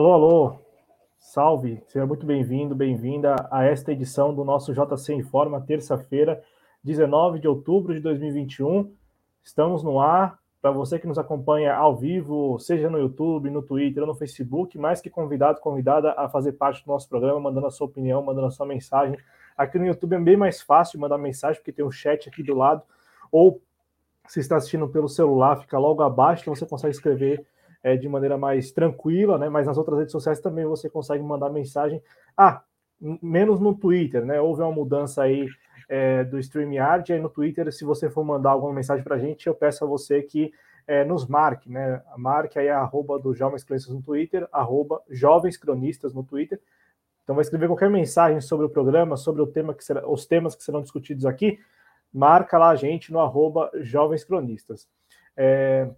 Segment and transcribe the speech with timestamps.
[0.00, 0.58] Alô, alô,
[1.18, 6.42] salve, seja muito bem-vindo, bem-vinda a esta edição do nosso JC Informa, terça-feira,
[6.82, 8.90] 19 de outubro de 2021.
[9.42, 14.02] Estamos no ar, para você que nos acompanha ao vivo, seja no YouTube, no Twitter
[14.02, 17.70] ou no Facebook, mais que convidado, convidada a fazer parte do nosso programa, mandando a
[17.70, 19.18] sua opinião, mandando a sua mensagem.
[19.54, 22.54] Aqui no YouTube é bem mais fácil mandar mensagem, porque tem um chat aqui do
[22.54, 22.82] lado,
[23.30, 23.60] ou
[24.26, 27.44] se está assistindo pelo celular, fica logo abaixo, então você consegue escrever
[27.82, 29.48] é, de maneira mais tranquila, né?
[29.48, 32.02] Mas nas outras redes sociais também você consegue mandar mensagem.
[32.36, 32.62] Ah,
[33.22, 34.40] menos no Twitter, né?
[34.40, 35.48] Houve uma mudança aí
[35.88, 39.46] é, do StreamYard, aí no Twitter, se você for mandar alguma mensagem para a gente,
[39.46, 40.52] eu peço a você que
[40.86, 42.02] é, nos marque, né?
[42.16, 46.60] Marque aí a arroba do Jovens Cronistas no Twitter, arroba Jovens Cronistas no Twitter.
[47.22, 50.54] Então vai escrever qualquer mensagem sobre o programa, sobre o tema que será, os temas
[50.54, 51.58] que serão discutidos aqui,
[52.12, 54.88] marca lá a gente no arroba Jovens Cronistas.
[55.36, 55.88] É,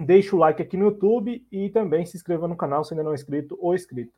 [0.00, 3.12] Deixe o like aqui no YouTube e também se inscreva no canal se ainda não
[3.12, 4.12] é inscrito ou inscrito.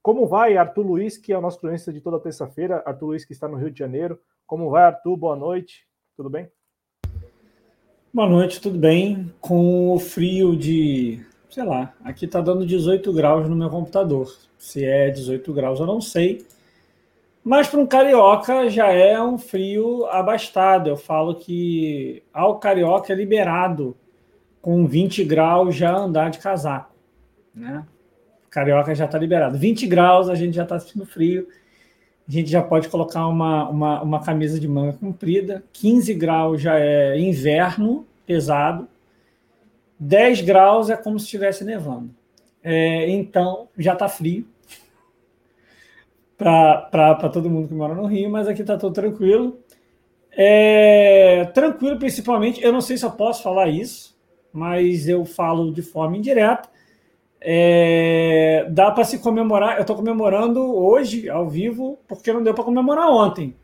[0.00, 3.32] Como vai, Arthur Luiz, que é o nosso cronista de toda terça-feira, Arthur Luiz que
[3.32, 4.18] está no Rio de Janeiro.
[4.46, 5.16] Como vai, Arthur?
[5.16, 5.86] Boa noite.
[6.16, 6.48] Tudo bem?
[8.14, 9.32] Boa noite, tudo bem?
[9.40, 14.32] Com o frio de, sei lá, aqui está dando 18 graus no meu computador.
[14.56, 16.46] Se é 18 graus, eu não sei.
[17.42, 20.88] Mas para um carioca já é um frio abastado.
[20.88, 23.96] Eu falo que ao carioca é liberado
[24.60, 26.94] com 20 graus já andar de casaco,
[27.54, 27.84] né?
[28.50, 29.58] Carioca já está liberado.
[29.58, 31.48] 20 graus, a gente já está sentindo frio.
[32.26, 35.62] A gente já pode colocar uma, uma, uma camisa de manga comprida.
[35.72, 38.88] 15 graus já é inverno pesado.
[39.98, 42.10] 10 graus é como se estivesse nevando.
[42.62, 44.46] É, então, já está frio
[46.36, 49.58] para todo mundo que mora no Rio, mas aqui está tudo tranquilo.
[50.30, 52.62] É, tranquilo, principalmente.
[52.62, 54.16] Eu não sei se eu posso falar isso,
[54.52, 56.68] mas eu falo de forma indireta.
[57.40, 59.76] É, dá para se comemorar.
[59.76, 63.54] Eu estou comemorando hoje, ao vivo, porque não deu para comemorar ontem.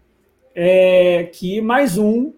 [0.55, 2.33] É, que mais um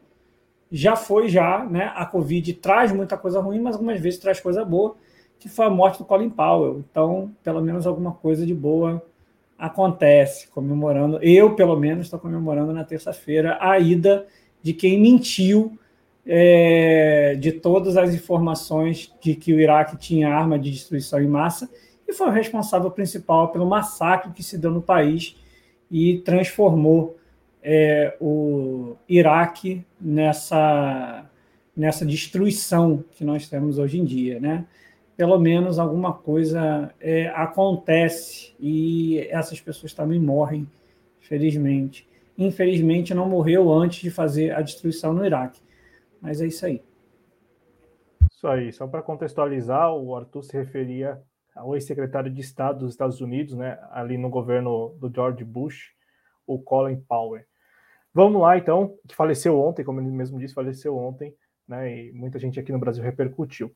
[0.70, 1.92] já foi já, né?
[1.94, 4.96] A Covid traz muita coisa ruim, mas algumas vezes traz coisa boa,
[5.38, 6.78] que foi a morte do Colin Powell.
[6.90, 9.02] Então, pelo menos alguma coisa de boa
[9.58, 11.18] acontece, comemorando.
[11.22, 14.26] Eu, pelo menos, estou comemorando na terça-feira a ida
[14.62, 15.78] de quem mentiu
[16.26, 21.70] é, de todas as informações de que o Iraque tinha arma de destruição em massa
[22.08, 25.36] e foi o responsável principal pelo massacre que se deu no país
[25.90, 27.16] e transformou
[27.62, 31.24] é, o Iraque nessa,
[31.76, 34.64] nessa destruição que nós temos hoje em dia, né?
[35.16, 40.68] Pelo menos alguma coisa é, acontece e essas pessoas também morrem,
[41.20, 42.06] felizmente.
[42.36, 45.58] Infelizmente, não morreu antes de fazer a destruição no Iraque.
[46.26, 46.82] Mas é isso aí.
[48.28, 48.72] Isso aí.
[48.72, 51.22] Só para contextualizar, o Arthur se referia
[51.54, 55.94] ao ex-secretário de Estado dos Estados Unidos, né, ali no governo do George Bush,
[56.44, 57.44] o Colin Powell.
[58.12, 61.32] Vamos lá, então, que faleceu ontem, como ele mesmo disse, faleceu ontem,
[61.66, 63.70] né, e muita gente aqui no Brasil repercutiu.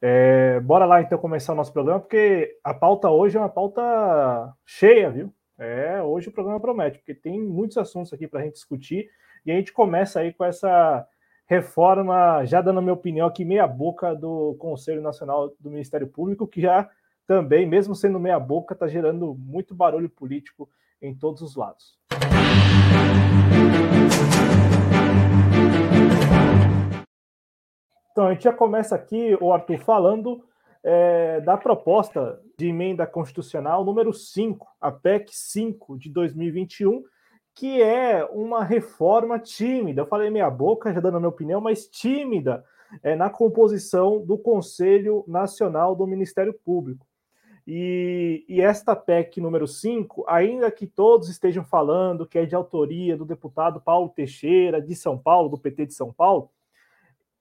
[0.00, 4.54] É, bora lá, então, começar o nosso programa, porque a pauta hoje é uma pauta
[4.64, 5.34] cheia, viu?
[5.58, 9.10] É, hoje o programa promete, porque tem muitos assuntos aqui para a gente discutir,
[9.44, 11.04] e a gente começa aí com essa
[11.46, 16.46] reforma, já dando a minha opinião aqui, meia boca do Conselho Nacional do Ministério Público,
[16.46, 16.90] que já
[17.26, 20.68] também, mesmo sendo meia boca, está gerando muito barulho político
[21.00, 21.98] em todos os lados.
[28.10, 30.42] Então, a gente já começa aqui, o Arthur, falando
[30.82, 37.04] é, da proposta de emenda constitucional número 5, a PEC 5 de 2021,
[37.56, 40.02] que é uma reforma tímida.
[40.02, 42.62] Eu falei meia boca, já dando a minha opinião, mas tímida
[43.02, 47.06] é, na composição do Conselho Nacional do Ministério Público.
[47.66, 53.16] E, e, esta PEC número 5, ainda que todos estejam falando que é de autoria
[53.16, 56.50] do deputado Paulo Teixeira, de São Paulo, do PT de São Paulo,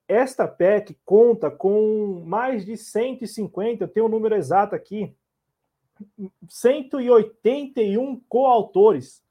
[0.07, 5.13] esta PEC conta com mais de 150, eu tenho o um número exato aqui,
[6.47, 9.24] 181 coautores.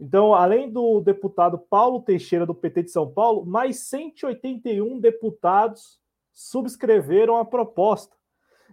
[0.00, 6.00] Então, além do deputado Paulo Teixeira, do PT de São Paulo, mais 181 deputados
[6.32, 8.16] subscreveram a proposta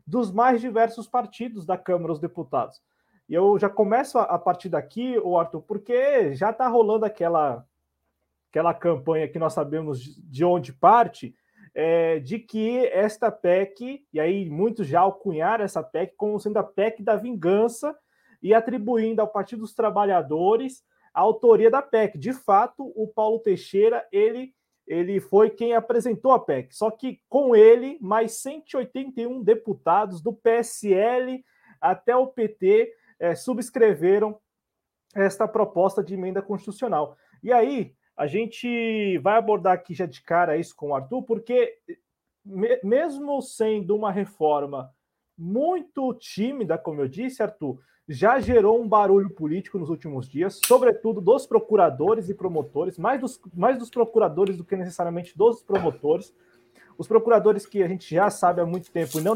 [0.06, 2.82] dos mais diversos partidos da Câmara dos Deputados.
[3.28, 7.68] E eu já começo a, partir daqui, o Arthur, porque já está rolando aquela,
[8.50, 11.36] aquela campanha que nós sabemos de onde parte,
[11.76, 16.64] é, de que esta PEC, e aí muitos já alcunharam essa PEC como sendo a
[16.64, 17.94] PEC da vingança
[18.42, 20.86] e atribuindo ao Partido dos Trabalhadores
[21.18, 22.16] a autoria da PEC.
[22.16, 24.54] De fato, o Paulo Teixeira, ele,
[24.86, 26.76] ele foi quem apresentou a PEC.
[26.76, 31.44] Só que com ele, mais 181 deputados do PSL,
[31.82, 34.40] até o PT é, subscreveram
[35.16, 37.18] esta proposta de emenda constitucional.
[37.42, 41.80] E aí, a gente vai abordar aqui já de cara isso com o Arthur, porque
[42.46, 44.94] me, mesmo sendo uma reforma
[45.36, 51.20] muito tímida, como eu disse, Arthur, já gerou um barulho político nos últimos dias, sobretudo
[51.20, 56.34] dos procuradores e promotores, mais dos, mais dos procuradores do que necessariamente dos promotores.
[56.98, 59.34] Os procuradores que a gente já sabe há muito tempo, não,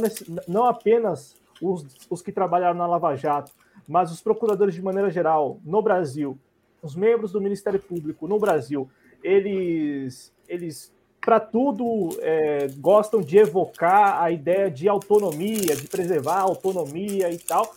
[0.47, 3.51] não apenas os, os que trabalharam na Lava Jato,
[3.87, 6.37] mas os procuradores de maneira geral no Brasil,
[6.81, 8.89] os membros do Ministério Público no Brasil,
[9.21, 16.41] eles, eles para tudo é, gostam de evocar a ideia de autonomia, de preservar a
[16.41, 17.75] autonomia e tal,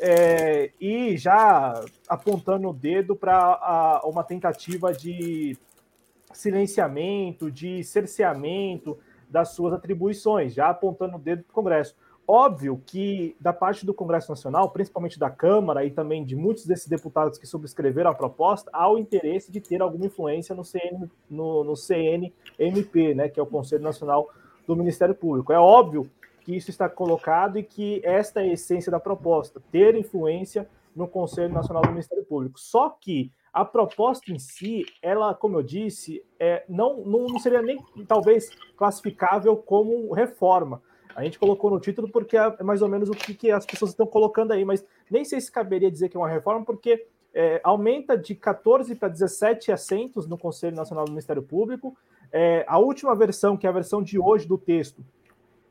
[0.00, 5.56] é, e já apontando o dedo para uma tentativa de
[6.32, 8.98] silenciamento, de cerceamento
[9.28, 11.94] das suas atribuições, já apontando o dedo para o Congresso.
[12.28, 16.88] Óbvio que, da parte do Congresso Nacional, principalmente da Câmara e também de muitos desses
[16.88, 21.62] deputados que subscreveram a proposta, há o interesse de ter alguma influência no, CN, no,
[21.62, 24.28] no CNMP, né, que é o Conselho Nacional
[24.66, 25.52] do Ministério Público.
[25.52, 26.10] É óbvio
[26.46, 31.06] que isso está colocado e que esta é a essência da proposta, ter influência no
[31.06, 32.58] Conselho Nacional do Ministério Público.
[32.58, 37.78] Só que a proposta em si, ela, como eu disse, é, não, não seria nem
[38.06, 40.80] talvez classificável como reforma
[41.16, 43.92] a gente colocou no título porque é mais ou menos o que, que as pessoas
[43.92, 47.58] estão colocando aí, mas nem sei se caberia dizer que é uma reforma, porque é,
[47.64, 51.96] aumenta de 14 para 17 assentos no Conselho Nacional do Ministério Público.
[52.30, 55.02] É, a última versão, que é a versão de hoje do texto,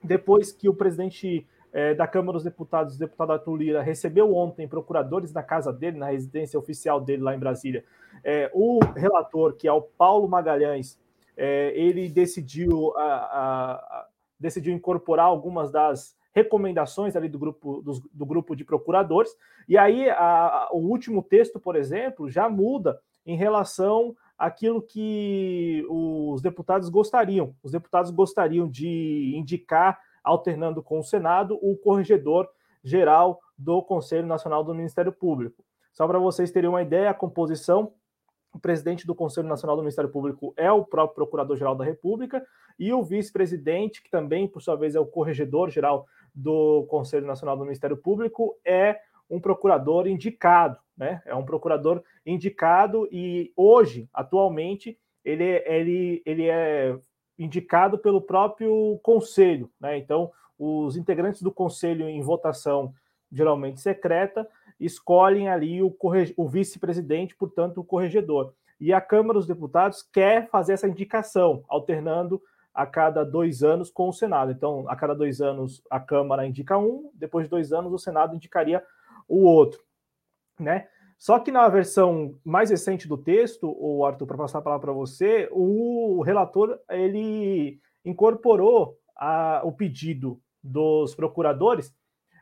[0.05, 4.67] depois que o presidente é, da Câmara dos Deputados, o deputado Arthur Lira, recebeu ontem
[4.67, 7.83] procuradores na casa dele, na residência oficial dele lá em Brasília,
[8.23, 10.97] é, o relator, que é o Paulo Magalhães,
[11.35, 14.07] é, ele decidiu a, a,
[14.39, 19.35] decidiu incorporar algumas das recomendações ali do grupo, do, do grupo de procuradores,
[19.67, 26.41] e aí a, o último texto, por exemplo, já muda em relação àquilo que os
[26.41, 27.55] deputados gostariam.
[27.63, 32.49] Os deputados gostariam de indicar, alternando com o Senado, o corregedor
[32.83, 35.63] geral do Conselho Nacional do Ministério Público.
[35.93, 37.93] Só para vocês terem uma ideia, a composição
[38.55, 42.41] o presidente do Conselho Nacional do Ministério Público é o próprio Procurador-Geral da República
[42.79, 47.65] e o vice-presidente, que também, por sua vez, é o corregedor-geral do Conselho Nacional do
[47.65, 48.97] Ministério Público, é
[49.29, 51.21] um procurador indicado, né?
[51.25, 56.97] É um procurador indicado e hoje, atualmente, ele, ele, ele é
[57.37, 59.97] indicado pelo próprio Conselho, né?
[59.97, 62.93] Então, os integrantes do Conselho em votação
[63.31, 64.47] geralmente secreta
[64.79, 65.95] escolhem ali o,
[66.37, 68.53] o vice-presidente, portanto, o corregedor.
[68.79, 72.41] E a Câmara dos Deputados quer fazer essa indicação, alternando
[72.73, 74.51] a cada dois anos com o Senado.
[74.51, 78.35] Então, a cada dois anos a Câmara indica um, depois de dois anos o Senado
[78.35, 78.83] indicaria
[79.27, 79.81] o outro,
[80.59, 80.87] né?
[81.17, 84.93] Só que na versão mais recente do texto, o Arthur, para passar a palavra para
[84.93, 91.93] você, o relator ele incorporou a, o pedido dos procuradores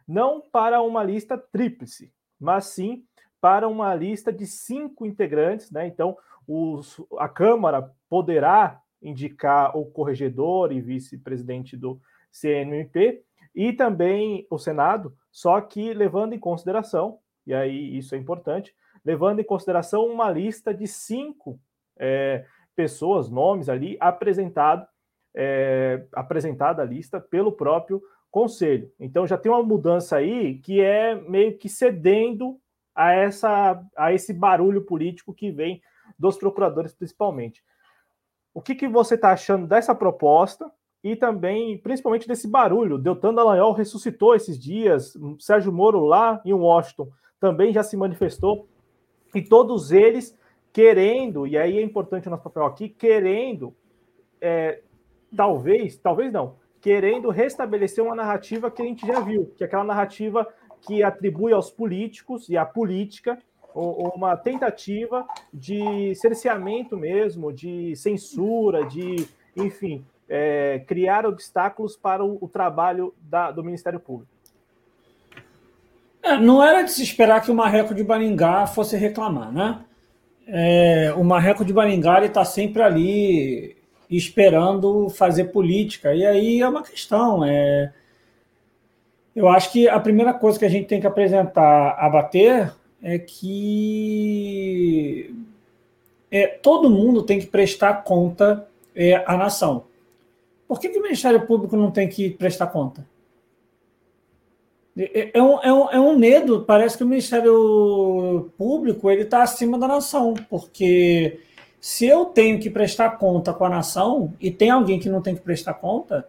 [0.08, 3.06] não para uma lista tríplice, mas sim
[3.40, 5.86] para uma lista de cinco integrantes, né?
[5.88, 12.00] Então, os, a Câmara poderá indicar o corregedor e vice-presidente do
[12.32, 18.74] CNMP e também o Senado, só que levando em consideração, e aí isso é importante,
[19.04, 21.60] levando em consideração uma lista de cinco
[21.98, 22.46] é,
[22.76, 24.88] pessoas, nomes ali, apresentado,
[25.36, 28.92] é, apresentada a lista pelo próprio conselho.
[29.00, 32.60] Então já tem uma mudança aí que é meio que cedendo
[32.96, 35.82] a, essa, a esse barulho político que vem
[36.18, 37.64] dos procuradores, principalmente.
[38.54, 40.72] O que, que você está achando dessa proposta
[41.04, 42.98] e também, principalmente, desse barulho?
[42.98, 47.10] Deltan Dallagnol ressuscitou esses dias, Sérgio Moro lá em Washington
[47.44, 48.66] também já se manifestou,
[49.36, 50.34] e todos eles
[50.72, 53.76] querendo, e aí é importante o nosso papel aqui, querendo,
[54.40, 54.80] é,
[55.36, 59.84] talvez, talvez não, querendo restabelecer uma narrativa que a gente já viu, que é aquela
[59.84, 60.48] narrativa
[60.84, 63.38] que atribui aos políticos e à política
[63.76, 72.48] uma tentativa de cerceamento mesmo, de censura, de, enfim, é, criar obstáculos para o, o
[72.48, 74.33] trabalho da, do Ministério Público.
[76.24, 79.80] É, não era de se esperar que o Marreco de Baringá fosse reclamar, né?
[80.48, 83.76] É, o Marreco de Baringá está sempre ali
[84.10, 86.16] esperando fazer política.
[86.16, 87.44] E aí é uma questão.
[87.44, 87.92] É...
[89.36, 93.20] Eu acho que a primeira coisa que a gente tem que apresentar a bater é
[93.20, 95.36] que
[96.32, 99.86] é, todo mundo tem que prestar conta é, à nação.
[100.68, 103.06] Por que, que o Ministério Público não tem que prestar conta?
[104.98, 109.42] É, é um, é, um, é um medo, parece que o Ministério Público ele está
[109.42, 111.40] acima da nação, porque
[111.82, 115.36] se eu tenho que prestar conta com a nação e tem alguém que não tem
[115.36, 116.28] que prestar conta,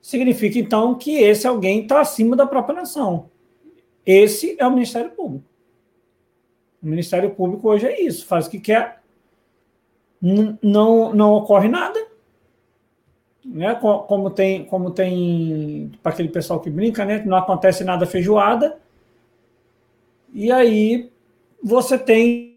[0.00, 3.28] significa então que esse alguém está acima da própria nação.
[4.06, 5.44] Esse é o Ministério Público.
[6.82, 9.02] O Ministério Público hoje é isso, faz o que quer,
[10.20, 12.03] não, não ocorre nada.
[13.44, 13.74] Né?
[13.74, 17.22] Como tem, como tem para aquele pessoal que brinca, né?
[17.24, 18.78] não acontece nada feijoada.
[20.32, 21.10] E aí
[21.62, 22.54] você tem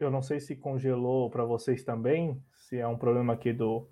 [0.00, 3.88] Eu não sei se congelou para vocês também, se é um problema aqui do,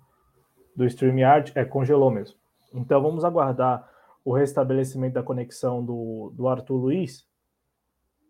[0.77, 1.51] do StreamYard.
[1.55, 2.37] É, congelou mesmo.
[2.73, 3.89] Então vamos aguardar
[4.23, 7.27] o restabelecimento da conexão do, do Arthur Luiz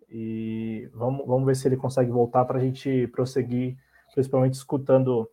[0.09, 3.77] e vamos, vamos ver se ele consegue voltar para a gente prosseguir,
[4.13, 5.29] principalmente escutando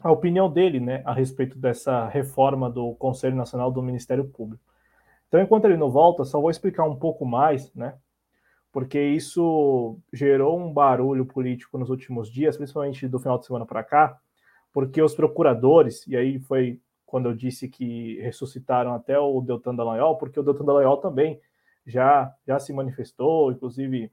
[0.00, 4.64] a opinião dele né, a respeito dessa reforma do Conselho Nacional do Ministério Público.
[5.28, 7.94] Então, enquanto ele não volta, só vou explicar um pouco mais, né?
[8.72, 13.82] porque isso gerou um barulho político nos últimos dias, principalmente do final de semana para
[13.82, 14.18] cá,
[14.72, 20.18] porque os procuradores, e aí foi quando eu disse que ressuscitaram até o Deltan Dallagnol,
[20.18, 21.40] porque o Deltan Dallagnol também
[21.86, 24.12] já, já se manifestou, inclusive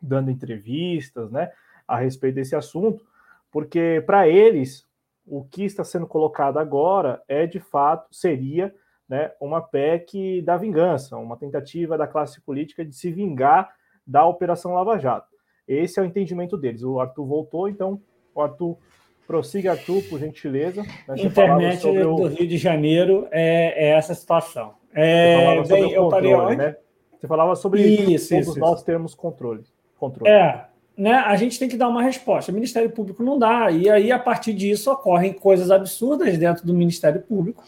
[0.00, 1.50] dando entrevistas né,
[1.88, 3.04] a respeito desse assunto,
[3.50, 4.86] porque para eles
[5.26, 8.74] o que está sendo colocado agora é de fato, seria
[9.08, 13.74] né, uma PEC da vingança, uma tentativa da classe política de se vingar
[14.06, 15.34] da Operação Lava Jato.
[15.66, 16.82] Esse é o entendimento deles.
[16.82, 18.00] O Arthur voltou, então
[18.34, 18.78] o Arthur
[19.26, 20.82] prossiga, Arthur, por gentileza.
[20.82, 22.26] Né, Internet do o...
[22.26, 24.74] Rio de Janeiro é, é essa situação.
[24.94, 26.56] É, bem, eu parei onde?
[26.56, 26.76] Né?
[27.18, 28.84] Você falava sobre isso, todos isso, nós isso.
[28.84, 29.64] termos controle.
[29.98, 30.30] controle.
[30.30, 30.66] É,
[30.96, 32.52] né, a gente tem que dar uma resposta.
[32.52, 36.74] O Ministério Público não dá, e aí, a partir disso, ocorrem coisas absurdas dentro do
[36.74, 37.64] Ministério Público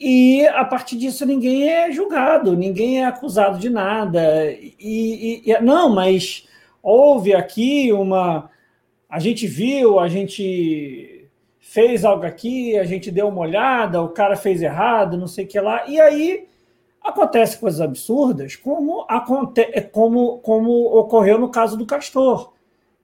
[0.00, 4.52] e a partir disso ninguém é julgado, ninguém é acusado de nada.
[4.52, 6.46] E, e, e, não, mas
[6.82, 8.48] houve aqui uma.
[9.08, 11.28] A gente viu, a gente
[11.60, 15.48] fez algo aqui, a gente deu uma olhada, o cara fez errado, não sei o
[15.48, 15.86] que lá.
[15.88, 16.46] E aí
[17.02, 22.52] acontece coisas absurdas, como, aconte como, como ocorreu no caso do Castor.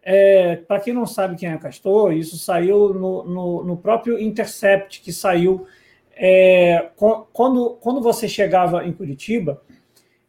[0.02, 5.00] É, Para quem não sabe quem é Castor, isso saiu no, no, no próprio Intercept,
[5.00, 5.66] que saiu
[6.16, 6.90] é,
[7.32, 9.61] quando, quando você chegava em Curitiba,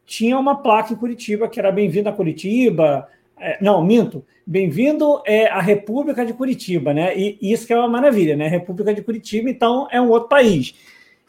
[0.05, 3.08] tinha uma placa em Curitiba que era Bem-vindo a Curitiba.
[3.39, 4.25] É, não, minto.
[4.48, 7.18] Bem-vindo é, à República de Curitiba, né?
[7.18, 8.48] E, isso que é uma maravilha, né?
[8.48, 10.74] República de Curitiba, então, é um outro país.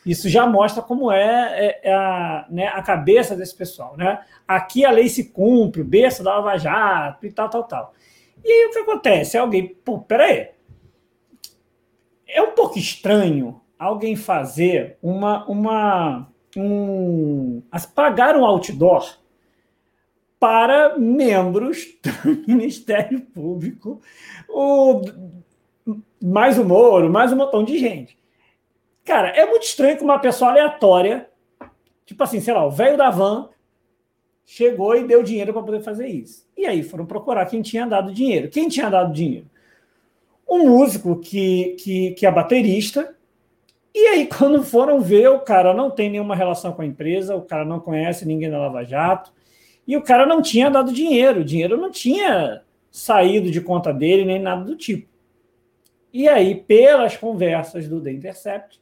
[0.05, 4.21] Isso já mostra como é, é, é a, né, a cabeça desse pessoal, né?
[4.47, 7.93] Aqui a lei se cumpre, o berço da Lava Jato e tal, tal, tal.
[8.45, 9.37] E aí o que acontece?
[9.37, 10.51] Alguém, pô, peraí.
[12.29, 15.45] É um pouco estranho alguém fazer uma.
[15.49, 17.63] uma um,
[17.95, 19.19] pagar um outdoor
[20.39, 24.01] para membros do Ministério Público,
[24.49, 25.03] o,
[26.23, 28.19] mais o Moro, mais um montão de gente.
[29.05, 31.29] Cara, é muito estranho que uma pessoa aleatória,
[32.05, 33.49] tipo assim, sei lá, o velho da van,
[34.45, 36.47] chegou e deu dinheiro para poder fazer isso.
[36.57, 38.49] E aí foram procurar quem tinha dado dinheiro.
[38.49, 39.47] Quem tinha dado dinheiro?
[40.49, 43.17] Um músico que, que, que é baterista,
[43.97, 47.43] e aí, quando foram ver, o cara não tem nenhuma relação com a empresa, o
[47.43, 49.33] cara não conhece ninguém da Lava Jato,
[49.87, 54.25] e o cara não tinha dado dinheiro, o dinheiro não tinha saído de conta dele,
[54.25, 55.09] nem nada do tipo.
[56.13, 58.81] E aí, pelas conversas do The Intercept,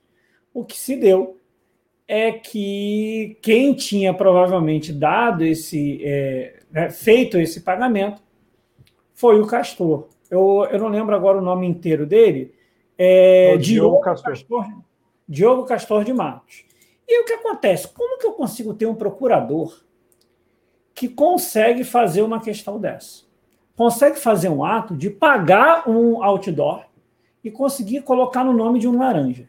[0.53, 1.39] o que se deu
[2.07, 8.23] é que quem tinha provavelmente dado esse, é, né, feito esse pagamento
[9.13, 10.09] foi o Castor.
[10.31, 12.55] Eu, eu não lembro agora o nome inteiro dele.
[12.97, 14.31] É, é Diogo Castor.
[14.31, 14.67] Castor
[15.29, 16.65] Diogo Castor de Matos.
[17.09, 17.89] E o que acontece?
[17.89, 19.83] Como que eu consigo ter um procurador
[20.95, 23.25] que consegue fazer uma questão dessa?
[23.77, 26.85] Consegue fazer um ato de pagar um outdoor
[27.43, 29.49] e conseguir colocar no nome de um laranja.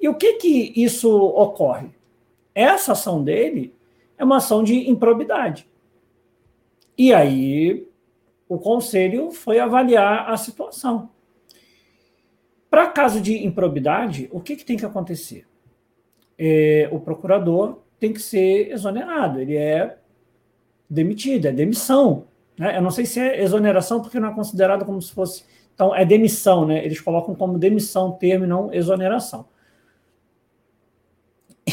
[0.00, 1.90] E o que que isso ocorre?
[2.54, 3.74] Essa ação dele
[4.16, 5.68] é uma ação de improbidade.
[6.96, 7.86] E aí
[8.48, 11.10] o conselho foi avaliar a situação.
[12.70, 15.46] Para caso de improbidade, o que, que tem que acontecer?
[16.38, 19.99] É, o procurador tem que ser exonerado, ele é
[20.90, 22.24] demitido, é demissão.
[22.58, 22.76] Né?
[22.76, 25.44] Eu não sei se é exoneração, porque não é considerado como se fosse.
[25.74, 26.84] Então, é demissão, né?
[26.84, 29.46] Eles colocam como demissão o termo não exoneração.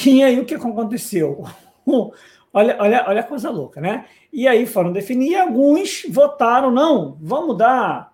[0.05, 1.43] E aí o que aconteceu?
[2.53, 4.05] Olha, olha, olha a coisa louca, né?
[4.33, 8.12] E aí foram definir, e alguns votaram, não, vamos dar.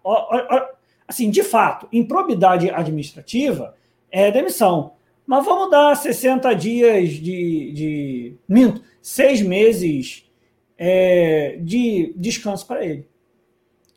[1.07, 3.73] Assim, de fato, improbidade administrativa
[4.11, 4.93] é demissão.
[5.25, 7.71] Mas vamos dar 60 dias de.
[7.71, 10.29] de minto, seis meses
[10.77, 13.07] é, de descanso para ele.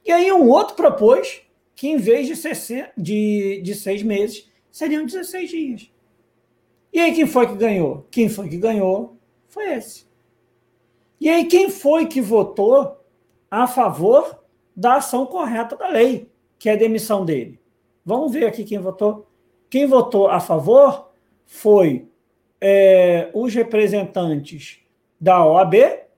[0.05, 1.43] E aí um outro propôs
[1.75, 5.91] que, em vez de, ser, de, de seis meses, seriam 16 dias.
[6.93, 8.07] E aí quem foi que ganhou?
[8.11, 9.17] Quem foi que ganhou
[9.49, 10.07] foi esse.
[11.21, 13.05] E aí quem foi que votou
[13.51, 14.43] a favor
[14.75, 17.59] da ação correta da lei, que é a demissão dele?
[18.05, 19.27] Vamos ver aqui quem votou.
[19.69, 21.11] Quem votou a favor
[21.45, 22.09] foi
[22.61, 24.79] é, os representantes
[25.21, 25.75] da OAB,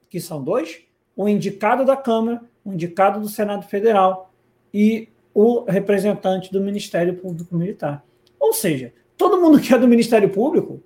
[0.09, 0.83] que são dois,
[1.17, 4.33] o indicado da Câmara, o indicado do Senado Federal
[4.73, 8.05] e o representante do Ministério Público Militar.
[8.39, 10.83] Ou seja, todo mundo que é do Ministério Público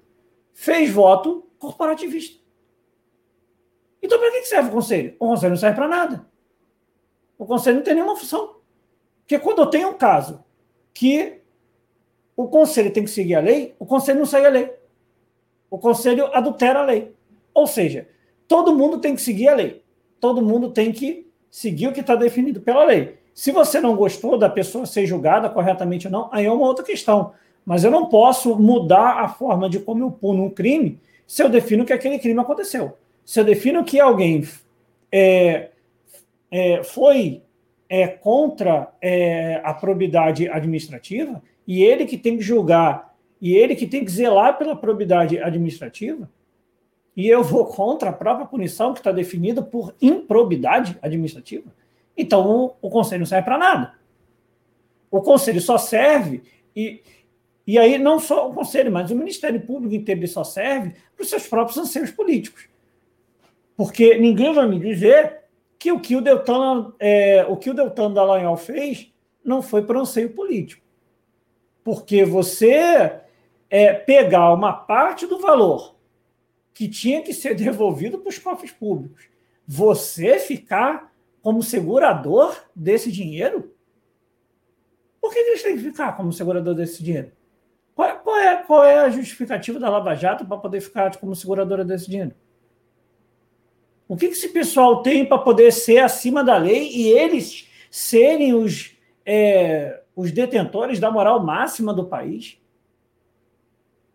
[0.52, 2.40] fez voto corporativista.
[4.02, 5.14] Então, para que serve o conselho?
[5.18, 6.26] O conselho não serve para nada.
[7.38, 8.56] O conselho não tem nenhuma função.
[9.20, 10.44] Porque quando eu tenho um caso
[10.92, 11.40] que
[12.36, 14.74] o conselho tem que seguir a lei, o conselho não segue a lei.
[15.70, 17.14] O conselho adultera a lei.
[17.54, 18.08] Ou seja,
[18.52, 19.82] todo mundo tem que seguir a lei.
[20.20, 23.16] Todo mundo tem que seguir o que está definido pela lei.
[23.32, 26.84] Se você não gostou da pessoa ser julgada corretamente ou não, aí é uma outra
[26.84, 27.32] questão.
[27.64, 31.48] Mas eu não posso mudar a forma de como eu puno um crime se eu
[31.48, 32.98] defino que aquele crime aconteceu.
[33.24, 34.46] Se eu defino que alguém
[35.10, 35.70] é,
[36.50, 37.40] é, foi
[37.88, 43.86] é, contra é, a probidade administrativa, e ele que tem que julgar, e ele que
[43.86, 46.28] tem que zelar pela probidade administrativa,
[47.16, 51.72] e eu vou contra a própria punição que está definida por improbidade administrativa,
[52.16, 53.94] então o, o conselho não serve para nada.
[55.10, 56.42] O conselho só serve,
[56.74, 57.02] e,
[57.66, 61.28] e aí não só o conselho, mas o Ministério Público inteiro só serve para os
[61.28, 62.66] seus próprios anseios políticos.
[63.76, 65.40] Porque ninguém vai me dizer
[65.78, 69.12] que o que o Deltan, é, o que o Deltan Dallagnol fez
[69.44, 70.82] não foi por anseio político.
[71.82, 73.20] Porque você
[73.68, 75.96] é, pegar uma parte do valor
[76.74, 79.28] que tinha que ser devolvido para os cofres públicos,
[79.66, 83.74] você ficar como segurador desse dinheiro?
[85.20, 87.32] Por que eles têm que ficar como segurador desse dinheiro?
[87.94, 91.36] Qual é, qual é, qual é a justificativa da Lava Jato para poder ficar como
[91.36, 92.32] seguradora desse dinheiro?
[94.08, 98.54] O que, que esse pessoal tem para poder ser acima da lei e eles serem
[98.54, 102.58] os, é, os detentores da moral máxima do país?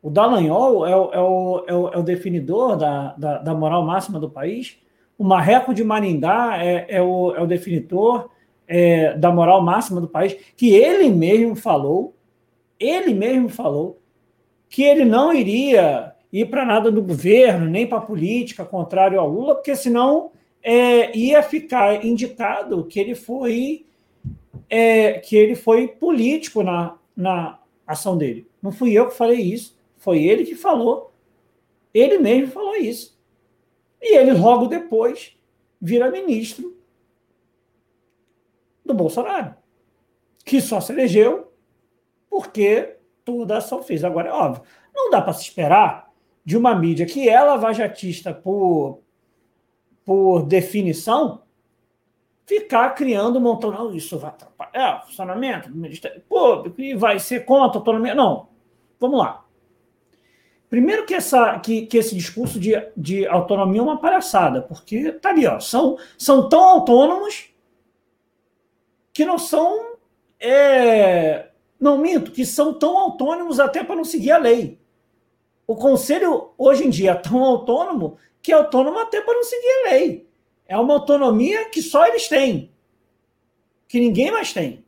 [0.07, 3.85] O Dallagnol é o, é o, é o, é o definidor da, da, da, moral
[3.85, 4.77] máxima do país.
[5.17, 8.29] O Marreco de Maringá é, é, o, é o definidor
[8.65, 12.15] é, da moral máxima do país, que ele mesmo falou,
[12.79, 13.99] ele mesmo falou,
[14.69, 19.27] que ele não iria ir para nada do governo, nem para a política, contrário ao
[19.27, 20.31] Lula, porque senão
[20.63, 23.85] é, ia ficar indicado que ele foi
[24.69, 28.47] é, que ele foi político na, na ação dele.
[28.61, 29.76] Não fui eu que falei isso,
[30.07, 31.13] foi ele que falou.
[31.93, 33.19] Ele mesmo falou isso.
[34.01, 35.37] E ele logo depois
[35.81, 36.77] vira ministro
[38.85, 39.53] do Bolsonaro,
[40.45, 41.51] que só se elegeu
[42.29, 44.01] porque toda a ação fez.
[44.05, 44.63] Agora, é óbvio,
[44.95, 46.09] não dá para se esperar
[46.45, 49.01] de uma mídia que é lavajatista por,
[50.05, 51.41] por definição,
[52.45, 53.71] ficar criando um montão.
[53.71, 58.15] Não, isso vai atrapalhar o funcionamento do Ministério Público e vai ser contra a autonomia.
[58.15, 58.47] Não,
[59.01, 59.43] vamos lá.
[60.69, 65.30] Primeiro que, essa, que, que esse discurso de, de autonomia é uma palhaçada, porque tá
[65.30, 67.49] ali, ó, são, são tão autônomos
[69.13, 69.95] que não são.
[70.39, 71.49] É,
[71.80, 74.80] não minto, que são tão autônomos até para não seguir a lei.
[75.65, 79.69] O conselho, hoje em dia, é tão autônomo que é autônomo até para não seguir
[79.69, 80.27] a lei.
[80.67, 82.71] É uma autonomia que só eles têm,
[83.88, 84.86] que ninguém mais tem.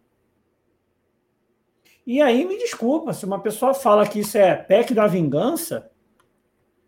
[2.12, 5.91] E aí, me desculpa, se uma pessoa fala que isso é PEC da vingança,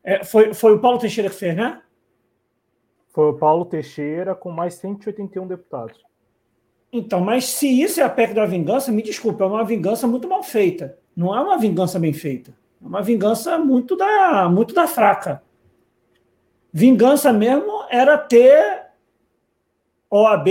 [0.03, 1.79] é, foi, foi o Paulo Teixeira que fez, né?
[3.09, 6.03] Foi o Paulo Teixeira com mais 181 deputados.
[6.91, 10.27] Então, mas se isso é a PEC da vingança, me desculpa, é uma vingança muito
[10.27, 10.97] mal feita.
[11.15, 12.57] Não é uma vingança bem feita.
[12.83, 15.43] É uma vingança muito da, muito da fraca.
[16.73, 18.87] Vingança mesmo era ter
[20.09, 20.47] OAB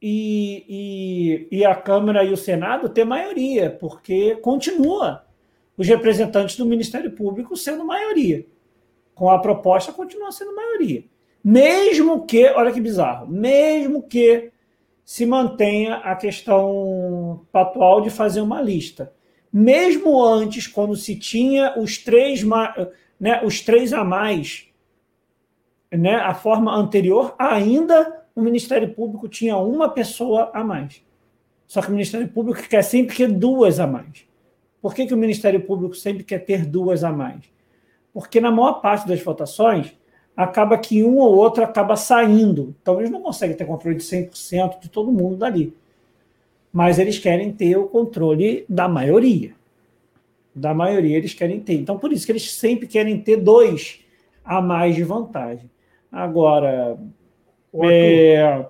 [0.00, 5.24] e, e, e a Câmara e o Senado ter maioria, porque continua
[5.76, 8.46] os representantes do Ministério Público sendo maioria.
[9.14, 11.04] Com a proposta, continua sendo maioria.
[11.42, 14.50] Mesmo que, olha que bizarro, mesmo que
[15.04, 19.12] se mantenha a questão patual de fazer uma lista
[19.52, 22.42] mesmo antes, quando se tinha os três,
[23.18, 24.66] né, os três a mais,
[25.90, 31.02] né, a forma anterior, ainda o Ministério Público tinha uma pessoa a mais.
[31.66, 34.24] Só que o Ministério Público quer sempre ter duas a mais.
[34.80, 37.40] Por que, que o Ministério Público sempre quer ter duas a mais?
[38.12, 39.92] Porque na maior parte das votações,
[40.36, 42.76] acaba que um ou outro acaba saindo.
[42.80, 45.74] Então, eles não conseguem ter controle de 100% de todo mundo dali.
[46.72, 49.52] Mas eles querem ter o controle da maioria.
[50.54, 51.74] Da maioria eles querem ter.
[51.74, 53.98] Então, por isso que eles sempre querem ter dois
[54.44, 55.68] a mais de vantagem.
[56.10, 56.96] Agora,
[57.84, 58.66] é...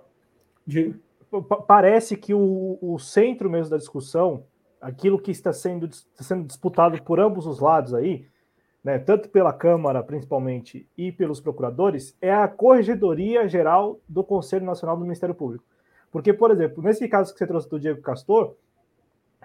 [1.67, 4.45] parece que o, o centro mesmo da discussão,
[4.81, 8.27] aquilo que está sendo, está sendo disputado por ambos os lados aí,
[8.83, 14.97] né, tanto pela Câmara, principalmente, e pelos procuradores, é a Corregedoria Geral do Conselho Nacional
[14.97, 15.65] do Ministério Público.
[16.11, 18.55] Porque, por exemplo, nesse caso que você trouxe do Diego Castor,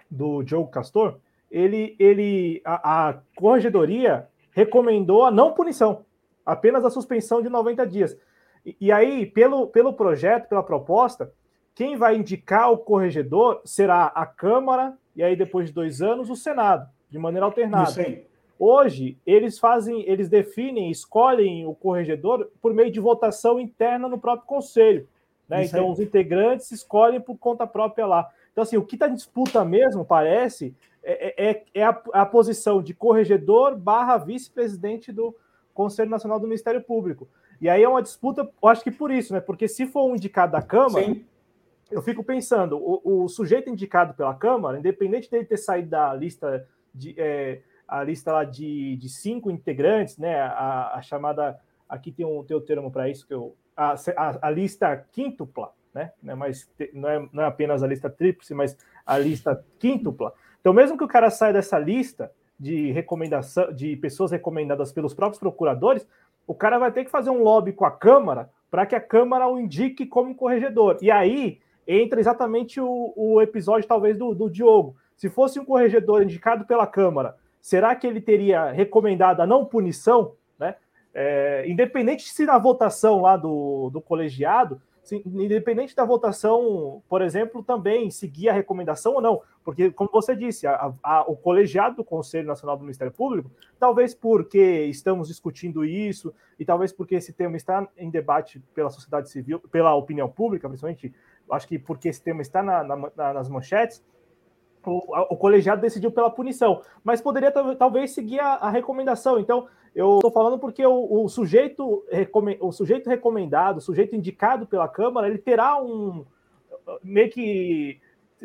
[0.09, 1.19] do Diogo Castor,
[1.51, 6.05] ele, ele a, a Corregedoria recomendou a não punição,
[6.45, 8.17] apenas a suspensão de 90 dias.
[8.65, 11.31] E, e aí, pelo, pelo projeto, pela proposta,
[11.75, 16.35] quem vai indicar o corregedor será a Câmara, e aí, depois de dois anos, o
[16.35, 17.89] Senado, de maneira alternada.
[17.89, 18.25] Isso aí.
[18.57, 24.47] Hoje, eles fazem, eles definem, escolhem o corregedor por meio de votação interna no próprio
[24.47, 25.07] conselho.
[25.49, 25.65] Né?
[25.65, 28.29] Então, os integrantes escolhem por conta própria lá.
[28.51, 32.81] Então, assim, o que está em disputa mesmo, parece, é, é, é a, a, posição
[32.81, 35.35] de corregedor barra vice-presidente do
[35.73, 37.27] Conselho Nacional do Ministério Público.
[37.63, 39.39] E aí é uma disputa, eu acho que por isso, né?
[39.39, 41.23] Porque se for um indicado da Câmara, Sim.
[41.89, 46.67] eu fico pensando, o, o, sujeito indicado pela Câmara, independente dele ter saído da lista
[46.93, 47.15] de.
[47.17, 50.41] É, a lista lá de, de cinco integrantes, né?
[50.41, 51.57] A, a chamada.
[51.87, 53.55] Aqui tem um, tem um termo para isso que eu.
[53.77, 56.11] A, a, a, lista quíntupla, né?
[56.21, 60.33] Não é, mais, não, é, não é apenas a lista tríplice, mas a lista quíntupla.
[60.59, 65.39] Então, mesmo que o cara saia dessa lista de recomendação de pessoas recomendadas pelos próprios
[65.39, 66.05] procuradores,
[66.47, 69.47] o cara vai ter que fazer um lobby com a Câmara para que a Câmara
[69.47, 70.97] o indique como corregedor.
[71.01, 74.95] E aí entra exatamente o, o episódio, talvez, do, do Diogo.
[75.15, 80.33] Se fosse um corregedor indicado pela Câmara será que ele teria recomendado a não punição,
[80.59, 80.75] né?
[81.13, 88.09] É, independente se na votação lá do, do colegiado, independente da votação, por exemplo, também
[88.09, 92.47] seguir a recomendação ou não, porque, como você disse, a, a, o colegiado do Conselho
[92.47, 97.87] Nacional do Ministério Público, talvez porque estamos discutindo isso, e talvez porque esse tema está
[97.97, 101.13] em debate pela sociedade civil, pela opinião pública, principalmente,
[101.51, 104.03] acho que porque esse tema está na, na, nas manchetes,
[104.89, 109.39] o, o, colegiado decidiu pela punição, mas poderia talvez seguir a, a recomendação.
[109.39, 112.03] Então, eu estou falando porque o, o, sujeito,
[112.59, 116.25] o sujeito recomendado, o sujeito indicado pela Câmara, ele terá um
[117.03, 117.99] meio que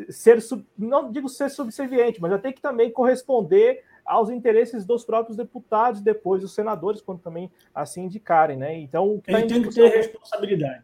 [0.09, 0.37] ser,
[0.77, 6.41] não digo ser subserviente, mas ter que também corresponder aos interesses dos próprios deputados, depois
[6.41, 8.77] dos senadores, quando também assim indicarem, né?
[8.79, 10.83] Então, tá ele tem que ter responsabilidade.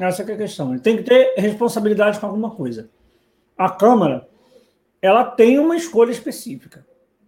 [0.00, 0.72] Essa é a questão.
[0.72, 2.88] Ele tem que ter responsabilidade com alguma coisa.
[3.56, 4.28] A Câmara
[5.00, 6.86] ela tem uma escolha específica.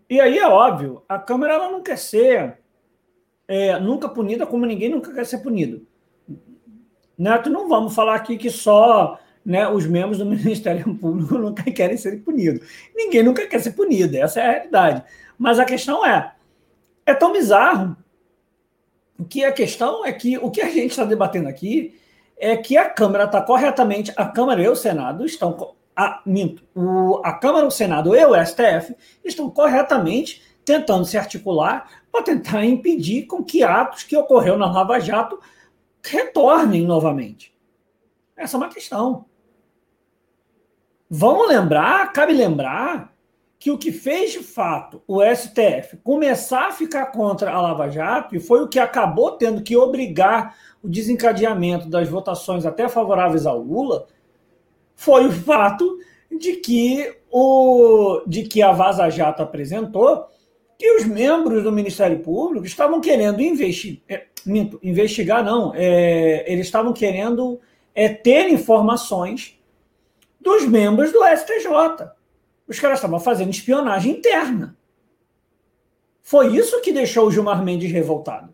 [0.08, 2.58] E aí é óbvio, a Câmara ela não quer ser
[3.46, 5.86] é, nunca punida como ninguém nunca quer ser punido.
[7.16, 11.96] Neto, não vamos falar aqui que só né, os membros do Ministério Público nunca querem
[11.96, 12.66] ser punidos.
[12.94, 15.02] Ninguém nunca quer ser punido, essa é a realidade.
[15.38, 16.32] Mas a questão é,
[17.04, 17.96] é tão bizarro
[19.28, 21.98] que a questão é que o que a gente está debatendo aqui
[22.36, 27.20] é que a Câmara está corretamente, a Câmara e o Senado estão a, minto, o,
[27.24, 33.26] a Câmara, o Senado e o STF estão corretamente tentando se articular para tentar impedir
[33.26, 35.40] com que atos que ocorreu na Lava Jato
[36.00, 37.52] retornem novamente.
[38.36, 39.24] Essa é uma questão.
[41.10, 43.12] Vamos lembrar, cabe lembrar,
[43.58, 48.36] que o que fez de fato o STF começar a ficar contra a Lava Jato
[48.36, 53.58] e foi o que acabou tendo que obrigar o desencadeamento das votações até favoráveis ao
[53.58, 54.06] Lula
[54.98, 55.96] foi o fato
[56.28, 60.26] de que, o, de que a Vaza Jato apresentou
[60.76, 64.26] que os membros do Ministério Público estavam querendo investigar, é,
[64.82, 67.60] investigar não, é, eles estavam querendo
[67.94, 69.56] é, ter informações
[70.40, 72.10] dos membros do STJ.
[72.66, 74.76] Os caras estavam fazendo espionagem interna.
[76.24, 78.52] Foi isso que deixou o Gilmar Mendes revoltado.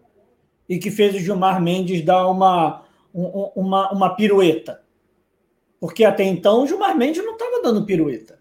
[0.69, 4.84] E que fez o Gilmar Mendes dar uma, uma, uma pirueta.
[5.85, 8.38] Porque até então o Gilmar Mendes não estava dando pirueta.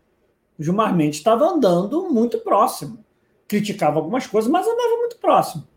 [0.57, 3.03] O Gilmar Mendes estava andando muito próximo.
[3.49, 5.67] Criticava algumas coisas, mas andava muito próximo.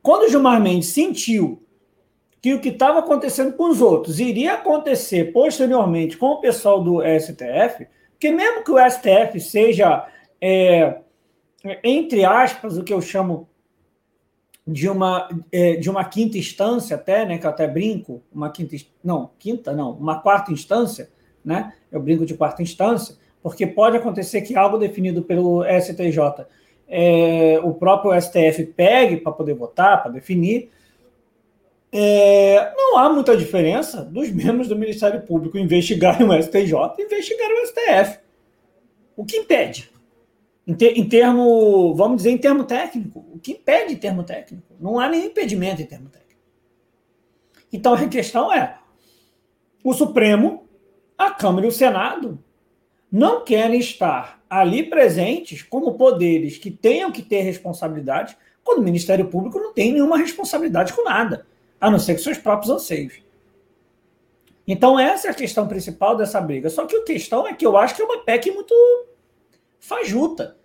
[0.00, 1.62] Quando o Gilmar Mendes sentiu
[2.40, 7.02] que o que estava acontecendo com os outros iria acontecer posteriormente com o pessoal do
[7.02, 10.08] STF, porque mesmo que o STF seja
[10.40, 11.00] é,
[11.84, 13.46] entre aspas, o que eu chamo
[14.66, 18.76] de uma, é, de uma quinta instância até, né, que eu até brinco, uma quinta,
[19.02, 21.10] não, quinta não, uma quarta instância,
[21.44, 26.46] né, eu brinco de quarta instância, porque pode acontecer que algo definido pelo STJ,
[26.88, 30.70] é, o próprio STF pegue para poder votar, para definir,
[31.94, 37.62] é, não há muita diferença dos membros do Ministério Público investigarem o STJ e investigarem
[37.62, 38.18] o STF.
[39.14, 39.91] O que impede?
[40.66, 43.24] Em, ter, em termo, vamos dizer, em termo técnico.
[43.32, 44.74] O que impede em termo técnico?
[44.80, 46.40] Não há nenhum impedimento em termo técnico.
[47.72, 48.78] Então a questão é:
[49.82, 50.68] o Supremo,
[51.18, 52.38] a Câmara e o Senado
[53.10, 59.26] não querem estar ali presentes como poderes que tenham que ter responsabilidade, quando o Ministério
[59.28, 61.46] Público não tem nenhuma responsabilidade com nada
[61.80, 63.20] a não ser que seus próprios anseios.
[64.66, 66.70] Então, essa é a questão principal dessa briga.
[66.70, 68.72] Só que a questão é que eu acho que é uma PEC muito
[69.82, 70.56] fajuta,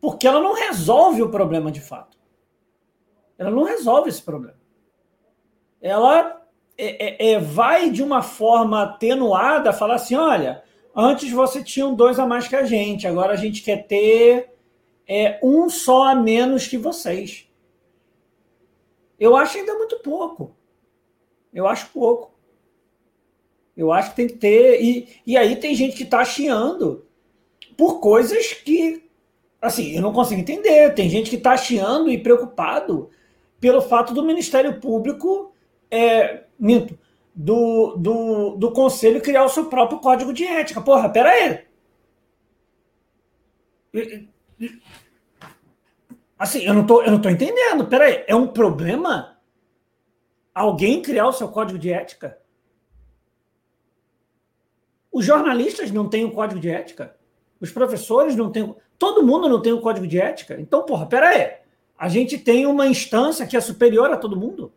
[0.00, 2.16] porque ela não resolve o problema de fato.
[3.38, 4.60] Ela não resolve esse problema.
[5.80, 6.46] Ela
[6.76, 10.62] é, é, é, vai de uma forma atenuada falar assim: olha,
[10.94, 14.52] antes você tinha um dois a mais que a gente, agora a gente quer ter
[15.08, 17.48] é, um só a menos que vocês.
[19.18, 20.54] Eu acho ainda muito pouco.
[21.52, 22.38] Eu acho pouco.
[23.74, 24.82] Eu acho que tem que ter.
[24.82, 27.06] E, e aí tem gente que está chiando
[27.80, 29.08] por coisas que,
[29.58, 30.92] assim, eu não consigo entender.
[30.92, 33.08] Tem gente que está chiando e preocupado
[33.58, 35.54] pelo fato do Ministério Público,
[35.90, 36.98] é, minto,
[37.34, 40.82] do, do, do Conselho criar o seu próprio código de ética.
[40.82, 41.64] Porra, pera aí.
[46.38, 47.86] Assim, eu não tô, eu não tô entendendo.
[47.86, 49.38] Peraí, é um problema
[50.54, 52.38] alguém criar o seu código de ética?
[55.10, 57.18] Os jornalistas não têm o um código de ética.
[57.60, 58.74] Os professores não têm.
[58.98, 60.60] Todo mundo não tem um código de ética.
[60.60, 61.58] Então, porra, peraí.
[61.98, 64.72] A gente tem uma instância que é superior a todo mundo.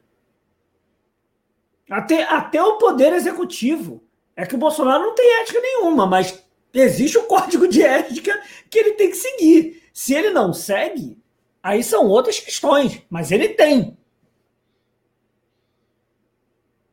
[1.89, 4.03] Até, até o poder executivo.
[4.35, 6.43] É que o Bolsonaro não tem ética nenhuma, mas
[6.73, 9.83] existe o código de ética que ele tem que seguir.
[9.93, 11.23] Se ele não segue,
[11.63, 13.97] Aí são outras questões, mas ele tem.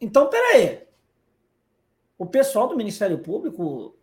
[0.00, 0.86] Então, peraí.
[2.16, 3.96] O pessoal do Ministério Público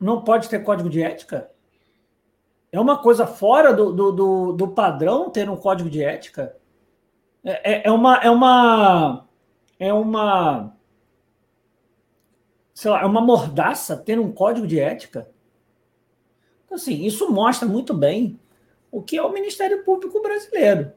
[0.00, 1.50] não pode ter código de ética?
[2.70, 6.56] É uma coisa fora do, do, do, do padrão ter um código de ética?
[7.42, 8.16] É, é, é uma.
[8.16, 9.28] É uma.
[9.78, 10.76] É uma.
[12.74, 15.30] Sei lá, é uma mordaça ter um código de ética?
[16.64, 18.38] Então, assim, isso mostra muito bem
[18.90, 20.92] o que é o Ministério Público brasileiro.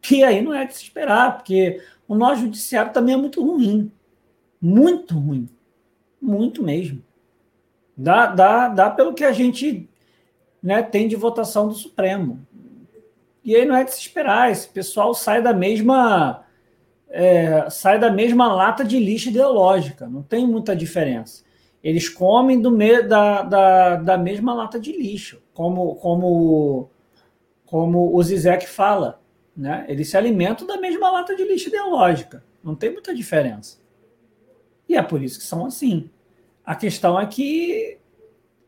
[0.00, 3.90] Que aí não é de se esperar, porque o nosso judiciário também é muito ruim.
[4.60, 5.48] Muito ruim.
[6.20, 7.02] Muito mesmo.
[7.96, 9.88] Dá, dá, dá pelo que a gente
[10.62, 12.46] né, tem de votação do Supremo.
[13.44, 16.42] E aí não é de se esperar, esse pessoal sai da mesma.
[17.08, 21.44] É, sai da mesma lata de lixo ideológica, não tem muita diferença.
[21.82, 26.90] Eles comem do me, da, da, da mesma lata de lixo como, como,
[27.64, 29.22] como o Zizek fala,
[29.56, 29.86] né?
[29.88, 32.44] Eles se alimentam da mesma lata de lixo ideológica.
[32.62, 33.78] Não tem muita diferença.
[34.88, 36.10] E é por isso que são assim.
[36.66, 37.96] A questão é que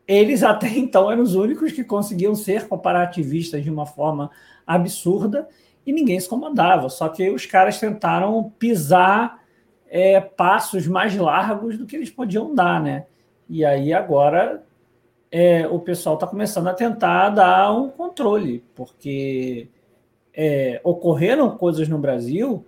[0.07, 4.31] eles até então eram os únicos que conseguiam ser comparativistas de uma forma
[4.65, 5.47] absurda
[5.85, 6.87] e ninguém se comandava.
[6.89, 9.43] Só que os caras tentaram pisar
[9.87, 13.05] é, passos mais largos do que eles podiam dar, né?
[13.49, 14.63] E aí agora
[15.31, 19.67] é, o pessoal está começando a tentar dar um controle, porque
[20.33, 22.65] é, ocorreram coisas no Brasil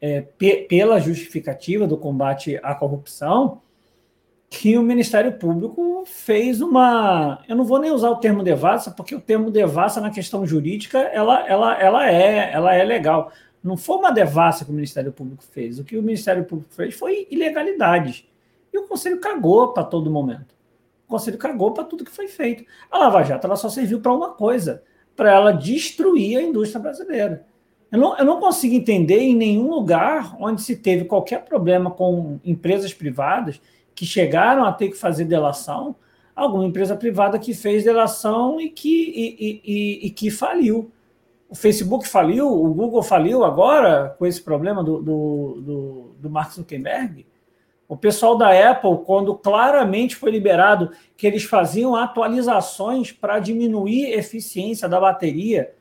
[0.00, 0.22] é,
[0.68, 3.60] pela justificativa do combate à corrupção
[4.50, 7.42] que o Ministério Público fez uma.
[7.48, 10.98] Eu não vou nem usar o termo devassa, porque o termo devassa na questão jurídica
[10.98, 13.32] ela, ela, ela, é, ela é legal.
[13.62, 15.78] Não foi uma devassa que o Ministério Público fez.
[15.78, 18.26] O que o Ministério Público fez foi ilegalidades.
[18.72, 20.52] E o Conselho cagou para todo momento.
[21.06, 22.64] O Conselho cagou para tudo que foi feito.
[22.90, 24.82] A Lava Jato ela só serviu para uma coisa,
[25.14, 27.46] para ela destruir a indústria brasileira.
[27.90, 32.40] Eu não, eu não consigo entender em nenhum lugar onde se teve qualquer problema com
[32.44, 33.60] empresas privadas
[33.94, 35.96] que chegaram a ter que fazer delação,
[36.34, 40.90] alguma empresa privada que fez delação e que, e, e, e que faliu.
[41.48, 46.52] O Facebook faliu, o Google faliu agora com esse problema do, do, do, do Mark
[46.52, 47.26] Zuckerberg.
[47.88, 54.18] O pessoal da Apple, quando claramente foi liberado que eles faziam atualizações para diminuir a
[54.18, 55.74] eficiência da bateria,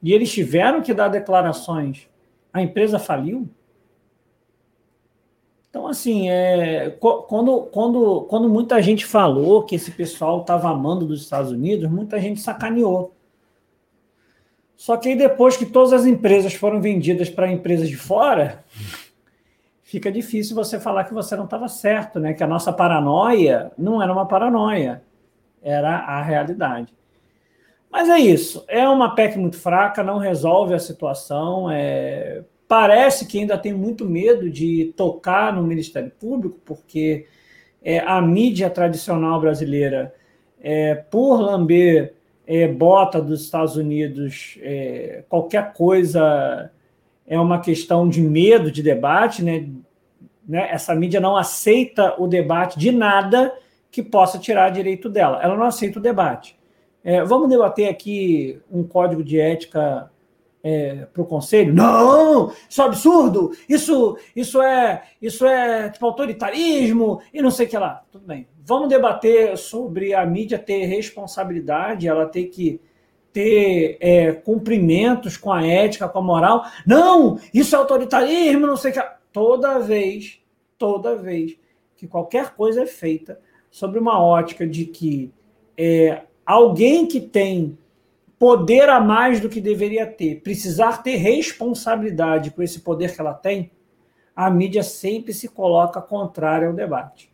[0.00, 2.08] e eles tiveram que dar declarações,
[2.52, 3.48] a empresa faliu.
[5.78, 11.22] Então, assim, é, quando, quando, quando muita gente falou que esse pessoal estava amando dos
[11.22, 13.14] Estados Unidos, muita gente sacaneou.
[14.74, 18.64] Só que aí depois que todas as empresas foram vendidas para empresas de fora,
[19.84, 22.34] fica difícil você falar que você não estava certo, né?
[22.34, 25.04] Que a nossa paranoia não era uma paranoia,
[25.62, 26.92] era a realidade.
[27.88, 28.64] Mas é isso.
[28.66, 31.70] É uma PEC muito fraca, não resolve a situação.
[31.70, 32.42] É...
[32.68, 37.26] Parece que ainda tem muito medo de tocar no Ministério Público, porque
[37.82, 40.14] é, a mídia tradicional brasileira,
[40.60, 42.14] é, por lamber
[42.46, 46.70] é, bota dos Estados Unidos, é, qualquer coisa
[47.26, 49.68] é uma questão de medo de debate, né?
[50.46, 50.68] né?
[50.70, 53.54] Essa mídia não aceita o debate de nada
[53.90, 55.42] que possa tirar direito dela.
[55.42, 56.58] Ela não aceita o debate.
[57.02, 60.10] É, vamos debater aqui um código de ética
[60.62, 61.74] é, para o conselho?
[61.74, 67.68] Não, isso é absurdo, isso, isso é isso é tipo autoritarismo e não sei o
[67.68, 68.04] que lá.
[68.10, 68.48] Tudo bem.
[68.64, 72.80] Vamos debater sobre a mídia ter responsabilidade, ela ter que
[73.32, 76.64] ter é, cumprimentos com a ética, com a moral.
[76.86, 79.00] Não, isso é autoritarismo, não sei o que.
[79.00, 79.18] Lá.
[79.32, 80.40] Toda vez,
[80.76, 81.56] toda vez
[81.96, 83.40] que qualquer coisa é feita
[83.70, 85.32] sobre uma ótica de que
[85.76, 87.78] é, alguém que tem
[88.38, 93.34] poder a mais do que deveria ter, precisar ter responsabilidade com esse poder que ela
[93.34, 93.72] tem,
[94.34, 97.32] a mídia sempre se coloca contrária ao debate.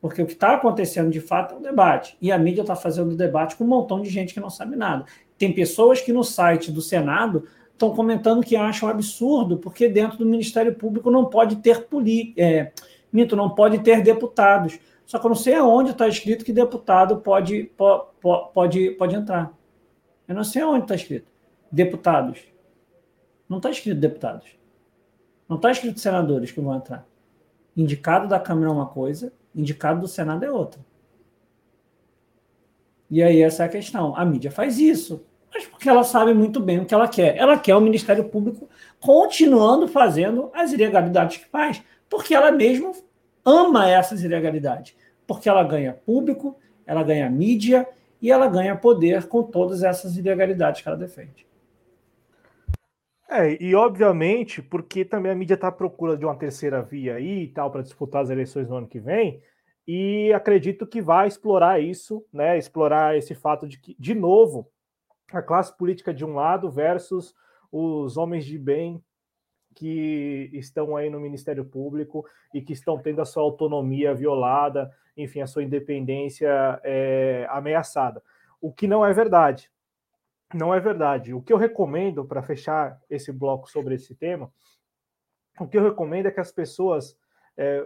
[0.00, 2.16] Porque o que está acontecendo de fato é um debate.
[2.20, 5.06] E a mídia está fazendo debate com um montão de gente que não sabe nada.
[5.38, 10.26] Tem pessoas que no site do Senado estão comentando que acham absurdo, porque dentro do
[10.26, 12.34] Ministério Público não pode ter polícia.
[12.36, 12.72] É,
[13.12, 14.78] mito, não pode ter deputados.
[15.06, 18.06] Só que eu não sei aonde está escrito que deputado pode, pode,
[18.52, 19.54] pode, pode entrar.
[20.26, 21.30] Eu não sei aonde está escrito.
[21.70, 22.40] Deputados.
[23.48, 24.46] Não está escrito deputados.
[25.48, 27.06] Não está escrito senadores que vão entrar.
[27.76, 30.80] Indicado da Câmara é uma coisa, indicado do Senado é outra.
[33.10, 34.16] E aí essa é a questão.
[34.16, 37.36] A mídia faz isso, mas porque ela sabe muito bem o que ela quer.
[37.36, 42.92] Ela quer o Ministério Público continuando fazendo as ilegalidades que faz, porque ela mesma
[43.44, 46.56] ama essas ilegalidades, porque ela ganha público,
[46.86, 47.86] ela ganha mídia
[48.24, 51.46] e ela ganha poder com todas essas ilegalidades que ela defende.
[53.28, 57.42] É, e obviamente, porque também a mídia está à procura de uma terceira via aí
[57.42, 59.42] e tal, para disputar as eleições no ano que vem,
[59.86, 62.56] e acredito que vai explorar isso, né?
[62.56, 64.70] Explorar esse fato de que, de novo,
[65.30, 67.34] a classe política de um lado versus
[67.70, 69.04] os homens de bem
[69.74, 75.40] que estão aí no Ministério Público e que estão tendo a sua autonomia violada, enfim,
[75.40, 78.22] a sua independência é, ameaçada.
[78.60, 79.70] O que não é verdade.
[80.52, 81.34] Não é verdade.
[81.34, 84.50] O que eu recomendo para fechar esse bloco sobre esse tema,
[85.58, 87.16] o que eu recomendo é que as pessoas
[87.56, 87.84] é,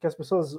[0.00, 0.58] que as pessoas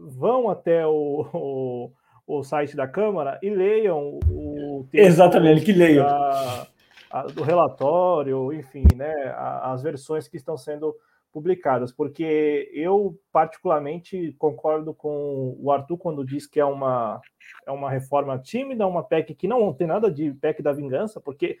[0.00, 1.92] vão até o, o,
[2.26, 6.66] o, site da Câmara e leiam o texto exatamente que leiam da,
[7.34, 9.12] do relatório, enfim, né,
[9.62, 10.94] as versões que estão sendo
[11.32, 17.20] publicadas, porque eu particularmente concordo com o Arthur quando diz que é uma,
[17.66, 21.58] é uma reforma tímida, uma PEC que não tem nada de PEC da vingança, porque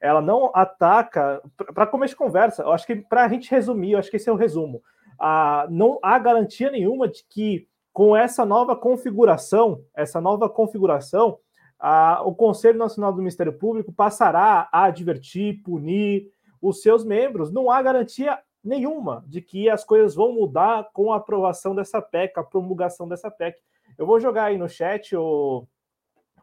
[0.00, 1.42] ela não ataca.
[1.74, 4.28] Para começo de conversa, eu acho que para a gente resumir, eu acho que esse
[4.28, 4.82] é o resumo.
[5.18, 11.38] Ah, não há garantia nenhuma de que com essa nova configuração, essa nova configuração,
[11.78, 16.30] a, o Conselho Nacional do Ministério Público passará a advertir, punir
[16.62, 17.50] os seus membros.
[17.50, 22.38] Não há garantia nenhuma de que as coisas vão mudar com a aprovação dessa PEC,
[22.38, 23.60] a promulgação dessa PEC.
[23.96, 25.66] Eu vou jogar aí no chat o,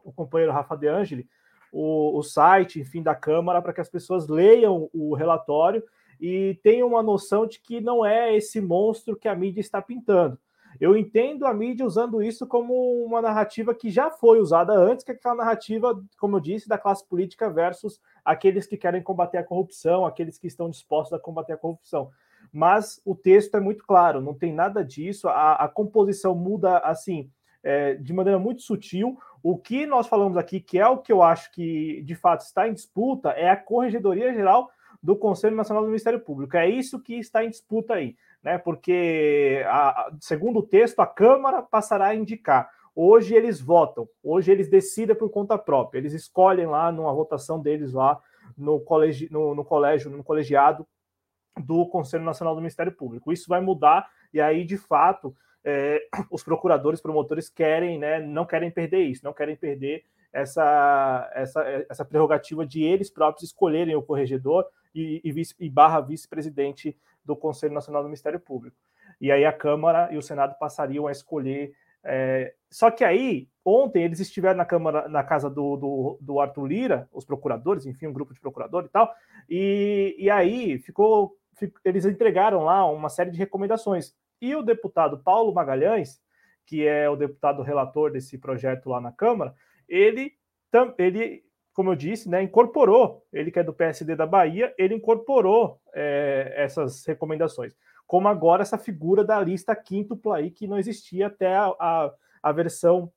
[0.04, 1.28] o companheiro Rafa De Angeli,
[1.72, 5.82] o, o site, enfim, da Câmara, para que as pessoas leiam o relatório
[6.20, 10.38] e tenham uma noção de que não é esse monstro que a mídia está pintando.
[10.80, 15.12] Eu entendo a mídia usando isso como uma narrativa que já foi usada antes, que
[15.12, 19.44] é aquela narrativa, como eu disse, da classe política versus aqueles que querem combater a
[19.44, 22.10] corrupção, aqueles que estão dispostos a combater a corrupção.
[22.52, 27.30] Mas o texto é muito claro, não tem nada disso, a, a composição muda assim.
[27.62, 29.18] É, de maneira muito sutil.
[29.42, 32.68] O que nós falamos aqui, que é o que eu acho que de fato está
[32.68, 34.70] em disputa, é a Corregedoria Geral
[35.02, 36.56] do Conselho Nacional do Ministério Público.
[36.56, 38.58] É isso que está em disputa aí né?
[38.58, 42.70] Porque, a, segundo o texto, a Câmara passará a indicar.
[42.94, 47.92] Hoje eles votam, hoje eles decidem por conta própria, eles escolhem lá numa votação deles
[47.92, 48.18] lá
[48.56, 50.86] no, colegi, no, no colégio, no colegiado
[51.62, 53.32] do Conselho Nacional do Ministério Público.
[53.32, 55.34] Isso vai mudar e aí, de fato,
[55.64, 60.04] é, os procuradores, promotores querem, né, não querem perder isso, não querem perder
[60.36, 66.00] essa, essa, essa prerrogativa de eles próprios escolherem o corregedor e, e, vice, e barra
[66.00, 68.76] vice-presidente do Conselho Nacional do Ministério Público.
[69.18, 71.72] e aí a Câmara e o Senado passariam a escolher.
[72.04, 72.52] É...
[72.70, 77.08] Só que aí, ontem, eles estiveram na Câmara, na casa do, do, do Arthur Lira,
[77.10, 79.10] os procuradores, enfim, um grupo de procuradores e tal,
[79.48, 81.34] e, e aí ficou,
[81.82, 84.14] eles entregaram lá uma série de recomendações.
[84.38, 86.20] E o deputado Paulo Magalhães,
[86.66, 89.54] que é o deputado relator desse projeto lá na Câmara,
[89.88, 90.32] ele,
[90.98, 91.44] ele
[91.76, 96.54] como eu disse, né, incorporou, ele que é do PSD da Bahia, ele incorporou é,
[96.56, 97.76] essas recomendações.
[98.06, 102.52] Como agora essa figura da lista quíntupla aí, que não existia até a, a, a
[102.52, 103.12] versão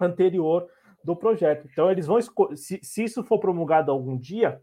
[0.00, 0.68] anterior
[1.04, 1.68] do projeto.
[1.70, 2.18] Então, eles vão
[2.56, 4.60] se, se isso for promulgado algum dia,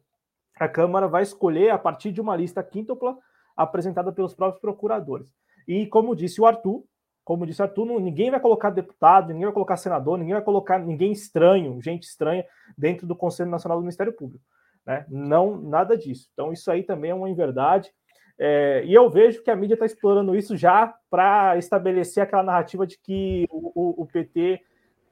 [0.59, 3.17] a Câmara vai escolher a partir de uma lista quíntupla
[3.55, 5.33] apresentada pelos próprios procuradores.
[5.65, 6.83] E como disse o Arthur,
[7.30, 11.11] como disse Arthur, ninguém vai colocar deputado, ninguém vai colocar senador, ninguém vai colocar ninguém
[11.11, 12.43] estranho, gente estranha,
[12.75, 14.43] dentro do Conselho Nacional do Ministério Público.
[14.84, 15.05] Né?
[15.07, 16.27] Não, nada disso.
[16.34, 17.91] Então, isso aí também é uma inverdade.
[18.39, 22.88] É, e eu vejo que a mídia está explorando isso já para estabelecer aquela narrativa
[22.88, 24.61] de que o, o, o, PT,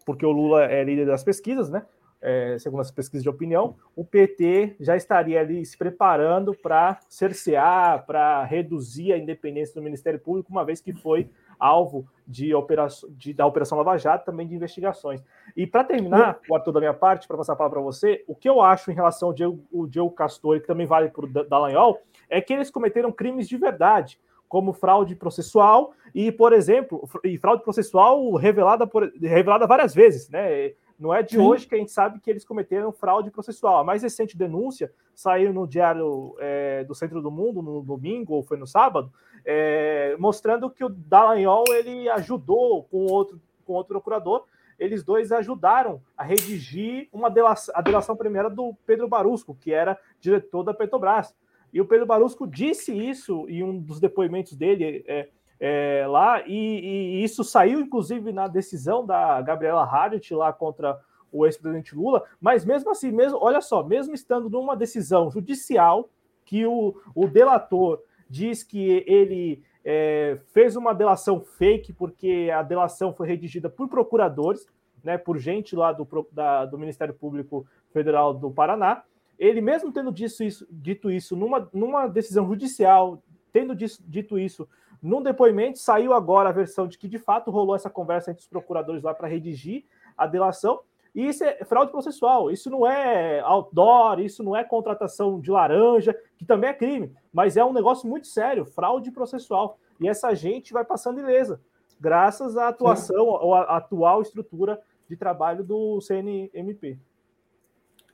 [0.03, 1.85] porque o Lula é líder das pesquisas, né?
[2.19, 8.07] É, segundo as pesquisas de opinião, o PT já estaria ali se preparando para cercear,
[8.07, 11.29] para reduzir a independência do Ministério Público, uma vez que foi
[11.59, 15.23] alvo de operação, de, da Operação Lava Jato, também de investigações.
[15.55, 18.35] E para terminar, o Arthur, da minha parte, para passar a palavra para você, o
[18.35, 21.27] que eu acho em relação ao Diego, o Diego Castor, que também vale para o
[21.27, 27.37] Dallagnol, é que eles cometeram crimes de verdade, como fraude processual e, por exemplo, e
[27.37, 30.73] fraude processual revelada, por, revelada várias vezes, né?
[30.99, 31.41] Não é de Sim.
[31.41, 33.77] hoje que a gente sabe que eles cometeram fraude processual.
[33.77, 38.43] A mais recente denúncia saiu no Diário é, do Centro do Mundo, no domingo, ou
[38.43, 39.11] foi no sábado,
[39.45, 44.45] é, mostrando que o Dallagnol ele ajudou com outro, com outro procurador.
[44.79, 49.99] Eles dois ajudaram a redigir uma delação, a delação primeira do Pedro Barusco, que era
[50.19, 51.35] diretor da Petrobras.
[51.71, 55.03] E o Pedro Barusco disse isso em um dos depoimentos dele.
[55.07, 55.29] É,
[55.59, 60.99] é, lá, e, e, isso saiu, inclusive, na decisão da Gabriela Hardt lá contra
[61.31, 66.09] o ex-presidente Lula, mas mesmo assim, mesmo, olha só, mesmo estando numa decisão judicial,
[66.45, 73.13] que o, o delator diz que ele é, fez uma delação fake, porque a delação
[73.13, 74.65] foi redigida por procuradores,
[75.03, 79.03] né, por gente lá do, da, do Ministério Público Federal do Paraná.
[79.37, 84.67] Ele, mesmo tendo dito isso, dito isso numa, numa decisão judicial, tendo dito isso
[85.01, 88.47] num depoimento, saiu agora a versão de que de fato rolou essa conversa entre os
[88.47, 89.85] procuradores lá para redigir
[90.17, 90.79] a delação.
[91.13, 96.15] E isso é fraude processual, isso não é outdoor, isso não é contratação de laranja,
[96.37, 99.79] que também é crime, mas é um negócio muito sério, fraude processual.
[99.99, 101.59] E essa gente vai passando ilesa,
[101.99, 104.79] graças à atuação, ou à atual estrutura
[105.09, 106.99] de trabalho do CNMP.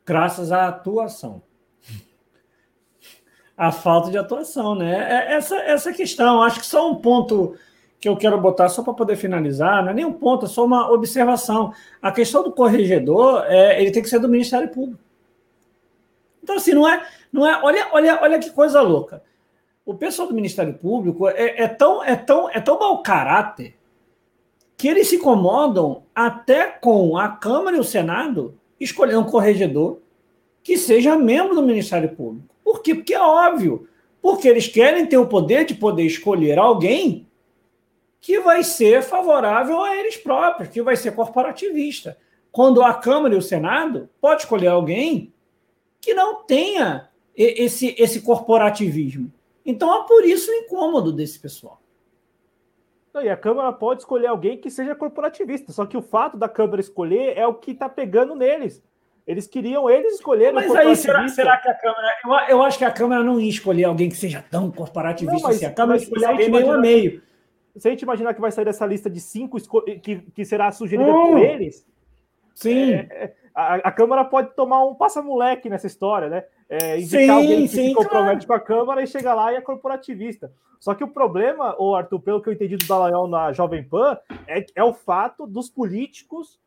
[0.06, 1.42] Graças à atuação
[3.56, 5.28] a falta de atuação, né?
[5.30, 7.56] É essa, essa questão, acho que só um ponto
[8.00, 10.66] que eu quero botar só para poder finalizar, não é nem um ponto, é só
[10.66, 11.74] uma observação.
[12.02, 15.02] A questão do corregedor, é, ele tem que ser do Ministério Público.
[16.44, 17.08] Então, assim, não é.
[17.32, 19.24] Não é olha, olha, olha que coisa louca.
[19.86, 23.76] O pessoal do Ministério Público é, é, tão, é, tão, é tão mau caráter
[24.78, 30.00] que eles se incomodam até com a Câmara e o Senado escolher um corregedor
[30.62, 32.53] que seja membro do Ministério Público.
[32.64, 32.96] Por quê?
[32.96, 33.88] Porque é óbvio.
[34.22, 37.28] Porque eles querem ter o poder de poder escolher alguém
[38.22, 42.18] que vai ser favorável a eles próprios, que vai ser corporativista.
[42.52, 45.34] Quando a Câmara e o Senado pode escolher alguém
[46.00, 49.32] que não tenha esse, esse corporativismo.
[49.66, 51.82] Então é por isso o incômodo desse pessoal.
[53.22, 56.82] E a Câmara pode escolher alguém que seja corporativista, só que o fato da Câmara
[56.82, 58.82] escolher é o que está pegando neles.
[59.26, 60.56] Eles queriam, eles escolheram.
[60.56, 62.08] Mas aí, será, será, que a Câmara.
[62.24, 65.48] Eu, eu, acho que a Câmara não ia escolher alguém que seja tão corporativista não,
[65.48, 65.66] mas, assim.
[65.66, 67.22] A Câmara escolher alguém meio a meio.
[67.78, 69.58] Se a gente imaginar que vai sair dessa lista de cinco
[70.02, 71.86] que, que será sugerida hum, por eles.
[72.54, 72.94] Sim.
[72.94, 76.44] É, a, a, Câmara pode tomar um passa-moleque nessa história, né?
[76.70, 78.62] É, indicar sim, alguém que sim, se compromete claro.
[78.62, 80.52] com a Câmara e chega lá e é corporativista.
[80.80, 84.18] Só que o problema, o Arthur, pelo que eu entendi do Dallagnol na Jovem Pan,
[84.46, 86.60] é, é o fato dos políticos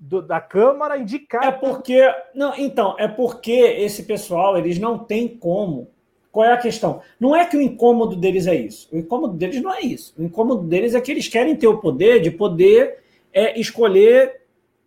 [0.00, 1.44] do, da Câmara indicar.
[1.44, 2.00] É porque.
[2.34, 5.88] Não, então, é porque esse pessoal, eles não têm como.
[6.32, 7.02] Qual é a questão?
[7.18, 8.88] Não é que o incômodo deles é isso.
[8.92, 10.14] O incômodo deles não é isso.
[10.16, 12.98] O incômodo deles é que eles querem ter o poder de poder
[13.32, 14.40] é, escolher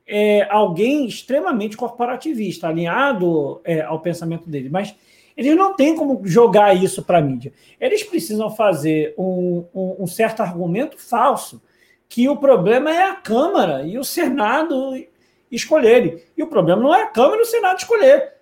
[0.07, 4.72] é, alguém extremamente corporativista, alinhado é, ao pensamento deles.
[4.72, 4.95] Mas
[5.36, 7.51] eles não têm como jogar isso para a mídia.
[7.80, 11.61] Eles precisam fazer um, um, um certo argumento falso
[12.14, 14.93] que o problema é a Câmara e o Senado
[15.49, 16.22] escolherem.
[16.38, 18.34] E o problema não é a Câmara e o Senado escolher.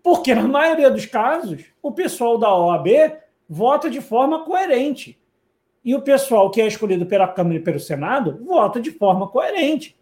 [0.00, 2.86] Porque, na maioria dos casos, o pessoal da OAB
[3.48, 5.20] vota de forma coerente.
[5.84, 9.98] e o pessoal que é escolhido pela Câmara e pelo Senado vota de forma coerente.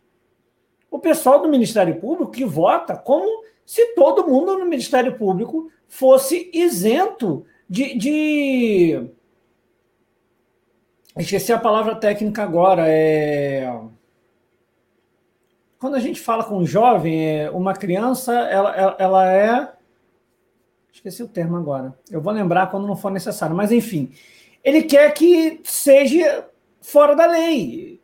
[0.90, 6.50] O pessoal do Ministério Público que vota como se todo mundo no Ministério Público fosse
[6.52, 9.10] isento de, de...
[11.20, 12.84] Esqueci a palavra técnica agora.
[12.88, 13.70] É...
[15.78, 19.72] Quando a gente fala com um jovem, é, uma criança, ela, ela, ela é.
[20.90, 21.94] Esqueci o termo agora.
[22.10, 23.54] Eu vou lembrar quando não for necessário.
[23.54, 24.12] Mas, enfim,
[24.64, 26.48] ele quer que seja
[26.80, 28.00] fora da lei.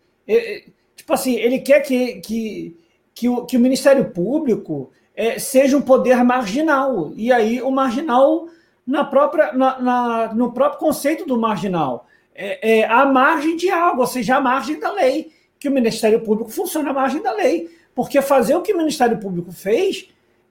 [0.94, 2.76] Tipo assim, ele quer que, que,
[3.14, 7.12] que, o, que o Ministério Público é, seja um poder marginal.
[7.16, 8.46] E aí o marginal,
[8.86, 12.06] na própria, na, na no próprio conceito do marginal,
[12.36, 15.32] é, é a margem de algo, ou seja, a margem da lei.
[15.58, 17.70] Que o Ministério Público funciona à margem da lei.
[17.94, 20.08] Porque fazer o que o Ministério Público fez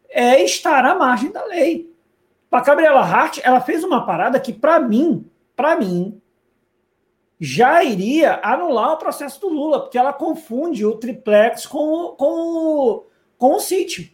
[0.10, 1.94] é estar à margem da lei.
[2.52, 6.22] A Gabriela Hart, ela fez uma parada que, para mim, para mim,
[7.40, 13.04] já iria anular o processo do Lula, porque ela confunde o triplex com o, com
[13.38, 14.10] com o sítio.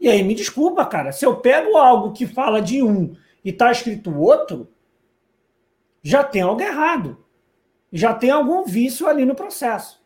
[0.00, 3.70] E aí, me desculpa, cara, se eu pego algo que fala de um e está
[3.70, 4.68] escrito outro,
[6.02, 7.24] já tem algo errado.
[7.92, 10.02] Já tem algum vício ali no processo.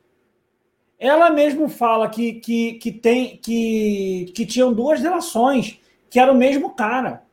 [0.98, 5.80] Ela mesmo fala que, que, que, tem, que, que tinham duas relações,
[6.10, 7.26] que era o mesmo cara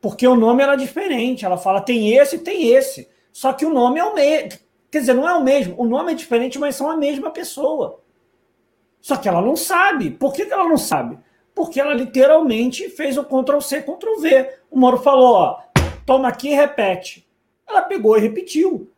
[0.00, 1.44] porque o nome era diferente.
[1.44, 3.08] Ela fala tem esse e tem esse.
[3.32, 4.58] Só que o nome é o mesmo.
[4.90, 5.74] Quer dizer, não é o mesmo.
[5.78, 8.00] O nome é diferente, mas são a mesma pessoa.
[9.00, 10.10] Só que ela não sabe.
[10.10, 11.18] Por que ela não sabe?
[11.54, 14.50] Porque ela literalmente fez o Ctrl C, Ctrl V.
[14.70, 15.60] O Moro falou: ó,
[16.06, 17.28] toma aqui e repete.
[17.70, 18.90] Ela pegou e repetiu.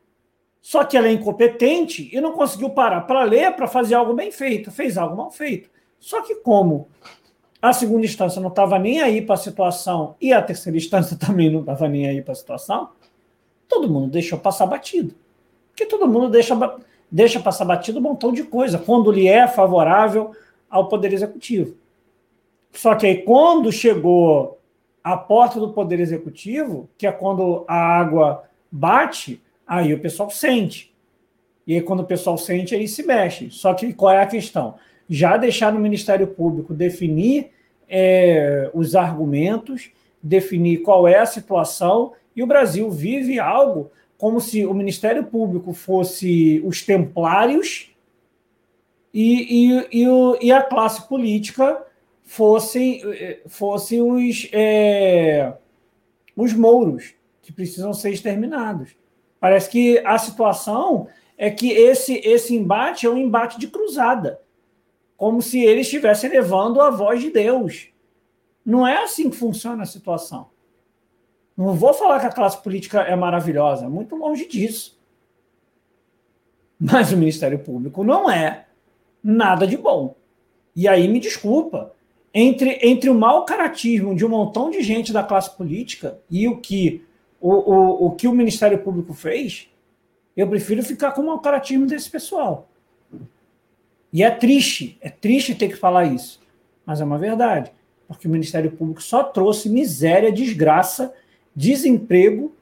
[0.60, 4.30] Só que ela é incompetente e não conseguiu parar para ler para fazer algo bem
[4.30, 4.70] feito.
[4.70, 5.68] Fez algo mal feito.
[5.98, 6.88] Só que como
[7.60, 11.50] a segunda instância não estava nem aí para a situação e a terceira instância também
[11.50, 12.90] não estava nem aí para a situação,
[13.68, 15.14] todo mundo deixou passar batido.
[15.70, 16.56] Porque todo mundo deixa,
[17.10, 20.32] deixa passar batido um montão de coisa, quando lhe é favorável
[20.68, 21.76] ao Poder Executivo.
[22.72, 24.58] Só que aí, quando chegou
[25.04, 30.92] à porta do Poder Executivo, que é quando a água bate, aí o pessoal sente.
[31.66, 33.50] E aí, quando o pessoal sente, aí se mexe.
[33.50, 34.74] Só que qual é a questão?
[35.12, 37.50] já deixar no Ministério Público definir
[37.86, 39.90] é, os argumentos,
[40.22, 45.74] definir qual é a situação, e o Brasil vive algo como se o Ministério Público
[45.74, 47.90] fosse os templários
[49.12, 51.84] e, e, e, o, e a classe política
[52.24, 53.02] fossem,
[53.46, 55.52] fossem os, é,
[56.34, 58.96] os mouros, que precisam ser exterminados.
[59.38, 64.40] Parece que a situação é que esse, esse embate é um embate de cruzada
[65.22, 67.88] como se ele estivesse levando a voz de Deus.
[68.66, 70.48] Não é assim que funciona a situação.
[71.56, 75.00] Não vou falar que a classe política é maravilhosa, muito longe disso.
[76.76, 78.66] Mas o Ministério Público não é
[79.22, 80.16] nada de bom.
[80.74, 81.92] E aí me desculpa,
[82.34, 86.60] entre, entre o mau caratismo de um montão de gente da classe política e o
[86.60, 87.04] que
[87.42, 89.68] o, o, o que o Ministério Público fez,
[90.36, 92.68] eu prefiro ficar com o caratismo desse pessoal.
[94.12, 96.40] E é triste, é triste ter que falar isso,
[96.86, 97.72] mas é uma verdade,
[98.06, 101.12] porque o Ministério Público só trouxe miséria, desgraça,
[101.54, 102.54] desemprego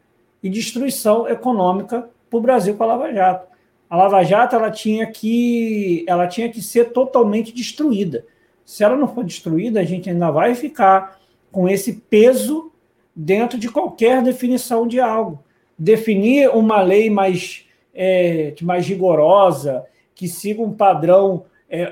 [0.43, 3.49] e destruição econômica para o Brasil com a Lava Jato.
[3.89, 8.25] A Lava Jato ela tinha que ela tinha que ser totalmente destruída.
[8.65, 11.21] Se ela não for destruída, a gente ainda vai ficar
[11.51, 12.71] com esse peso
[13.15, 15.43] dentro de qualquer definição de algo.
[15.79, 19.85] Definir uma lei mais, é, mais rigorosa,
[20.15, 21.83] que siga um padrão é,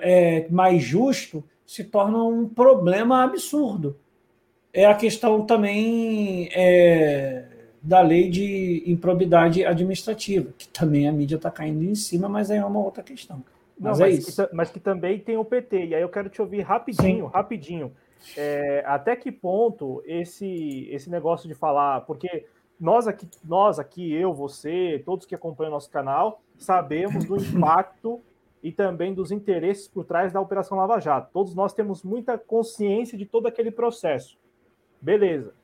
[0.45, 3.97] é, mais justo se torna um problema absurdo.
[4.73, 7.45] É a questão também é,
[7.83, 12.59] da lei de improbidade administrativa, que também a mídia está caindo em cima, mas aí
[12.59, 13.43] é uma outra questão.
[13.79, 15.87] Mas, Não, é mas, que, mas que também tem o PT.
[15.87, 17.33] E aí eu quero te ouvir rapidinho, Sim.
[17.33, 17.93] rapidinho.
[18.37, 22.47] É, até que ponto esse, esse negócio de falar, porque
[22.79, 28.21] nós aqui, nós aqui, eu, você, todos que acompanham o nosso canal, sabemos do impacto
[28.63, 31.31] e também dos interesses por trás da Operação Lava Jato.
[31.33, 34.39] Todos nós temos muita consciência de todo aquele processo.
[35.01, 35.55] Beleza.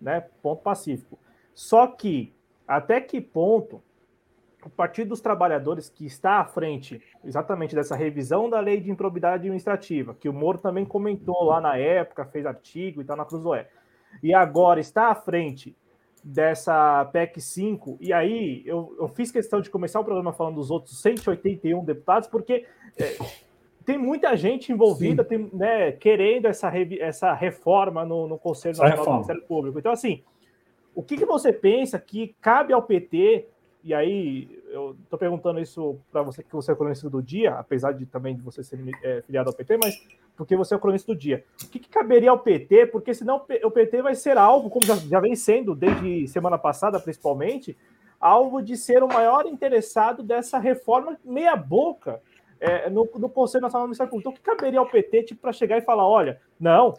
[0.00, 0.20] Né?
[0.42, 1.18] Ponto pacífico.
[1.54, 2.32] Só que,
[2.66, 3.82] até que ponto
[4.64, 9.36] o Partido dos Trabalhadores, que está à frente exatamente dessa revisão da lei de improbidade
[9.36, 13.68] administrativa, que o Moro também comentou lá na época, fez artigo e tal na Cruzoé,
[14.22, 15.76] e agora está à frente
[16.22, 20.70] dessa PEC 5, e aí eu, eu fiz questão de começar o programa falando dos
[20.70, 22.66] outros 181 deputados, porque
[22.98, 23.18] é,
[23.84, 29.12] tem muita gente envolvida, tem, né, querendo essa, essa reforma no, no Conselho Nacional do
[29.12, 29.78] Ministério Público.
[29.78, 30.22] Então, assim,
[30.94, 33.46] o que, que você pensa que cabe ao PT,
[33.84, 37.92] e aí eu estou perguntando isso para você, que você é cronista do dia, apesar
[37.92, 39.94] de também de você ser é, filiado ao PT, mas
[40.34, 41.44] porque você é o cronista do dia.
[41.62, 42.86] O que, que, caberia ao PT?
[42.86, 46.98] Porque senão o PT vai ser alvo, como já, já vem sendo desde semana passada,
[46.98, 47.76] principalmente,
[48.18, 52.22] alvo de ser o maior interessado dessa reforma meia-boca
[52.58, 54.30] é, no, no, Conselho Nacional do Ministério Público.
[54.30, 56.94] Então, o que caberia ao PT tipo, para chegar e falar: olha, não,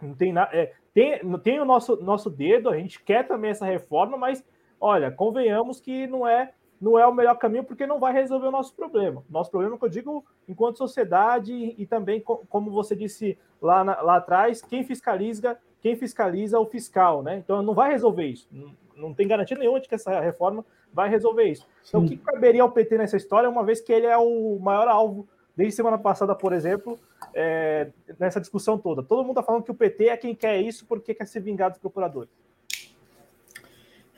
[0.00, 0.54] não tem nada.
[0.56, 4.44] É, tem, tem o nosso, nosso dedo, a gente quer também essa reforma, mas
[4.84, 8.50] olha, convenhamos que não é não é o melhor caminho porque não vai resolver o
[8.50, 9.24] nosso problema.
[9.30, 14.16] Nosso problema, que eu digo, enquanto sociedade e também, como você disse lá, na, lá
[14.16, 17.38] atrás, quem fiscaliza, quem fiscaliza o fiscal, né?
[17.38, 18.46] Então não vai resolver isso.
[18.52, 20.62] Não, não tem garantia nenhuma de que essa reforma
[20.92, 21.66] vai resolver isso.
[21.88, 22.06] Então, Sim.
[22.06, 25.26] o que caberia ao PT nessa história, uma vez que ele é o maior alvo
[25.56, 26.98] desde semana passada, por exemplo,
[27.32, 29.02] é, nessa discussão toda.
[29.02, 31.70] Todo mundo está falando que o PT é quem quer isso porque quer se vingar
[31.70, 32.30] dos procuradores.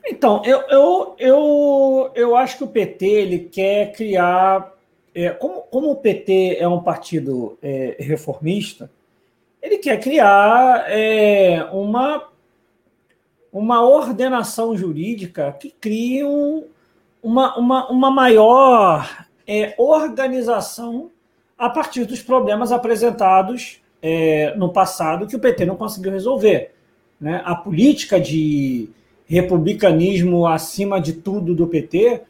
[0.09, 4.73] Então, eu, eu, eu, eu acho que o PT ele quer criar.
[5.13, 8.91] É, como, como o PT é um partido é, reformista,
[9.61, 12.29] ele quer criar é, uma,
[13.51, 16.67] uma ordenação jurídica que crie um,
[17.23, 21.11] uma, uma, uma maior é, organização
[21.59, 26.75] a partir dos problemas apresentados é, no passado que o PT não conseguiu resolver.
[27.19, 27.41] Né?
[27.45, 28.91] A política de
[29.27, 32.23] republicanismo acima de tudo do PT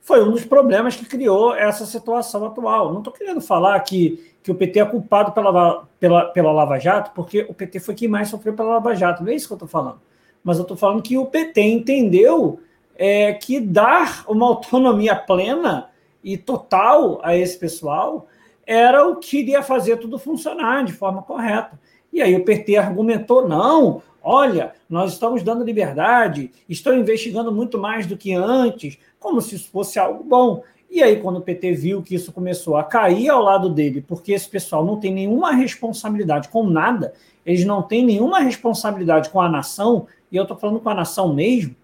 [0.00, 2.90] foi um dos problemas que criou essa situação atual.
[2.90, 7.12] Não estou querendo falar que, que o PT é culpado pela, pela, pela Lava Jato,
[7.14, 9.56] porque o PT foi quem mais sofreu pela Lava Jato, não é isso que eu
[9.56, 10.00] estou falando.
[10.42, 12.58] Mas eu estou falando que o PT entendeu
[12.96, 15.90] é, que dar uma autonomia plena
[16.24, 18.26] e total a esse pessoal
[18.66, 21.78] era o que iria fazer tudo funcionar de forma correta.
[22.12, 28.06] E aí o PT argumentou: não, olha, nós estamos dando liberdade, estão investigando muito mais
[28.06, 30.62] do que antes, como se isso fosse algo bom.
[30.90, 34.32] E aí, quando o PT viu que isso começou a cair ao lado dele, porque
[34.32, 37.12] esse pessoal não tem nenhuma responsabilidade com nada,
[37.46, 41.32] eles não têm nenhuma responsabilidade com a nação, e eu estou falando com a nação
[41.32, 41.76] mesmo,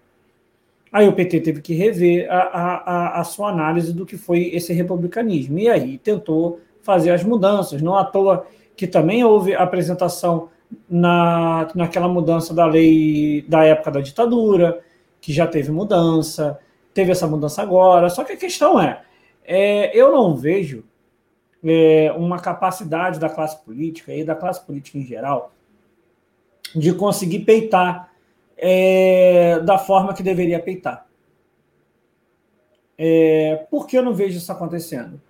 [0.91, 4.73] aí o PT teve que rever a, a, a, sua análise do que foi esse
[4.73, 5.59] republicanismo.
[5.59, 7.81] E aí tentou fazer as mudanças.
[7.81, 10.49] Não à toa que também houve apresentação
[10.89, 14.83] na, naquela mudança da lei da época da ditadura,
[15.21, 16.59] que já teve mudança,
[16.93, 18.09] teve essa mudança agora.
[18.09, 19.01] Só que a questão é,
[19.43, 20.83] é eu não vejo
[21.63, 25.51] é, uma capacidade da classe política e da classe política em geral
[26.75, 28.11] de conseguir peitar
[28.57, 31.07] é, da forma que deveria peitar.
[32.97, 35.21] É, por que eu não vejo isso acontecendo?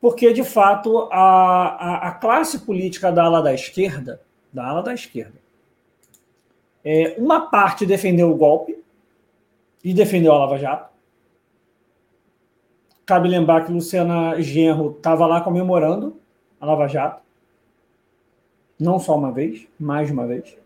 [0.00, 4.20] porque, de fato, a, a, a classe política da ala da esquerda,
[4.52, 5.38] da ala da esquerda,
[6.84, 8.78] é, uma parte defendeu o golpe
[9.84, 10.90] e defendeu a Lava Jato.
[13.04, 16.16] Cabe lembrar que Luciana Genro estava lá comemorando
[16.60, 17.22] a Lava Jato.
[18.78, 20.56] Não só uma vez, mais uma vez.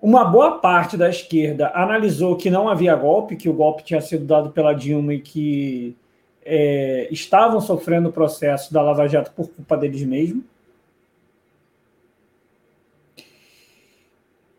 [0.00, 4.24] Uma boa parte da esquerda analisou que não havia golpe, que o golpe tinha sido
[4.24, 5.96] dado pela Dilma e que
[6.44, 10.44] é, estavam sofrendo o processo da Lava Jato por culpa deles mesmos.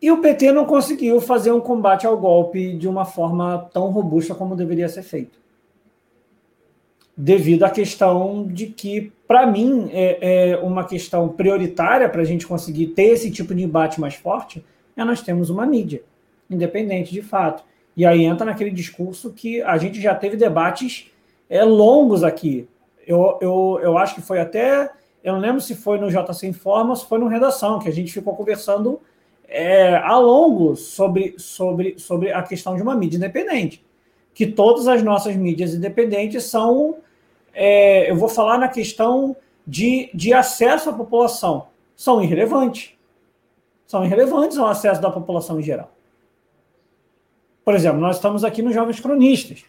[0.00, 4.34] E o PT não conseguiu fazer um combate ao golpe de uma forma tão robusta
[4.34, 5.38] como deveria ser feito.
[7.14, 12.46] Devido à questão de que, para mim, é, é, uma questão prioritária para a gente
[12.46, 14.64] conseguir ter esse tipo de embate mais forte
[14.96, 16.02] é nós temos uma mídia
[16.50, 17.62] independente de fato.
[17.96, 21.10] E aí entra naquele discurso que a gente já teve debates
[21.48, 22.68] é, longos aqui.
[23.06, 24.90] Eu, eu, eu acho que foi até.
[25.22, 27.92] Eu não lembro se foi no JC Informa ou se foi no Redação, que a
[27.92, 29.00] gente ficou conversando
[29.50, 33.84] é, a longo sobre, sobre, sobre a questão de uma mídia independente.
[34.32, 36.98] Que todas as nossas mídias independentes são.
[37.52, 39.36] É, eu vou falar na questão
[39.66, 41.66] de, de acesso à população.
[41.96, 42.92] São irrelevantes.
[43.88, 45.90] São irrelevantes ao acesso da população em geral.
[47.64, 49.64] Por exemplo, nós estamos aqui nos Jovens Cronistas.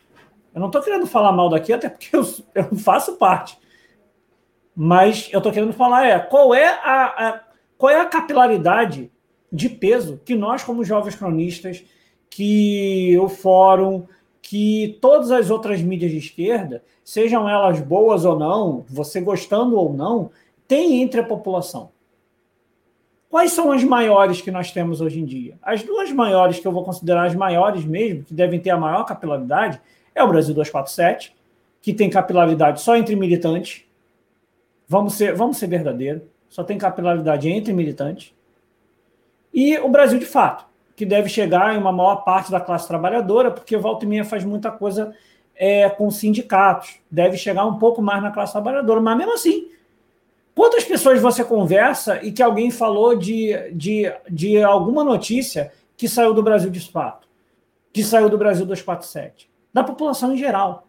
[0.54, 2.24] Eu não estou querendo falar mal daqui, até porque eu,
[2.54, 3.58] eu faço parte.
[4.76, 7.40] Mas eu estou querendo falar é qual é a, a,
[7.78, 9.12] qual é a capilaridade
[9.52, 11.84] de peso que nós, como jovens cronistas,
[12.30, 14.06] que o fórum,
[14.42, 19.94] que todas as outras mídias de esquerda, sejam elas boas ou não, você gostando ou
[19.94, 20.32] não,
[20.68, 21.92] tem entre a população.
[23.30, 25.58] Quais são as maiores que nós temos hoje em dia?
[25.62, 29.06] As duas maiores que eu vou considerar as maiores mesmo, que devem ter a maior
[29.06, 29.80] capilaridade,
[30.14, 31.34] é o Brasil 247,
[31.82, 33.84] que tem capilaridade só entre militantes.
[34.88, 38.34] Vamos ser, vamos ser verdadeiros, só tem capilaridade entre militantes.
[39.54, 40.70] E o Brasil de fato.
[40.96, 44.70] que deve chegar em uma maior parte da classe trabalhadora, porque volta e faz muita
[44.70, 45.16] coisa
[45.56, 47.00] é, com sindicatos.
[47.10, 49.70] Deve chegar um pouco mais na classe trabalhadora, mas mesmo assim,
[50.56, 56.34] quantas pessoas você conversa e que alguém falou de, de, de alguma notícia que saiu
[56.34, 57.28] do Brasil de fato,
[57.92, 59.50] que saiu do Brasil 247?
[59.74, 60.88] Da população em geral.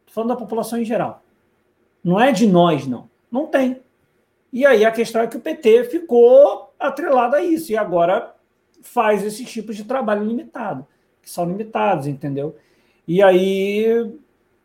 [0.00, 1.22] Estou falando da população em geral.
[2.02, 3.10] Não é de nós, não.
[3.30, 3.82] Não tem.
[4.52, 7.70] E aí a questão é que o PT ficou atrelado a isso.
[7.70, 8.34] E agora
[8.82, 10.86] faz esses tipos de trabalho limitado,
[11.22, 12.56] que são limitados, entendeu?
[13.06, 14.10] E aí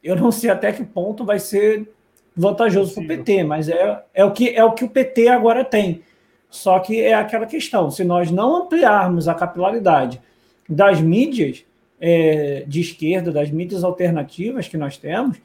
[0.02, 1.92] eu não sei até que ponto vai ser
[2.36, 5.66] vantajoso para o PT, mas é, é, o que, é o que o PT agora
[5.66, 6.04] tem.
[6.50, 10.22] Só que é aquela questão: se nós não ampliarmos a capilaridade
[10.70, 11.66] das mídias
[12.00, 15.38] é, de esquerda, das mídias alternativas que nós temos,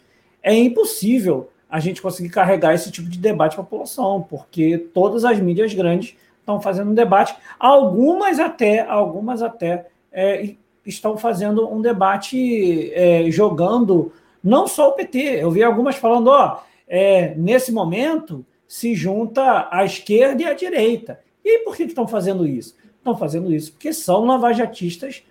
[0.42, 5.24] é impossível a gente conseguir carregar esse tipo de debate para a população, porque todas
[5.24, 6.16] as mídias grandes
[6.50, 14.12] estão fazendo um debate, algumas até, algumas até é, estão fazendo um debate é, jogando
[14.42, 15.18] não só o PT.
[15.18, 21.20] Eu vi algumas falando, ó, é, nesse momento se junta a esquerda e a direita.
[21.44, 22.76] E por que estão fazendo isso?
[22.98, 25.22] Estão fazendo isso porque são lavajatistas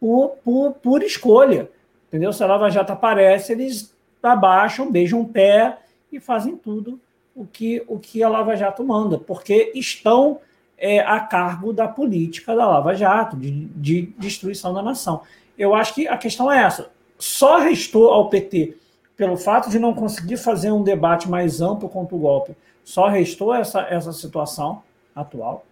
[0.00, 1.70] por, por, por escolha.
[2.08, 2.32] Entendeu?
[2.32, 5.78] Se a Lava Jato aparece, eles abaixam, beijam o pé
[6.10, 6.98] e fazem tudo
[7.34, 10.40] o que, o que a Lava Jato manda, porque estão
[10.78, 15.22] é, a cargo da política da Lava Jato, de, de destruição da nação.
[15.58, 16.90] Eu acho que a questão é essa.
[17.18, 18.76] Só restou ao PT,
[19.16, 23.52] pelo fato de não conseguir fazer um debate mais amplo contra o golpe, só restou
[23.52, 24.82] essa, essa situação
[25.14, 25.66] atual.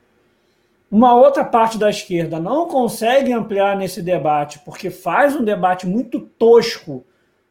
[0.90, 6.20] Uma outra parte da esquerda não consegue ampliar nesse debate, porque faz um debate muito
[6.20, 7.04] tosco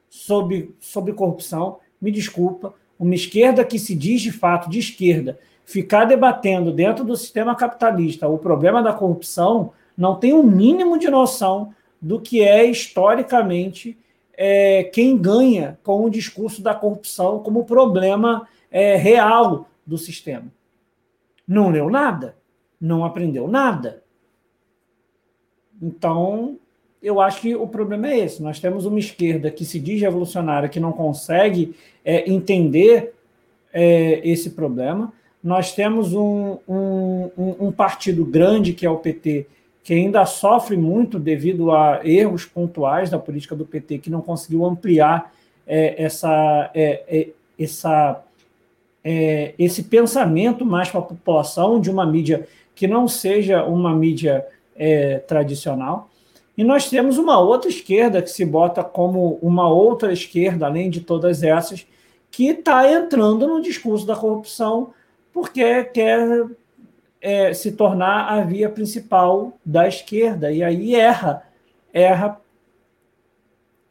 [0.09, 1.79] sobre, sobre corrupção.
[2.01, 7.17] Me desculpa, uma esquerda que se diz de fato de esquerda ficar debatendo dentro do
[7.17, 12.63] sistema capitalista o problema da corrupção não tem um mínimo de noção do que é
[12.65, 13.97] historicamente
[14.37, 20.51] é, quem ganha com o discurso da corrupção como problema é, real do sistema.
[21.47, 22.35] Não leu nada,
[22.79, 24.03] não aprendeu nada.
[25.81, 26.59] Então,
[27.01, 28.43] eu acho que o problema é esse.
[28.43, 33.13] Nós temos uma esquerda que se diz revolucionária, que não consegue é, entender
[33.71, 35.13] é, esse problema
[35.45, 39.45] nós temos um, um, um, partido grande, que é o PT,
[39.83, 44.65] que ainda sofre muito devido a erros pontuais da política do PT, que não conseguiu
[44.65, 45.31] ampliar
[45.67, 47.27] é, essa, é, é,
[47.59, 48.23] essa,
[49.03, 54.43] é, esse pensamento mais para a população de uma mídia que não seja uma mídia
[54.75, 56.09] é, tradicional.
[56.57, 61.01] E nós temos uma outra esquerda que se bota como uma outra esquerda, além de
[61.01, 61.85] todas essas,
[62.31, 64.91] que está entrando no discurso da corrupção
[65.35, 66.47] porque quer
[67.19, 71.43] é, se tornar a via principal da esquerda, e aí erra,
[71.93, 72.39] erra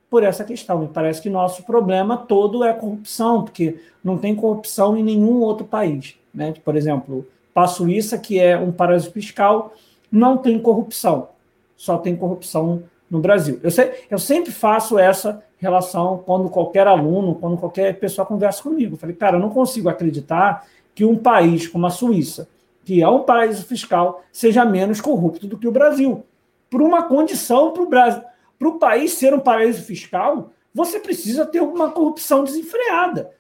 [0.09, 0.79] por essa questão.
[0.79, 5.67] Me parece que nosso problema todo é corrupção, porque não tem corrupção em nenhum outro
[5.67, 6.17] país.
[6.33, 6.55] Né?
[6.65, 9.75] Por exemplo, a Suíça, que é um paraíso fiscal,
[10.11, 11.29] não tem corrupção,
[11.77, 13.61] só tem corrupção no Brasil.
[13.63, 18.95] Eu, sei, eu sempre faço essa relação quando qualquer aluno, quando qualquer pessoa conversa comigo.
[18.95, 22.49] Eu falei, cara, eu não consigo acreditar que um país como a Suíça,
[22.85, 26.25] que é um paraíso fiscal, seja menos corrupto do que o Brasil.
[26.71, 28.23] Por uma condição para o Brasil,
[28.59, 33.33] para o país ser um paraíso fiscal, você precisa ter uma corrupção desenfreada.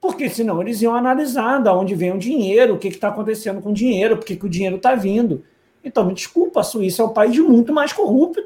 [0.00, 3.70] Porque senão eles iam analisar de onde vem o dinheiro, o que está acontecendo com
[3.70, 5.44] o dinheiro, por que o dinheiro está vindo.
[5.84, 8.40] Então, me desculpa, a Suíça é um país muito mais corrupto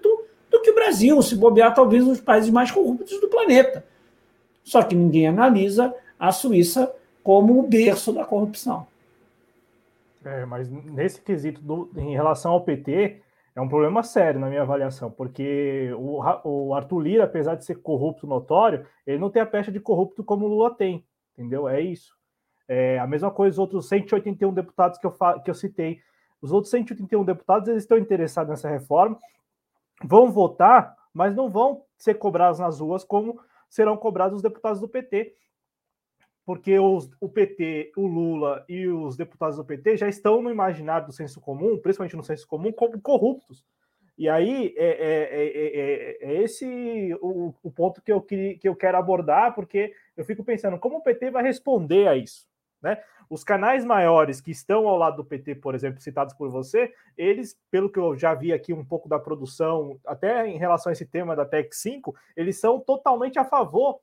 [0.50, 3.84] do que o Brasil, se bobear, talvez um dos países mais corruptos do planeta.
[4.62, 6.92] Só que ninguém analisa a Suíça
[7.24, 8.86] como o berço da corrupção.
[10.22, 13.22] É, mas nesse quesito do, em relação ao PT,
[13.56, 17.76] é um problema sério na minha avaliação, porque o, o Arthur Lira, apesar de ser
[17.76, 21.66] corrupto notório, ele não tem a pecha de corrupto como o Lula tem, entendeu?
[21.66, 22.14] É isso.
[22.68, 26.00] É, a mesma coisa os outros 181 deputados que eu, que eu citei.
[26.42, 29.18] Os outros 181 deputados eles estão interessados nessa reforma,
[30.02, 34.88] vão votar, mas não vão ser cobrados nas ruas como serão cobrados os deputados do
[34.88, 35.34] PT
[36.44, 41.06] porque os, o PT, o Lula e os deputados do PT já estão no imaginário
[41.06, 43.64] do senso comum, principalmente no senso comum, como corruptos.
[44.16, 48.76] E aí é, é, é, é esse o, o, ponto que eu, que, que eu
[48.76, 52.46] quero abordar, porque eu fico pensando como o PT vai responder a isso.
[52.80, 53.02] Né?
[53.28, 57.58] Os canais maiores que estão ao lado do PT, por exemplo, citados por você, eles,
[57.70, 61.06] pelo que eu já vi aqui um pouco da produção, até em relação a esse
[61.06, 63.98] tema da PEC 5, eles são totalmente a favor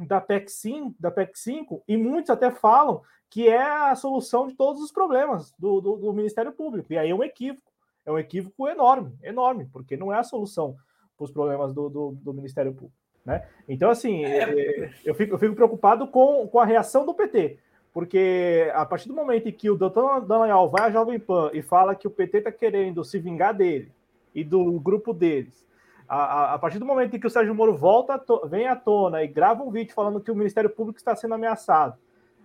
[0.00, 4.54] da PEC 5, da PEC 5 e muitos até falam que é a solução de
[4.54, 6.92] todos os problemas do, do, do, Ministério Público.
[6.92, 7.70] E aí é um equívoco.
[8.04, 10.76] é um equívoco enorme, enorme, porque não é a solução
[11.16, 12.94] para os problemas do, do, do, Ministério Público.
[13.24, 13.46] Né?
[13.68, 14.38] Então, assim, é.
[14.38, 14.94] é.
[15.04, 17.58] eu, fico, eu fico preocupado com, com a reação do PT,
[17.92, 21.62] porque a partir do momento em que o doutor Dallagnol vai à Jovem Pan e
[21.62, 23.90] fala que o PT está querendo se vingar dele
[24.34, 25.66] e do grupo deles,
[26.08, 29.22] a, a, a, partir do momento em que o Sérgio Moro volta, vem à tona
[29.22, 31.98] e grava um vídeo falando que o Ministério Público está sendo ameaçado.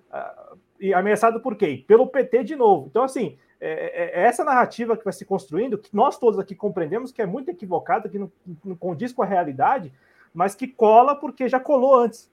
[0.10, 1.84] Uh, e ameaçado por quem?
[1.84, 2.88] Pelo PT de novo.
[2.90, 6.56] Então, assim, é, é, é, essa narrativa que vai se construindo, que nós todos aqui
[6.56, 8.32] compreendemos que é muito equivocada, que não,
[8.66, 9.94] não condiz com a realidade,
[10.34, 12.32] mas que cola porque já colou antes.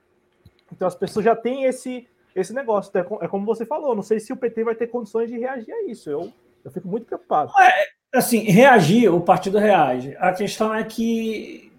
[0.71, 2.89] Então as pessoas já têm esse, esse negócio.
[2.89, 5.37] Então, é, é como você falou, não sei se o PT vai ter condições de
[5.37, 6.09] reagir a isso.
[6.09, 6.33] Eu,
[6.65, 7.51] eu fico muito preocupado.
[7.61, 10.15] É, assim, reagir, o partido reage.
[10.19, 11.71] A questão é que.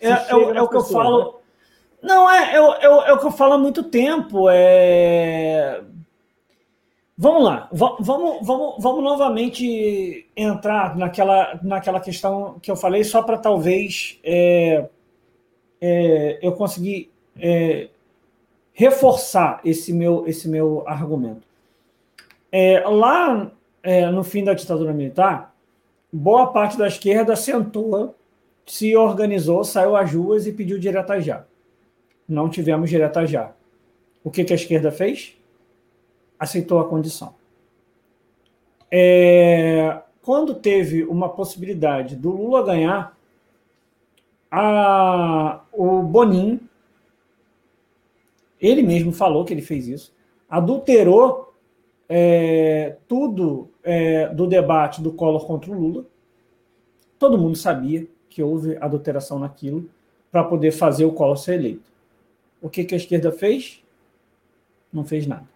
[0.00, 1.24] É, é, é o que pessoas, eu falo.
[1.24, 1.32] Né?
[2.02, 4.48] Não, é, é, é, é, o que eu falo há muito tempo.
[4.50, 5.82] É
[7.16, 8.04] Vamos lá, vamos,
[8.42, 14.88] vamos, vamos novamente entrar naquela, naquela questão que eu falei, só para talvez é,
[15.80, 17.88] é, eu conseguir é,
[18.72, 21.46] reforçar esse meu, esse meu argumento.
[22.50, 23.48] É, lá
[23.80, 25.53] é, no fim da ditadura militar,
[26.16, 28.14] boa parte da esquerda sentou,
[28.66, 31.44] se organizou, saiu às ruas e pediu direta já.
[32.28, 33.52] Não tivemos direta já.
[34.22, 35.36] O que, que a esquerda fez?
[36.38, 37.34] aceitou a condição.
[38.90, 43.16] É, quando teve uma possibilidade do Lula ganhar,
[44.50, 46.60] a, o Bonin,
[48.60, 50.14] ele mesmo falou que ele fez isso,
[50.48, 51.52] adulterou
[52.08, 56.04] é, tudo é, do debate do Collor contra o Lula.
[57.18, 59.88] Todo mundo sabia que houve adulteração naquilo
[60.32, 61.92] para poder fazer o Collor ser eleito.
[62.60, 63.82] O que, que a esquerda fez?
[64.92, 65.46] Não fez nada.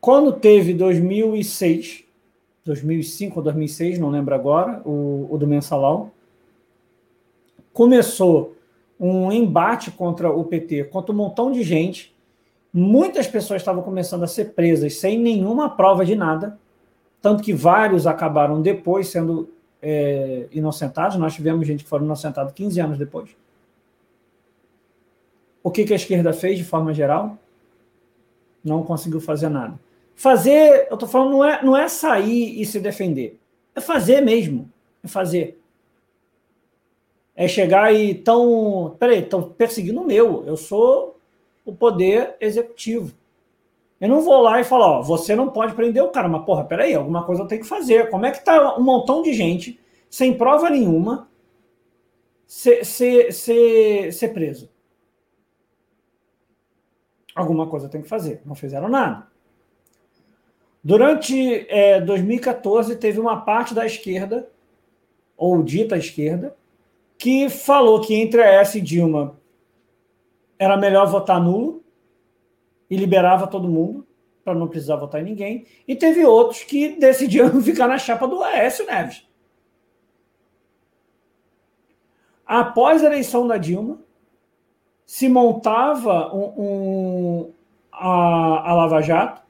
[0.00, 2.04] Quando teve 2006,
[2.64, 6.10] 2005 ou 2006, não lembro agora, o, o do mensalão,
[7.72, 8.54] começou
[8.98, 12.14] um embate contra o PT, contra um montão de gente.
[12.72, 16.58] Muitas pessoas estavam começando a ser presas sem nenhuma prova de nada,
[17.20, 19.50] tanto que vários acabaram depois sendo
[19.82, 21.16] é, inocentados.
[21.16, 23.30] Nós tivemos gente que foram inocentados 15 anos depois.
[25.62, 27.36] O que, que a esquerda fez de forma geral?
[28.64, 29.78] Não conseguiu fazer nada.
[30.14, 33.38] Fazer, eu tô falando, não é, não é sair e se defender.
[33.74, 34.70] É fazer mesmo.
[35.02, 35.58] É fazer.
[37.34, 38.96] É chegar e tão.
[38.98, 40.44] Peraí, estão perseguindo o meu.
[40.46, 41.18] Eu sou
[41.64, 43.14] o poder executivo.
[44.00, 46.64] Eu não vou lá e falar, ó, você não pode prender o cara, mas porra,
[46.64, 48.08] peraí, alguma coisa eu tenho que fazer.
[48.08, 49.78] Como é que tá um montão de gente,
[50.08, 51.28] sem prova nenhuma,
[52.46, 54.70] ser, ser, ser, ser preso?
[57.34, 58.40] Alguma coisa eu tenho que fazer.
[58.46, 59.28] Não fizeram nada.
[60.82, 64.50] Durante é, 2014, teve uma parte da esquerda,
[65.36, 66.56] ou dita esquerda,
[67.18, 69.38] que falou que entre a S e Dilma
[70.58, 71.79] era melhor votar nulo
[72.90, 74.06] e liberava todo mundo
[74.44, 75.66] para não precisar votar em ninguém.
[75.86, 79.26] E teve outros que decidiram ficar na chapa do Aécio Neves.
[82.44, 84.00] Após a eleição da Dilma,
[85.06, 87.52] se montava um, um
[87.92, 89.40] a, a Lava Jato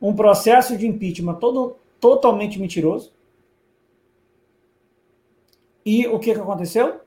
[0.00, 3.12] um processo de impeachment todo, totalmente mentiroso.
[5.84, 7.00] E o que, que aconteceu?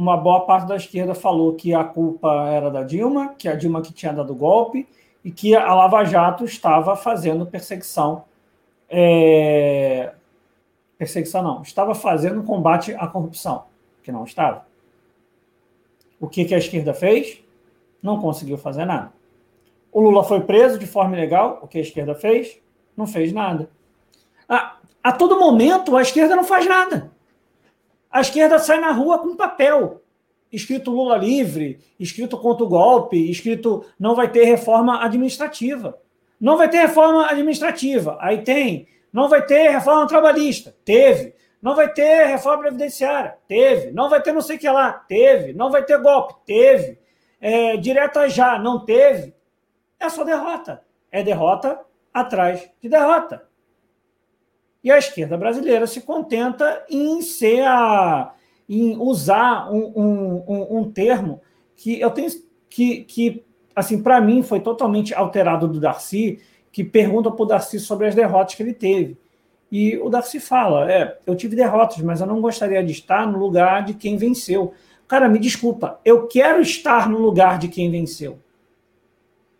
[0.00, 3.82] Uma boa parte da esquerda falou que a culpa era da Dilma, que a Dilma
[3.82, 4.88] que tinha dado golpe
[5.22, 8.24] e que a Lava Jato estava fazendo perseguição.
[8.88, 10.14] É...
[10.96, 13.64] Perseguição não, estava fazendo combate à corrupção,
[14.02, 14.64] que não estava.
[16.18, 17.44] O que, que a esquerda fez?
[18.02, 19.12] Não conseguiu fazer nada.
[19.92, 21.58] O Lula foi preso de forma ilegal.
[21.60, 22.58] O que a esquerda fez?
[22.96, 23.68] Não fez nada.
[24.48, 27.09] A, a todo momento, a esquerda não faz nada.
[28.10, 30.02] A esquerda sai na rua com papel
[30.52, 35.98] escrito Lula livre, escrito contra o golpe, escrito não vai ter reforma administrativa.
[36.40, 38.16] Não vai ter reforma administrativa.
[38.20, 40.74] Aí tem, não vai ter reforma trabalhista.
[40.84, 41.34] Teve.
[41.60, 43.36] Não vai ter reforma previdenciária.
[43.46, 43.92] Teve.
[43.92, 44.92] Não vai ter não sei o que lá.
[44.92, 45.52] Teve.
[45.52, 46.34] Não vai ter golpe.
[46.46, 46.98] Teve.
[47.38, 48.58] É, direta já.
[48.58, 49.34] Não teve
[50.00, 50.82] é só derrota.
[51.12, 51.78] É derrota
[52.12, 53.46] atrás de derrota.
[54.82, 58.34] E a esquerda brasileira se contenta em ser a,
[58.68, 61.40] em usar um, um, um, um termo
[61.76, 62.30] que eu tenho
[62.68, 66.40] que, que assim, para mim foi totalmente alterado do Darcy,
[66.72, 69.18] que pergunta para o Darcy sobre as derrotas que ele teve.
[69.70, 73.38] E o Darcy fala: é, eu tive derrotas, mas eu não gostaria de estar no
[73.38, 74.72] lugar de quem venceu.
[75.06, 78.38] Cara, me desculpa, eu quero estar no lugar de quem venceu.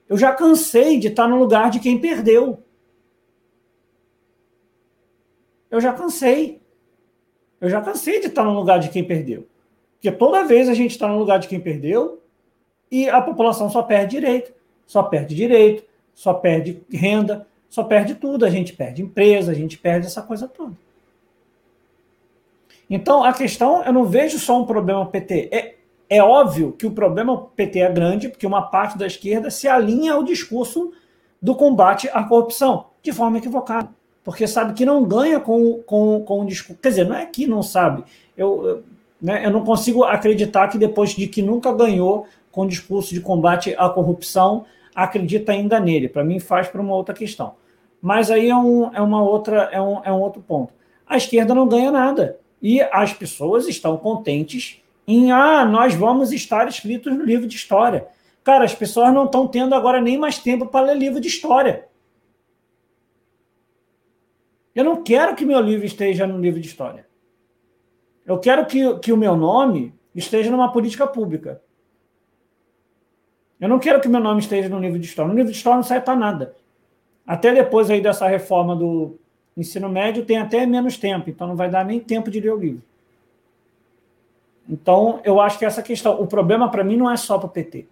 [0.09, 2.63] Eu já cansei de estar no lugar de quem perdeu.
[5.71, 6.61] Eu já cansei.
[7.61, 9.47] Eu já cansei de estar no lugar de quem perdeu.
[9.95, 12.23] Porque toda vez a gente está no lugar de quem perdeu
[12.91, 14.53] e a população só perde direito,
[14.87, 18.45] só perde direito, só perde renda, só perde tudo.
[18.45, 20.75] A gente perde empresa, a gente perde essa coisa toda.
[22.89, 25.49] Então, a questão, eu não vejo só um problema PT.
[25.53, 25.75] É,
[26.09, 30.15] é óbvio que o problema PT é grande, porque uma parte da esquerda se alinha
[30.15, 30.93] ao discurso
[31.41, 33.89] do combate à corrupção, de forma equivocada.
[34.23, 36.81] Porque sabe que não ganha com, com, com o discurso.
[36.83, 38.05] Quer dizer, não é que não sabe.
[38.37, 38.83] Eu,
[39.21, 43.21] né, eu não consigo acreditar que depois de que nunca ganhou com o discurso de
[43.21, 44.65] combate à corrupção,
[44.95, 46.09] acredita ainda nele.
[46.09, 47.55] Para mim, faz para uma outra questão.
[48.01, 50.73] Mas aí é, um, é, uma outra, é, um, é um outro ponto.
[51.07, 52.39] A esquerda não ganha nada.
[52.63, 58.07] E as pessoas estão contentes em, ah, nós vamos estar escritos no livro de história.
[58.45, 61.87] Cara, as pessoas não estão tendo agora nem mais tempo para ler livro de história.
[64.75, 67.07] Eu não quero que meu livro esteja no livro de história.
[68.25, 71.61] Eu quero que, que o meu nome esteja numa política pública.
[73.61, 75.29] Eu não quero que meu nome esteja no livro de história.
[75.29, 76.55] No livro de história não serve para nada.
[77.27, 79.19] Até depois aí dessa reforma do
[79.57, 82.57] ensino médio tem até menos tempo, então não vai dar nem tempo de ler o
[82.57, 82.83] livro.
[84.69, 87.51] Então, eu acho que essa questão, o problema para mim não é só para o
[87.51, 87.87] PT.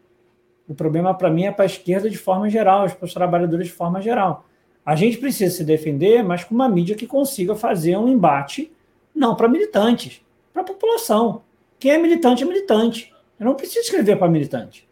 [0.68, 3.72] O problema para mim é para a esquerda de forma geral, para os trabalhadores de
[3.72, 4.44] forma geral.
[4.88, 8.72] A gente precisa se defender, mas com uma mídia que consiga fazer um embate
[9.14, 11.42] não para militantes, para a população.
[11.78, 13.14] Quem é militante é militante.
[13.38, 14.88] Eu não preciso escrever para militante.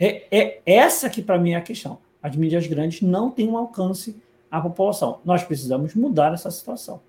[0.00, 2.00] É, é essa que para mim é a questão.
[2.20, 5.20] As mídias grandes não têm um alcance à população.
[5.24, 7.00] Nós precisamos mudar essa situação.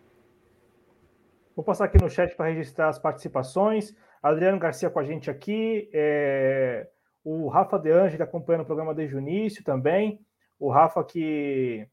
[1.55, 3.95] Vou passar aqui no chat para registrar as participações.
[4.22, 5.89] Adriano Garcia com a gente aqui.
[5.91, 6.88] É...
[7.24, 10.24] O Rafa De Angeli acompanhando o programa desde o início também.
[10.60, 11.88] O Rafa que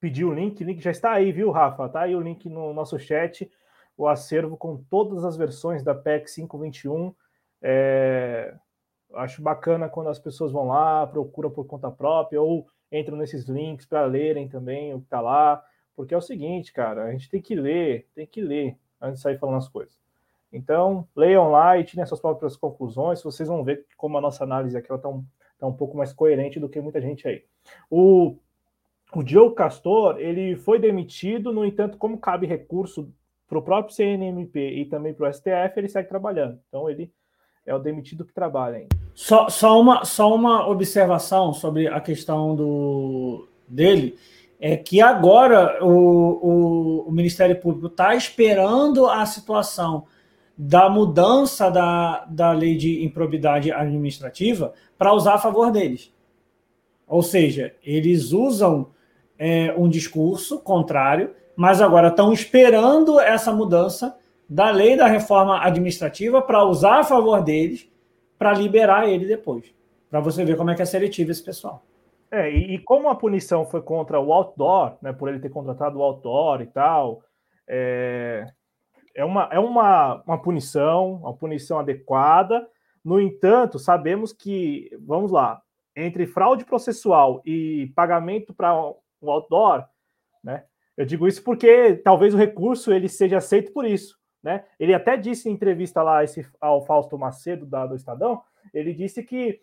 [0.00, 1.88] pediu o link, o link já está aí, viu, Rafa?
[1.88, 3.50] Tá aí o link no nosso chat,
[3.96, 7.14] o acervo com todas as versões da PEC 521.
[7.62, 8.54] É...
[9.14, 13.86] Acho bacana quando as pessoas vão lá, procuram por conta própria ou entram nesses links
[13.86, 15.62] para lerem também o que está lá,
[15.94, 19.22] porque é o seguinte, cara, a gente tem que ler, tem que ler antes de
[19.22, 19.96] sair falando as coisas.
[20.52, 24.76] Então, leiam lá e tirem suas próprias conclusões, vocês vão ver como a nossa análise
[24.76, 25.24] aqui está um,
[25.58, 27.42] tá um pouco mais coerente do que muita gente aí.
[27.90, 28.36] O,
[29.14, 33.12] o Joe Castor, ele foi demitido, no entanto, como cabe recurso
[33.48, 36.58] para o próprio CNMP e também para o STF, ele segue trabalhando.
[36.68, 37.12] Então, ele
[37.64, 38.96] é o demitido que trabalha ainda.
[39.14, 44.16] Só, só, uma, só uma observação sobre a questão do, dele,
[44.58, 50.06] é que agora o, o, o Ministério Público está esperando a situação
[50.56, 56.14] da mudança da, da lei de improbidade administrativa para usar a favor deles.
[57.06, 58.90] Ou seja, eles usam
[59.38, 64.16] é, um discurso contrário, mas agora estão esperando essa mudança
[64.48, 67.88] da lei da reforma administrativa para usar a favor deles,
[68.38, 69.74] para liberar ele depois.
[70.10, 71.82] Para você ver como é que é seletivo esse pessoal.
[72.30, 75.98] É, e, e, como a punição foi contra o outdoor, né, por ele ter contratado
[75.98, 77.22] o outdoor e tal,
[77.68, 78.46] é,
[79.16, 82.68] é, uma, é uma, uma punição, uma punição adequada.
[83.02, 85.62] No entanto, sabemos que, vamos lá,
[85.96, 89.86] entre fraude processual e pagamento para o outdoor,
[90.44, 90.64] né,
[90.96, 94.18] eu digo isso porque talvez o recurso ele seja aceito por isso.
[94.42, 94.64] Né?
[94.78, 98.42] Ele até disse em entrevista lá esse, ao Fausto Macedo, da, do Estadão,
[98.72, 99.60] ele disse que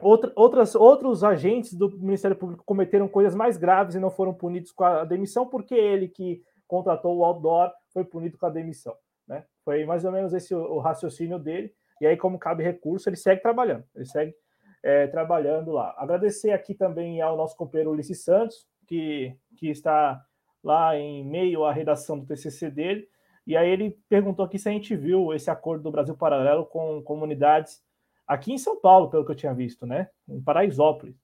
[0.00, 4.72] outra, outras, outros agentes do Ministério Público cometeram coisas mais graves e não foram punidos
[4.72, 8.94] com a demissão, porque ele que contratou o outdoor foi punido com a demissão.
[9.26, 9.42] Né?
[9.64, 11.72] Foi mais ou menos esse o, raciocínio dele.
[11.98, 13.84] E aí, como cabe recurso, ele segue trabalhando.
[13.94, 14.34] Ele segue
[14.82, 15.94] é, trabalhando lá.
[15.96, 20.22] Agradecer aqui também ao nosso companheiro Ulisses Santos, que, que está
[20.62, 23.08] lá em meio à redação do TCC dele.
[23.46, 27.00] E aí ele perguntou aqui se a gente viu esse acordo do Brasil Paralelo com
[27.02, 27.82] comunidades
[28.26, 30.10] aqui em São Paulo, pelo que eu tinha visto, né?
[30.28, 31.16] Em Paraisópolis.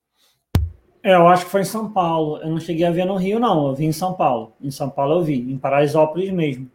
[1.02, 2.38] É, eu acho que foi em São Paulo.
[2.38, 3.68] Eu não cheguei a ver no Rio, não.
[3.68, 4.54] Eu vi em São Paulo.
[4.60, 6.70] Em São Paulo eu vi, em Paraisópolis mesmo.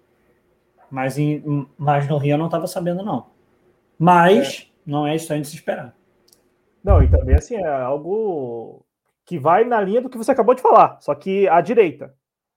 [0.91, 3.28] Mas, em, mas no Rio eu não estava sabendo, não.
[3.97, 4.89] Mas é.
[4.89, 5.95] não é estranho de se esperar.
[6.84, 8.86] Não, e também assim, é algo
[9.25, 12.15] que vai na linha do que você acabou de falar, só que à direita,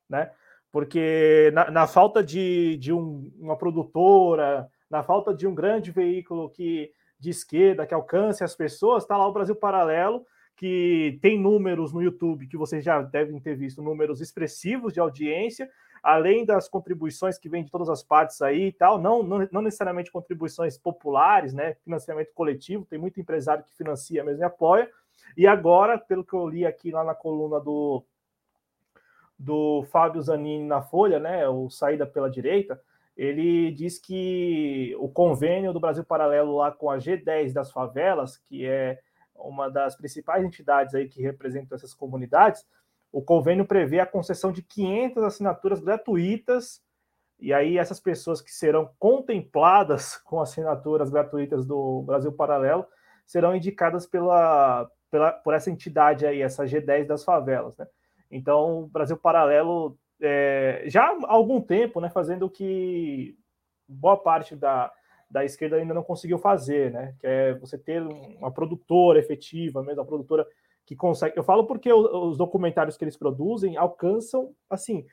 [0.09, 0.31] né?
[0.73, 6.51] porque na, na falta de, de um, uma produtora, na falta de um grande veículo
[6.51, 10.25] que de esquerda que alcance as pessoas, está lá o Brasil Paralelo,
[10.61, 15.71] que tem números no YouTube que vocês já devem ter visto, números expressivos de audiência,
[16.03, 19.63] além das contribuições que vêm de todas as partes aí e tal, não, não, não
[19.63, 21.77] necessariamente contribuições populares, né?
[21.83, 24.91] Financiamento coletivo, tem muito empresário que financia mesmo e apoia.
[25.35, 28.05] E agora, pelo que eu li aqui lá na coluna do
[29.39, 32.79] do Fábio Zanini na Folha, né, o Saída pela Direita,
[33.17, 38.67] ele diz que o convênio do Brasil Paralelo lá com a G10 das favelas, que
[38.67, 39.01] é
[39.43, 42.65] uma das principais entidades aí que representam essas comunidades,
[43.13, 46.83] o convênio prevê a concessão de 500 assinaturas gratuitas,
[47.39, 52.87] e aí essas pessoas que serão contempladas com assinaturas gratuitas do Brasil Paralelo
[53.27, 57.87] serão indicadas pela, pela, por essa entidade aí, essa G10 das favelas, né?
[58.31, 63.37] Então, o Brasil Paralelo, é, já há algum tempo, né, fazendo que
[63.89, 64.93] boa parte da,
[65.31, 67.15] da esquerda ainda não conseguiu fazer, né?
[67.21, 70.47] Que é você ter uma produtora efetiva, mesmo uma produtora
[70.85, 71.39] que consegue.
[71.39, 75.07] Eu falo porque os documentários que eles produzem alcançam, assim,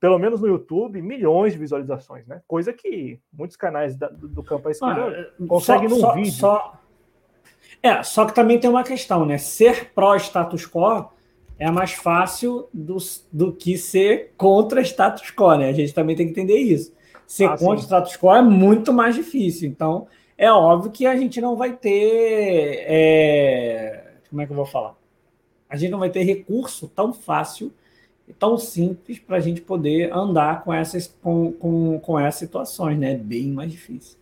[0.00, 2.40] pelo menos no YouTube, milhões de visualizações, né?
[2.46, 6.32] Coisa que muitos canais da, do, campo à esquerda ah, conseguem num só, vídeo.
[6.32, 6.80] Só...
[7.82, 9.36] É, só que também tem uma questão, né?
[9.36, 11.10] Ser pró-status quo
[11.58, 12.96] é mais fácil do,
[13.32, 15.68] do que ser contra status quo, né?
[15.68, 16.94] A gente também tem que entender isso.
[17.26, 19.68] Ser ah, status quo é muito mais difícil.
[19.68, 20.06] Então,
[20.36, 22.84] é óbvio que a gente não vai ter.
[22.86, 24.14] É...
[24.28, 24.94] Como é que eu vou falar?
[25.68, 27.72] A gente não vai ter recurso tão fácil
[28.26, 32.98] e tão simples para a gente poder andar com essas, com, com, com essas situações,
[32.98, 33.12] né?
[33.12, 34.18] É bem mais difícil.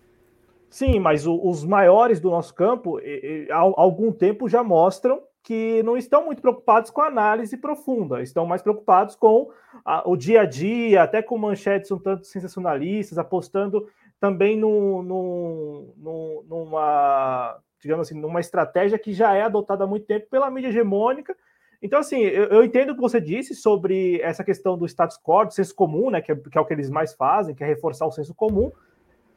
[0.68, 5.20] Sim, mas o, os maiores do nosso campo, e, e, há algum tempo já mostram
[5.42, 9.50] que não estão muito preocupados com análise profunda, estão mais preocupados com
[9.84, 13.88] a, o dia a dia, até com manchetes um tanto sensacionalistas, apostando
[14.20, 20.06] também no, no, no, numa, digamos assim, numa estratégia que já é adotada há muito
[20.06, 21.36] tempo pela mídia hegemônica.
[21.82, 25.44] Então, assim, eu, eu entendo o que você disse sobre essa questão do status quo,
[25.44, 27.66] do senso comum, né, que é, que é o que eles mais fazem, que é
[27.66, 28.70] reforçar o senso comum,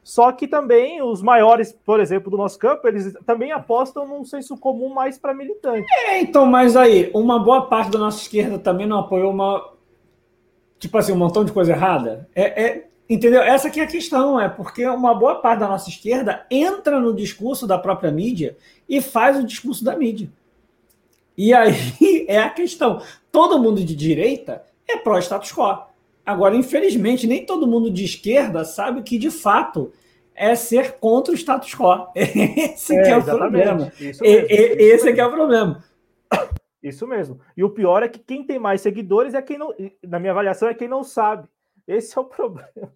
[0.06, 4.56] só que também os maiores, por exemplo, do nosso campo, eles também apostam num senso
[4.56, 5.84] comum mais para militante.
[5.92, 9.72] É, então, mas aí, uma boa parte da nossa esquerda também não apoiou uma.
[10.78, 12.28] Tipo assim, um montão de coisa errada.
[12.36, 13.42] É, é, entendeu?
[13.42, 17.12] Essa aqui é a questão, é porque uma boa parte da nossa esquerda entra no
[17.12, 18.56] discurso da própria mídia
[18.88, 20.30] e faz o discurso da mídia.
[21.36, 21.74] E aí
[22.30, 23.02] é a questão.
[23.32, 25.95] Todo mundo de direita é pró-status quo.
[26.26, 29.92] Agora, infelizmente, nem todo mundo de esquerda sabe que, de fato,
[30.34, 32.08] é ser contra o status quo.
[32.16, 33.74] Esse é, é o problema.
[33.74, 35.84] Mesmo, esse é, é o problema.
[36.82, 37.40] Isso mesmo.
[37.56, 39.72] E o pior é que quem tem mais seguidores é quem não,
[40.02, 41.48] na minha avaliação, é quem não sabe.
[41.86, 42.92] Esse é o problema.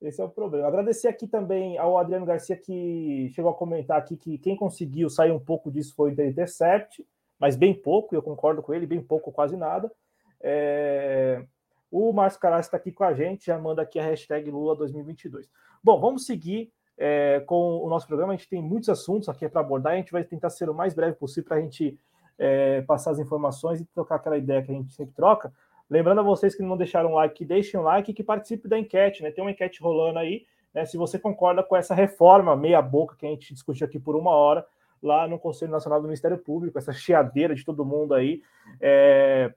[0.00, 0.66] Esse é o problema.
[0.66, 5.30] Agradecer aqui também ao Adriano Garcia que chegou a comentar aqui que quem conseguiu sair
[5.30, 7.06] um pouco disso foi o Intercept,
[7.38, 9.92] mas bem pouco, eu concordo com ele, bem pouco, quase nada.
[10.40, 11.44] É...
[11.90, 15.50] O Márcio Caras está aqui com a gente, já manda aqui a hashtag Lula 2022.
[15.82, 18.32] Bom, vamos seguir é, com o nosso programa.
[18.32, 19.94] A gente tem muitos assuntos aqui para abordar.
[19.94, 21.98] A gente vai tentar ser o mais breve possível para a gente
[22.38, 25.52] é, passar as informações e trocar aquela ideia que a gente sempre troca.
[25.88, 29.22] Lembrando a vocês que não deixaram like, deixem um like e que participe da enquete,
[29.22, 29.32] né?
[29.32, 30.84] Tem uma enquete rolando aí, né?
[30.84, 34.30] Se você concorda com essa reforma meia boca que a gente discutiu aqui por uma
[34.30, 34.64] hora
[35.02, 38.42] lá no Conselho Nacional do Ministério Público, essa chiadeira de todo mundo aí,
[38.80, 39.52] é,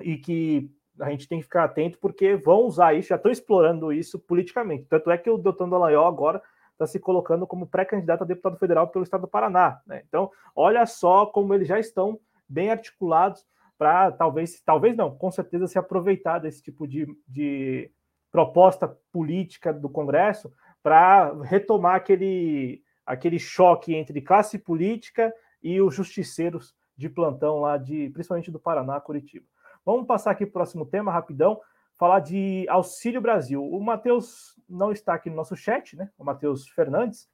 [0.00, 0.70] e que
[1.00, 4.86] a gente tem que ficar atento porque vão usar isso, já estão explorando isso politicamente.
[4.86, 8.88] Tanto é que o Doutor Dallagnol agora está se colocando como pré-candidato a deputado federal
[8.88, 9.80] pelo estado do Paraná.
[9.86, 10.02] Né?
[10.08, 12.18] Então, olha só como eles já estão
[12.48, 13.46] bem articulados
[13.78, 17.90] para talvez, talvez não, com certeza se aproveitar desse tipo de, de
[18.30, 20.52] proposta política do Congresso
[20.82, 25.32] para retomar aquele, aquele choque entre classe política
[25.62, 29.46] e os justiceiros de plantão lá de, principalmente do Paraná, Curitiba.
[29.90, 31.60] Vamos passar aqui para o próximo tema, rapidão,
[31.98, 33.60] falar de Auxílio Brasil.
[33.60, 36.08] O Matheus não está aqui no nosso chat, né?
[36.16, 37.28] O Matheus Fernandes,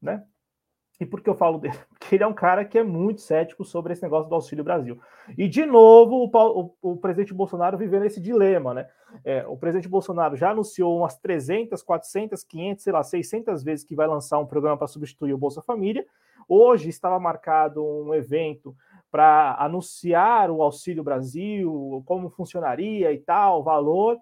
[0.00, 0.22] né?
[1.00, 1.78] E por que eu falo dele?
[1.88, 5.00] Porque ele é um cara que é muito cético sobre esse negócio do Auxílio Brasil.
[5.36, 8.86] E, de novo, o, Paulo, o, o presidente Bolsonaro vivendo esse dilema, né?
[9.24, 13.96] É, o presidente Bolsonaro já anunciou umas 300, 400, 500, sei lá, 600 vezes que
[13.96, 16.04] vai lançar um programa para substituir o Bolsa Família.
[16.46, 18.76] Hoje estava marcado um evento
[19.10, 24.18] para anunciar o Auxílio Brasil, como funcionaria e tal, valor,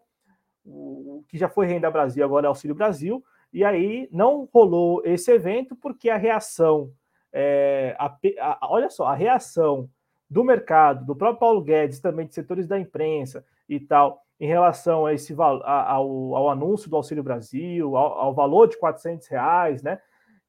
[0.65, 3.23] o que já foi Renda Brasil, agora é Auxílio Brasil,
[3.53, 6.93] e aí não rolou esse evento porque a reação,
[7.33, 9.89] é, a, a, olha só, a reação
[10.29, 15.07] do mercado, do próprio Paulo Guedes, também de setores da imprensa e tal, em relação
[15.07, 20.01] a esse ao, ao anúncio do Auxílio Brasil, ao, ao valor de 400 reais, né?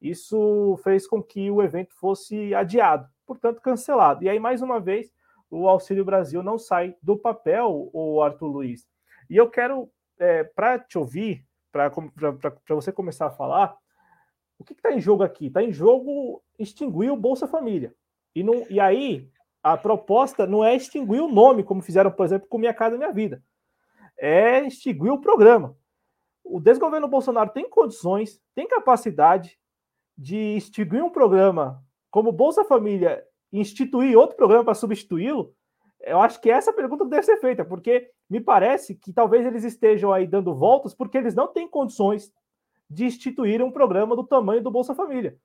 [0.01, 4.23] Isso fez com que o evento fosse adiado portanto, cancelado.
[4.23, 5.13] E aí, mais uma vez,
[5.51, 8.87] o Auxílio Brasil não sai do papel, o Arthur Luiz.
[9.29, 11.91] E eu quero, é, para te ouvir, para
[12.69, 13.77] você começar a falar,
[14.57, 15.47] o que está em jogo aqui?
[15.47, 17.93] Está em jogo extinguir o Bolsa Família.
[18.33, 19.29] E, não, e aí,
[19.61, 23.11] a proposta não é extinguir o nome, como fizeram, por exemplo, com Minha Casa Minha
[23.11, 23.43] Vida.
[24.17, 25.77] é extinguir o programa.
[26.43, 29.59] O desgoverno Bolsonaro tem condições, tem capacidade
[30.17, 35.53] de extinguir um programa como Bolsa Família instituir outro programa para substituí-lo?
[36.01, 40.11] Eu acho que essa pergunta deve ser feita, porque me parece que talvez eles estejam
[40.13, 42.31] aí dando voltas porque eles não têm condições
[42.89, 45.37] de instituir um programa do tamanho do Bolsa Família.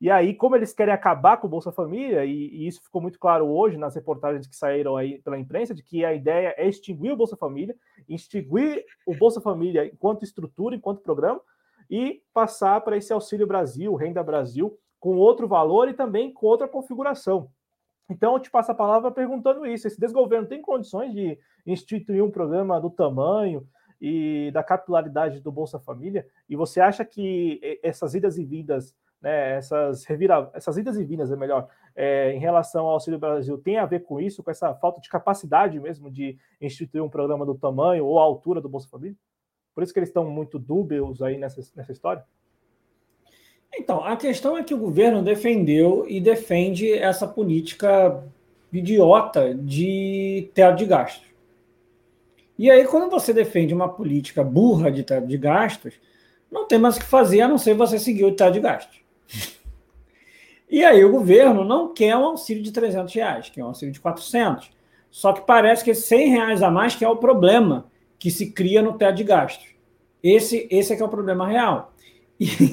[0.00, 3.18] E aí, como eles querem acabar com o Bolsa Família, e, e, isso ficou muito
[3.18, 7.12] claro hoje nas reportagens que saíram aí pela imprensa, de que a ideia é extinguir
[7.12, 7.74] o Bolsa Família,
[8.08, 11.40] extinguir o Bolsa Família enquanto estrutura, enquanto programa,
[11.88, 16.66] e passar para esse Auxílio Brasil, Renda Brasil, com outro valor e também com outra
[16.66, 17.50] configuração.
[18.08, 22.30] Então, eu te passo a palavra perguntando isso: esse desgoverno tem condições de instituir um
[22.30, 23.68] programa do tamanho
[24.00, 26.26] e da capilaridade do Bolsa Família?
[26.48, 31.30] E você acha que essas idas e vindas, né, essas, revira, essas idas e vindas,
[31.30, 34.74] é melhor, é, em relação ao Auxílio Brasil, tem a ver com isso, com essa
[34.74, 39.18] falta de capacidade mesmo de instituir um programa do tamanho ou altura do Bolsa Família?
[39.74, 42.24] Por isso que eles estão muito dúbios aí nessa, nessa história?
[43.76, 48.22] Então, a questão é que o governo defendeu e defende essa política
[48.72, 51.26] idiota de teto de gastos.
[52.58, 55.94] E aí, quando você defende uma política burra de teto de gastos,
[56.50, 59.04] não tem mais o que fazer a não ser você seguir o teto de gastos.
[60.70, 64.00] E aí o governo não quer um auxílio de 300 reais, quer um auxílio de
[64.00, 64.70] 400.
[65.10, 67.86] Só que parece que 100 reais a mais que é o problema
[68.18, 69.68] que se cria no teto de gastos.
[70.22, 71.93] Esse, esse é que é o problema real.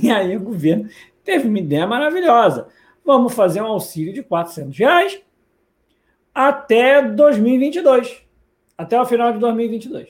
[0.01, 0.89] E aí o governo
[1.23, 2.67] teve uma ideia maravilhosa.
[3.05, 5.21] Vamos fazer um auxílio de 400 reais
[6.33, 8.23] até 2022.
[8.77, 10.09] Até o final de 2022.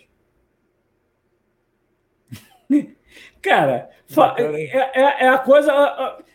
[3.42, 3.90] Cara,
[4.38, 5.72] é, é, é, a coisa.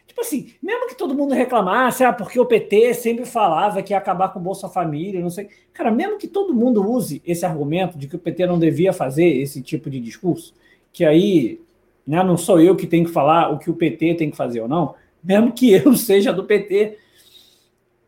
[0.06, 3.98] Tipo assim, mesmo que todo mundo reclamasse, ah, porque o PT sempre falava que ia
[3.98, 5.48] acabar com o Bolsa Família, não sei.
[5.72, 9.26] Cara, mesmo que todo mundo use esse argumento de que o PT não devia fazer
[9.26, 10.54] esse tipo de discurso,
[10.90, 11.60] que aí
[12.06, 12.22] né?
[12.22, 14.68] Não sou eu que tenho que falar o que o PT tem que fazer ou
[14.68, 16.98] não, mesmo que eu seja do PT.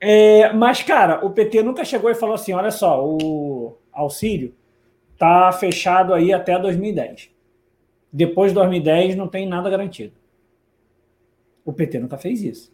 [0.00, 4.54] É, mas, cara, o PT nunca chegou e falou assim: olha só, o auxílio
[5.18, 7.30] tá fechado aí até 2010.
[8.12, 10.14] Depois de 2010 não tem nada garantido.
[11.64, 12.72] O PT nunca fez isso.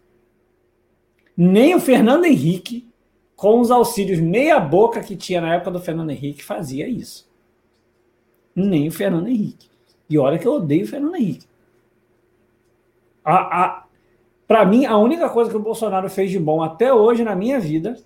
[1.37, 2.87] Nem o Fernando Henrique,
[3.35, 7.29] com os auxílios meia-boca que tinha na época do Fernando Henrique, fazia isso.
[8.55, 9.69] Nem o Fernando Henrique.
[10.15, 11.45] E olha que eu odeio o Fernando Henrique.
[13.25, 13.85] A, a,
[14.47, 17.59] Para mim, a única coisa que o Bolsonaro fez de bom até hoje na minha
[17.59, 17.97] vida,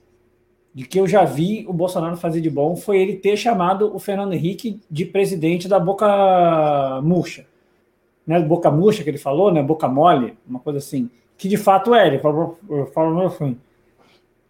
[0.73, 3.99] de que eu já vi o Bolsonaro fazer de bom, foi ele ter chamado o
[3.99, 7.45] Fernando Henrique de presidente da Boca Murcha.
[8.27, 9.63] Né, boca murcha que ele falou, né?
[9.63, 11.11] Boca mole, uma coisa assim.
[11.37, 12.59] Que de fato é, ele falou,
[12.95, 13.59] falou assim.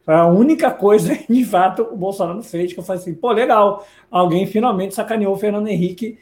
[0.05, 3.33] Foi a única coisa que de fato o Bolsonaro fez que eu falei assim, pô,
[3.33, 6.19] legal, alguém finalmente sacaneou o Fernando Henrique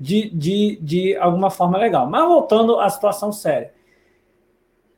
[0.00, 2.08] de, de, de alguma forma legal.
[2.08, 3.72] Mas voltando à situação séria.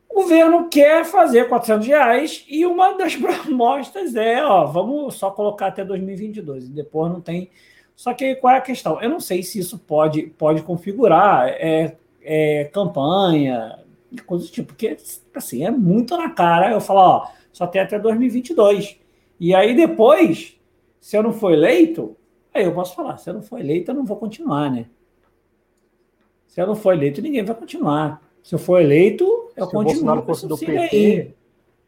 [0.08, 5.68] O governo quer fazer 400 reais e uma das propostas é, ó, vamos só colocar
[5.68, 7.50] até 2022 e depois não tem.
[7.96, 9.00] Só que qual é a questão?
[9.02, 13.78] Eu não sei se isso pode, pode configurar é, é, campanha,
[14.26, 14.96] coisas do tipo, porque
[15.34, 18.98] assim, é muito na cara eu falar, ó, só tem até 2022.
[19.40, 20.56] E aí depois,
[21.00, 22.16] se eu não for eleito,
[22.54, 24.86] Aí eu posso falar, se eu não for eleito, eu não vou continuar, né?
[26.46, 28.22] Se eu não for eleito, ninguém vai continuar.
[28.42, 29.24] Se eu for eleito,
[29.56, 29.94] eu se continuo.
[29.94, 31.34] Se o Bolsonaro fosse do PT,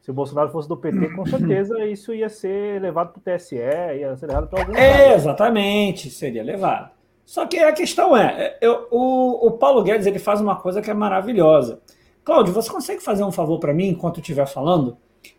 [0.01, 3.57] se o Bolsonaro fosse do PT, com certeza isso ia ser levado para o TSE,
[3.57, 5.15] ia ser levado para algum É, lugar.
[5.17, 6.91] exatamente, seria levado.
[7.27, 10.91] Só que a questão é, eu, o, o Paulo Guedes ele faz uma coisa que
[10.91, 11.81] é maravilhosa.
[12.23, 14.97] Cláudio, você consegue fazer um favor para mim enquanto eu estiver falando?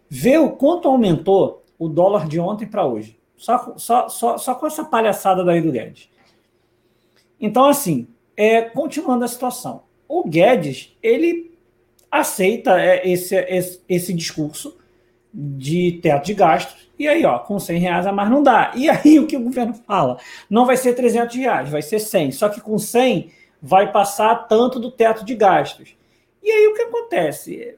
[0.09, 3.19] Ver o quanto aumentou o dólar de ontem para hoje.
[3.45, 6.09] Só, só, só, só com essa palhaçada daí do Guedes.
[7.39, 9.83] Então, assim, é, continuando a situação.
[10.07, 11.55] O Guedes, ele
[12.09, 14.79] aceita é, esse, esse, esse discurso
[15.31, 18.71] de teto de gastos, e aí, ó, com 100 reais a mais não dá.
[18.73, 20.17] E aí, o que o governo fala?
[20.49, 22.31] Não vai ser 300 reais, vai ser 100.
[22.31, 23.31] Só que com 100
[23.61, 25.95] vai passar tanto do teto de gastos.
[26.41, 27.77] E aí, o que acontece?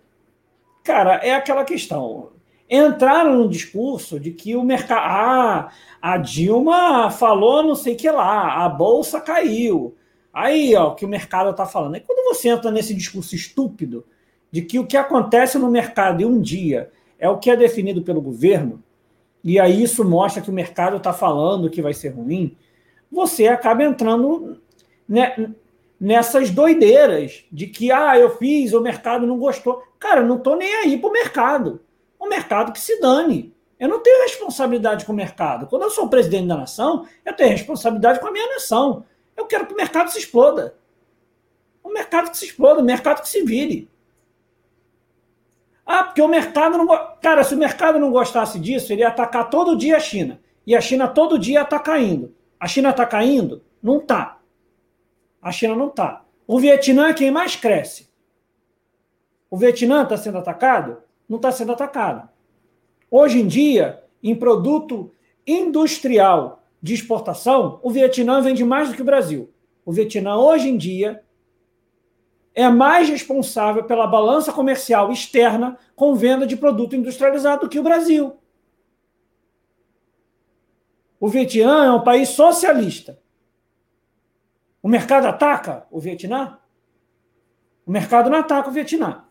[0.82, 2.30] Cara, é aquela questão
[2.70, 5.02] entraram no discurso de que o mercado.
[5.04, 5.72] Ah,
[6.02, 9.96] a Dilma falou não sei o que lá, a bolsa caiu.
[10.34, 11.96] Aí, ó, o que o mercado está falando.
[11.96, 14.06] E quando você entra nesse discurso estúpido
[14.52, 18.04] de que o que acontece no mercado em um dia é o que é definido
[18.04, 18.84] pelo governo,
[19.44, 22.56] e aí isso mostra que o mercado está falando que vai ser ruim,
[23.12, 24.62] você acaba entrando
[26.00, 29.82] nessas doideiras de que, ah, eu fiz, o mercado não gostou.
[29.98, 31.80] Cara, não estou nem aí para o mercado
[32.20, 33.56] o mercado que se dane.
[33.80, 35.68] Eu não tenho responsabilidade com o mercado.
[35.68, 39.06] Quando eu sou presidente da nação, eu tenho responsabilidade com a minha nação.
[39.36, 40.76] Eu quero que o mercado se exploda.
[41.84, 43.90] O mercado que se exploda, o mercado que se vire.
[45.86, 46.88] Ah, porque o mercado não.
[47.22, 50.42] Cara, se o mercado não gostasse disso, ele ia atacar todo dia a China.
[50.66, 52.36] E a China todo dia está caindo.
[52.60, 53.64] A China está caindo?
[53.82, 54.40] Não está.
[55.42, 56.26] A China não está.
[56.46, 58.10] O Vietnã é quem mais cresce.
[59.50, 61.02] O Vietnã está sendo atacado?
[61.28, 62.30] Não está sendo atacado.
[63.10, 65.12] Hoje em dia, em produto
[65.46, 69.54] industrial de exportação, o Vietnã vende mais do que o Brasil.
[69.86, 71.24] O Vietnã, hoje em dia,
[72.54, 77.84] é mais responsável pela balança comercial externa com venda de produto industrializado do que o
[77.84, 78.36] Brasil.
[81.20, 83.20] O Vietnã é um país socialista.
[84.82, 86.58] O mercado ataca o Vietnã?
[87.86, 89.27] O mercado não ataca o Vietnã.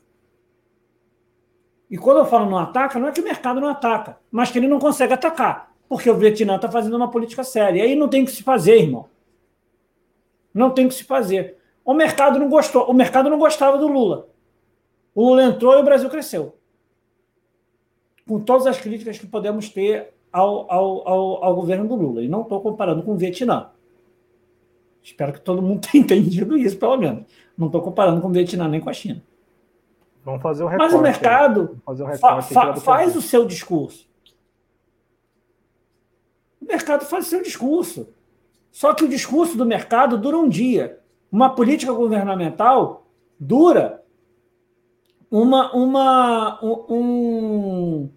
[1.91, 4.59] E quando eu falo não ataca, não é que o mercado não ataca, mas que
[4.59, 7.79] ele não consegue atacar, porque o Vietnã está fazendo uma política séria.
[7.79, 9.09] E aí não tem que se fazer, irmão.
[10.53, 11.57] Não tem que se fazer.
[11.85, 14.29] O mercado não gostou, o mercado não gostava do Lula.
[15.15, 16.57] O Lula entrou e o Brasil cresceu.
[18.27, 22.23] Com todas as críticas que podemos ter ao, ao, ao, ao governo do Lula.
[22.23, 23.71] E não estou comparando com o Vietnã.
[25.03, 27.25] Espero que todo mundo tenha entendido isso, pelo menos.
[27.57, 29.23] Não estou comparando com o Vietnã nem com a China.
[30.27, 30.91] Vamos fazer um recorte.
[30.91, 34.09] Mas o mercado um fa fa faz o seu discurso.
[36.61, 38.13] O mercado faz o seu discurso.
[38.73, 40.99] Só que o discurso do mercado dura um dia.
[41.31, 43.07] Uma política governamental
[43.39, 44.03] dura
[45.31, 48.11] uma, uma um,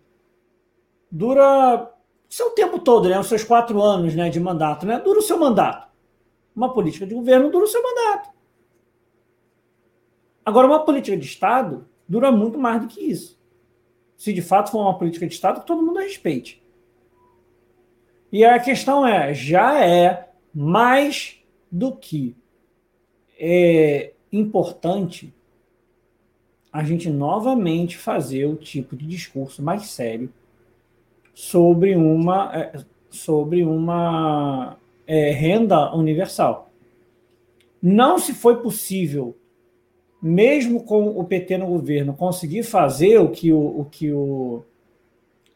[1.12, 1.94] dura
[2.28, 3.20] o seu tempo todo, né?
[3.20, 5.00] Os seus quatro anos né, de mandato, né?
[5.00, 5.88] Dura o seu mandato.
[6.56, 8.30] Uma política de governo dura o seu mandato.
[10.44, 13.40] Agora, uma política de Estado dura muito mais do que isso.
[14.18, 16.62] Se de fato for uma política de Estado que todo mundo respeite.
[18.32, 21.38] E a questão é: já é mais
[21.72, 22.36] do que
[23.40, 25.34] é importante
[26.72, 30.32] a gente novamente fazer o tipo de discurso mais sério
[31.34, 34.78] sobre uma, é, sobre uma
[35.08, 36.70] é, renda universal.
[37.82, 39.36] Não se foi possível
[40.22, 44.64] mesmo com o PT no governo, conseguir fazer o que o, o que o,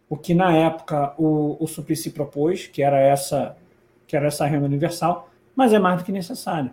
[0.10, 3.58] o que na época o, o Suplicy propôs, que era essa
[4.08, 6.72] que era essa renda universal, mas é mais do que necessário.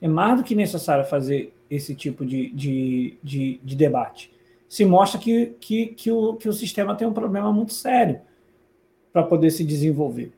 [0.00, 4.32] É mais do que necessário fazer esse tipo de, de, de, de debate.
[4.68, 8.20] Se mostra que, que, que, o, que o sistema tem um problema muito sério
[9.12, 10.32] para poder se desenvolver.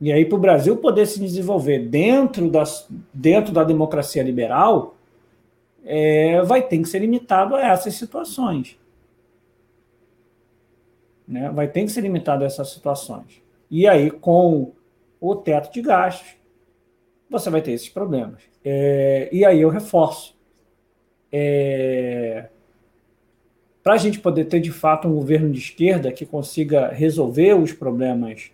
[0.00, 4.95] E aí, para o Brasil poder se desenvolver dentro, das, dentro da democracia liberal,
[5.86, 8.76] é, vai ter que ser limitado a essas situações.
[11.26, 11.48] Né?
[11.50, 13.40] Vai ter que ser limitado a essas situações.
[13.70, 14.72] E aí, com
[15.20, 16.36] o teto de gastos,
[17.30, 18.42] você vai ter esses problemas.
[18.64, 20.36] É, e aí eu reforço.
[21.30, 22.48] É,
[23.82, 27.72] Para a gente poder ter de fato um governo de esquerda que consiga resolver os
[27.72, 28.50] problemas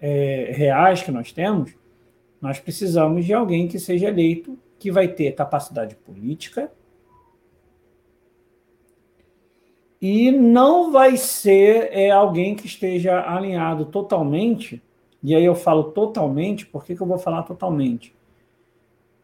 [0.00, 1.72] é, reais que nós temos,
[2.40, 6.68] nós precisamos de alguém que seja eleito que vai ter capacidade política
[10.00, 14.82] e não vai ser é, alguém que esteja alinhado totalmente.
[15.22, 18.12] E aí eu falo totalmente, por que, que eu vou falar totalmente?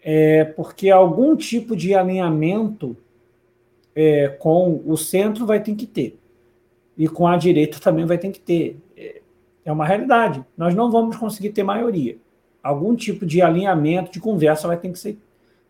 [0.01, 2.97] É porque algum tipo de alinhamento
[3.97, 6.16] é, com o centro vai ter que ter.
[6.97, 8.78] E com a direita também vai ter que ter.
[8.97, 9.20] É,
[9.64, 10.44] é uma realidade.
[10.56, 12.16] Nós não vamos conseguir ter maioria.
[12.62, 15.18] Algum tipo de alinhamento, de conversa vai ter que ser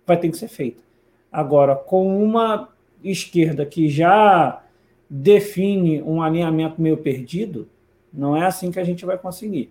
[0.09, 0.83] vai ter que ser feita.
[1.31, 2.71] Agora, com uma
[3.05, 4.63] esquerda que já
[5.09, 7.69] define um alinhamento meio perdido,
[8.13, 9.71] não é assim que a gente vai conseguir.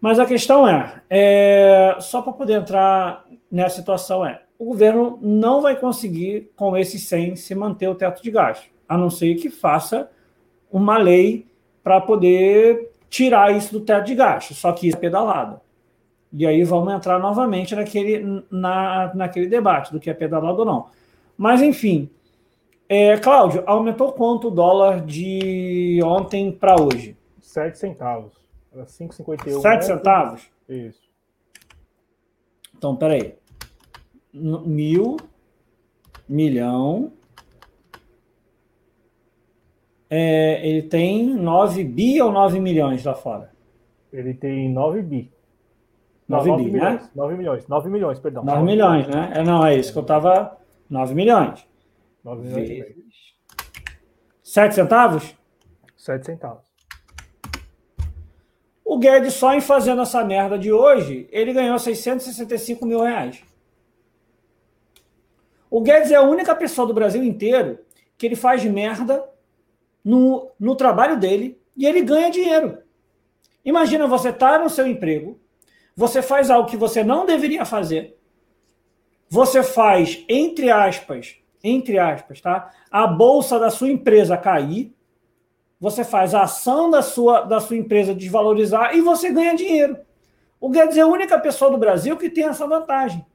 [0.00, 5.60] Mas a questão é, é só para poder entrar nessa situação é, o governo não
[5.60, 9.50] vai conseguir com esse 100 se manter o teto de gasto, a não ser que
[9.50, 10.10] faça
[10.70, 11.46] uma lei
[11.84, 15.60] para poder tirar isso do teto de gasto, só que isso é pedalada.
[16.32, 20.86] E aí vamos entrar novamente naquele, na, naquele debate do que é pedalado ou não.
[21.36, 22.08] Mas, enfim,
[22.88, 27.16] é, Cláudio, aumentou quanto o dólar de ontem para hoje?
[27.40, 28.32] 7 centavos.
[28.72, 29.60] Era 5,51.
[29.60, 30.50] 7 centavos?
[30.68, 31.02] Isso.
[32.76, 33.34] Então, peraí.
[34.32, 35.18] Mil,
[36.28, 37.12] milhão.
[40.08, 43.52] É, ele tem 9 bi ou 9 milhões lá fora?
[44.12, 45.32] Ele tem 9 bi.
[46.32, 47.10] 9, 9 bi, milhões, né?
[47.14, 48.44] 9 milhões, 9 milhões, perdão.
[48.44, 49.32] 9 milhões, né?
[49.34, 50.56] É, não, é isso que eu estava.
[50.88, 51.66] 9 milhões.
[52.24, 52.94] 9 milhões.
[54.42, 55.34] Sete centavos?
[55.96, 56.62] Sete centavos.
[58.84, 63.42] O Guedes, só em fazendo essa merda de hoje, ele ganhou 665 mil reais.
[65.70, 67.78] O Guedes é a única pessoa do Brasil inteiro
[68.18, 69.24] que ele faz merda
[70.04, 72.78] no, no trabalho dele e ele ganha dinheiro.
[73.64, 75.40] Imagina você estar tá no seu emprego,
[75.94, 78.16] você faz algo que você não deveria fazer,
[79.28, 82.70] você faz, entre aspas, entre aspas, tá?
[82.90, 84.92] A bolsa da sua empresa cair,
[85.80, 89.98] você faz a ação da sua, da sua empresa desvalorizar e você ganha dinheiro.
[90.60, 93.26] O Guedes é a única pessoa do Brasil que tem essa vantagem.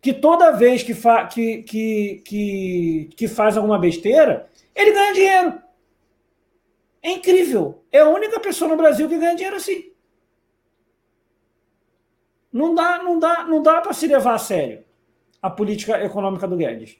[0.00, 5.62] Que toda vez que, fa, que, que, que, que faz alguma besteira, ele ganha dinheiro.
[7.00, 7.84] É incrível.
[7.92, 9.91] É a única pessoa no Brasil que ganha dinheiro assim.
[12.52, 14.84] Não dá, não dá, não dá para se levar a sério
[15.42, 16.96] a política econômica do Guedes.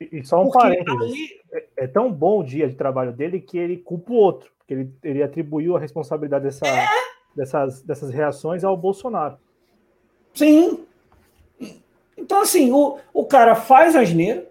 [0.00, 1.30] E, só um porque parênteses.
[1.52, 4.74] É, é, tão bom o dia de trabalho dele que ele culpa o outro, porque
[4.74, 6.86] ele, ele atribuiu a responsabilidade dessa, é?
[7.34, 9.38] dessas, dessas reações ao Bolsonaro.
[10.34, 10.84] Sim.
[12.16, 14.46] Então, assim, o, o cara faz asneira,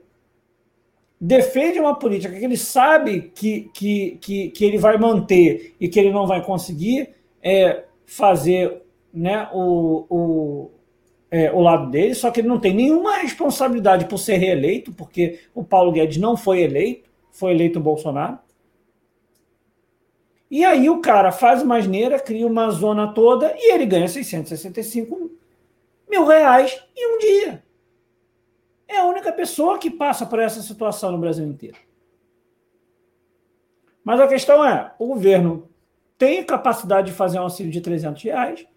[1.21, 5.99] defende uma política que ele sabe que, que, que, que ele vai manter e que
[5.99, 8.84] ele não vai conseguir é, fazer
[9.15, 10.71] né, o, o,
[11.31, 15.39] é, o lado dele, só que ele não tem nenhuma responsabilidade por ser reeleito, porque
[15.53, 18.39] o Paulo Guedes não foi eleito, foi eleito o Bolsonaro.
[20.49, 25.31] E aí o cara faz uma asneira, cria uma zona toda e ele ganha 665
[26.09, 27.63] mil reais em um dia.
[28.87, 31.77] É a única pessoa que passa por essa situação no Brasil inteiro.
[34.03, 35.67] Mas a questão é, o governo
[36.17, 38.67] tem capacidade de fazer um auxílio de 300 reais,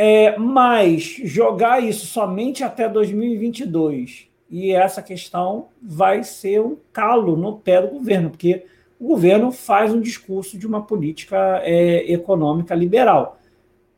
[0.00, 7.58] é, mas jogar isso somente até 2022 e essa questão vai ser um calo no
[7.58, 8.64] pé do governo, porque
[8.96, 13.40] o governo faz um discurso de uma política é, econômica liberal,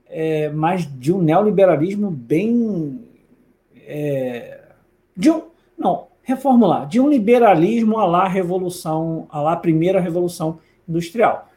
[0.06, 3.04] é, mas de um neoliberalismo bem.
[3.86, 4.58] É,
[5.14, 5.42] de um,
[5.76, 11.50] não, reformular, de um liberalismo à lá revolução, à lá primeira revolução industrial.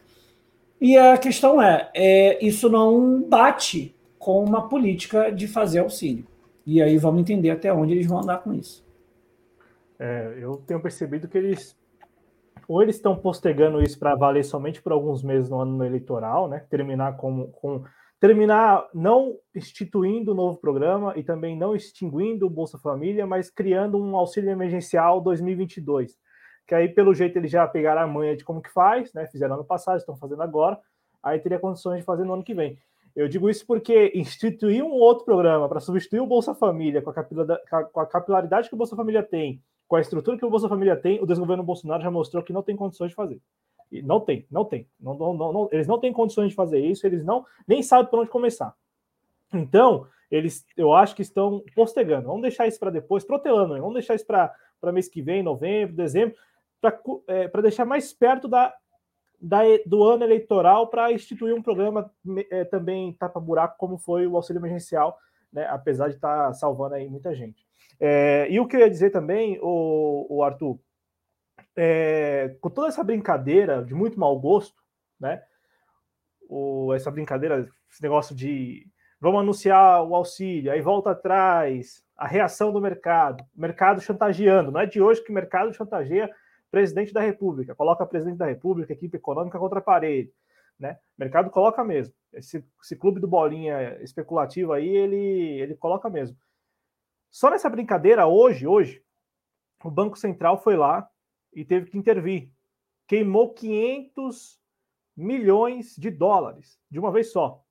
[0.81, 6.25] E a questão é, é isso não bate com uma política de fazer auxílio.
[6.65, 8.87] E aí vamos entender até onde eles vão andar com isso.
[9.99, 11.77] É, eu tenho percebido que eles
[12.65, 16.65] ou eles estão postergando isso para valer somente por alguns meses no ano eleitoral, né?
[16.69, 17.83] Terminar com, com
[18.17, 23.49] terminar não instituindo o um novo programa e também não extinguindo o Bolsa Família, mas
[23.49, 26.17] criando um auxílio emergencial 2022.
[26.65, 29.27] Que aí, pelo jeito, eles já pegaram a manha de como que faz, né?
[29.27, 30.79] Fizeram ano passado, estão fazendo agora,
[31.21, 32.79] aí teria condições de fazer no ano que vem.
[33.15, 37.11] Eu digo isso porque instituir um outro programa para substituir o Bolsa Família com
[37.99, 41.21] a, capilaridade que o Bolsa Família tem, com a estrutura que o Bolsa Família tem,
[41.21, 43.39] o desgoverno Bolsonaro já mostrou que não tem condições de fazer.
[43.91, 44.87] E não tem, não tem.
[44.99, 48.19] Não, não, não, eles não têm condições de fazer isso, eles não nem sabem por
[48.19, 48.73] onde começar.
[49.53, 52.25] Então, eles, eu acho que estão postergando.
[52.25, 53.79] Vamos deixar isso para depois, protelando, né?
[53.79, 56.35] vamos deixar isso para mês que vem, novembro, dezembro,
[56.81, 58.73] para é, deixar mais perto da
[59.43, 62.09] da, do ano eleitoral para instituir um programa
[62.49, 65.19] é, também tapa-buraco, como foi o auxílio emergencial,
[65.51, 67.67] né, apesar de estar tá salvando aí muita gente.
[67.99, 70.79] É, e o que eu ia dizer também, o, o Arthur,
[71.75, 74.81] é, com toda essa brincadeira de muito mau gosto,
[75.19, 75.43] né,
[76.47, 78.87] o, essa brincadeira, esse negócio de
[79.19, 84.85] vamos anunciar o auxílio, aí volta atrás, a reação do mercado, mercado chantageando, não é
[84.85, 86.33] de hoje que o mercado chantageia
[86.73, 90.33] presidente da República, coloca presidente da República, equipe econômica contra a parede.
[90.79, 90.97] Né?
[91.15, 92.15] O mercado coloca mesmo.
[92.33, 96.35] Esse, esse clube do bolinha especulativo aí, ele, ele coloca mesmo.
[97.29, 99.03] Só nessa brincadeira, hoje, hoje,
[99.83, 101.07] o Banco Central foi lá
[101.53, 102.49] e teve que intervir.
[103.07, 104.59] Queimou 500
[105.15, 107.63] milhões de dólares de uma vez só,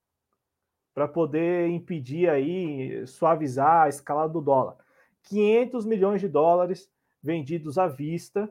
[0.94, 4.76] para poder impedir aí, suavizar a escalada do dólar.
[5.24, 6.88] 500 milhões de dólares
[7.20, 8.48] vendidos à vista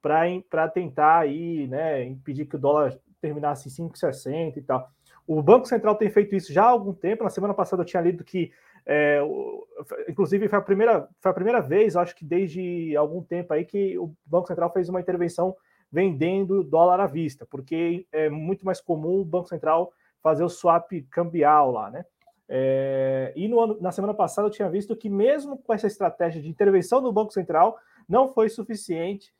[0.00, 4.90] para tentar aí, né, impedir que o dólar terminasse em 5,60 e tal.
[5.26, 7.22] O Banco Central tem feito isso já há algum tempo.
[7.22, 8.50] Na semana passada eu tinha lido que,
[8.86, 9.20] é,
[10.08, 13.98] inclusive, foi a, primeira, foi a primeira vez, acho que desde algum tempo aí, que
[13.98, 15.54] o Banco Central fez uma intervenção
[15.92, 20.90] vendendo dólar à vista, porque é muito mais comum o Banco Central fazer o swap
[21.10, 22.04] cambial lá, né?
[22.52, 26.42] É, e no ano, na semana passada eu tinha visto que mesmo com essa estratégia
[26.42, 27.78] de intervenção do Banco Central,
[28.08, 29.32] não foi suficiente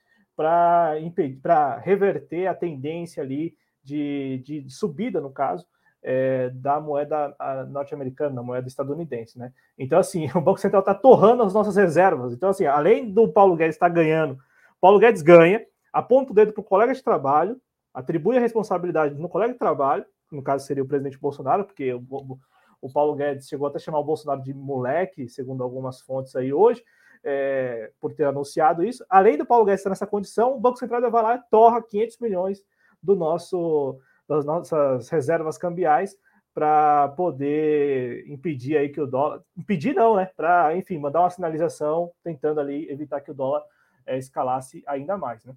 [1.42, 5.66] para reverter a tendência ali de, de, subida, no caso,
[6.02, 7.36] é, da moeda
[7.68, 9.52] norte-americana, da moeda estadunidense, né?
[9.78, 12.32] Então, assim, o Banco Central está torrando as nossas reservas.
[12.32, 14.38] Então, assim, além do Paulo Guedes estar tá ganhando
[14.80, 17.60] Paulo Guedes ganha, aponta o dedo para o colega de trabalho,
[17.92, 22.38] atribui a responsabilidade no colega de trabalho, no caso seria o presidente Bolsonaro, porque o,
[22.80, 26.52] o Paulo Guedes chegou até a chamar o Bolsonaro de moleque, segundo algumas fontes aí
[26.52, 26.82] hoje,
[27.24, 29.04] é, por ter anunciado isso.
[29.08, 32.18] Além do Paulo Guedes estar nessa condição, o Banco Central vai lá e torra 500
[32.18, 32.62] milhões
[33.02, 33.98] do nosso,
[34.28, 36.16] das nossas reservas cambiais
[36.52, 39.42] para poder impedir aí que o dólar.
[39.56, 40.30] Impedir não, né?
[40.36, 43.62] Para, enfim, mandar uma sinalização tentando ali evitar que o dólar
[44.06, 45.54] é, escalasse ainda mais, né?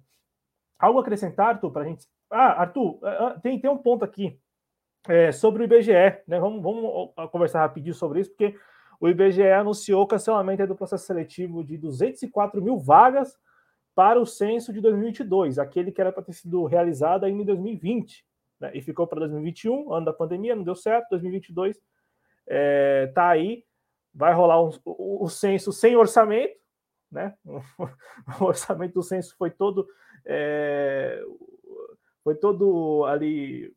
[0.78, 2.06] Algo a acrescentar, Arthur, para a gente.
[2.30, 4.38] Ah, Arthur, é, é, tem, tem um ponto aqui
[5.08, 5.92] é, sobre o IBGE,
[6.26, 6.38] né?
[6.38, 8.56] Vamos, vamos conversar rapidinho sobre isso, porque
[9.00, 13.36] o IBGE anunciou o cancelamento do processo seletivo de 204 mil vagas
[13.94, 18.24] para o censo de 2022, aquele que era para ter sido realizado ainda em 2020,
[18.60, 18.70] né?
[18.74, 21.84] e ficou para 2021, ano da pandemia, não deu certo, 2022 está
[22.46, 23.64] é, tá aí,
[24.12, 26.54] vai rolar um, o, o, censo sem orçamento,
[27.10, 27.34] né?
[27.46, 29.86] o orçamento do censo foi todo
[30.26, 31.22] é,
[32.22, 33.72] foi todo ali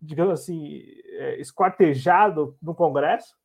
[0.00, 3.36] digamos assim, é, esquartejado no Congresso.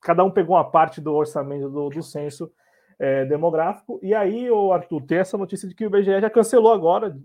[0.00, 2.50] Cada um pegou uma parte do orçamento do, do censo
[2.98, 3.98] é, demográfico.
[4.02, 7.16] E aí, o Arthur, tem essa notícia de que o IBGE já cancelou agora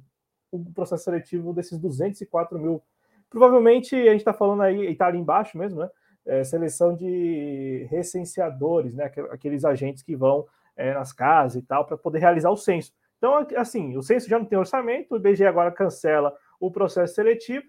[0.52, 2.82] o processo seletivo desses 204 mil.
[3.30, 5.90] Provavelmente a gente está falando aí, e está ali embaixo mesmo, né?
[6.26, 9.12] É, seleção de recenseadores, né?
[9.32, 10.45] Aqueles agentes que vão
[10.76, 12.94] é, nas casas e tal, para poder realizar o censo.
[13.18, 17.66] Então, assim, o censo já não tem orçamento, o IBGE agora cancela o processo seletivo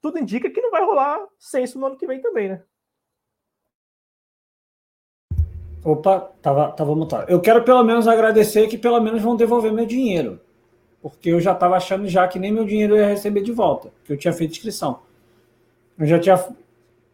[0.00, 2.62] tudo indica que não vai rolar censo no ano que vem também, né?
[5.84, 7.28] Opa, tava, tava mutado.
[7.28, 10.40] Eu quero pelo menos agradecer que pelo menos vão devolver meu dinheiro.
[11.00, 14.12] Porque eu já estava achando já que nem meu dinheiro ia receber de volta, que
[14.12, 15.00] eu tinha feito inscrição.
[15.98, 16.34] Eu já tinha,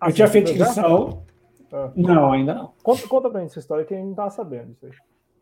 [0.00, 1.22] ah, eu tinha feito inscrição.
[1.72, 1.90] Ah.
[1.94, 2.72] Não, ainda não.
[2.82, 4.92] Conta, conta pra gente essa história que a gente não estava sabendo disso aí.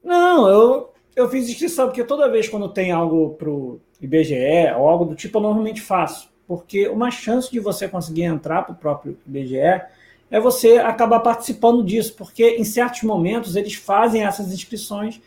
[0.03, 5.07] Não, eu, eu fiz inscrição, porque toda vez quando tem algo pro IBGE ou algo
[5.07, 9.19] do tipo, eu normalmente faço porque uma chance de você conseguir entrar para o próprio
[9.27, 9.83] IBGE
[10.31, 15.21] é você acabar participando disso, porque em certos momentos eles fazem essas inscrições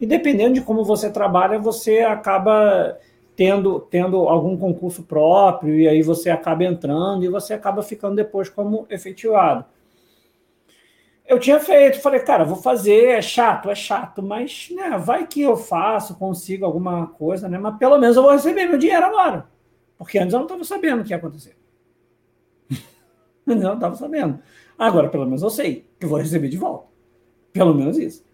[0.00, 2.98] e dependendo de como você trabalha, você acaba
[3.36, 8.48] tendo, tendo algum concurso próprio e aí você acaba entrando e você acaba ficando depois
[8.48, 9.64] como efetivado.
[11.24, 15.40] Eu tinha feito, falei, cara, vou fazer, é chato, é chato, mas né, vai que
[15.40, 17.56] eu faço, consigo alguma coisa, né?
[17.58, 19.46] Mas pelo menos eu vou receber meu dinheiro agora.
[19.96, 21.56] Porque antes eu não estava sabendo o que ia acontecer.
[23.56, 24.38] não estava sabendo.
[24.78, 26.86] Agora, pelo menos eu sei que vou receber de volta.
[27.52, 28.24] Pelo menos isso.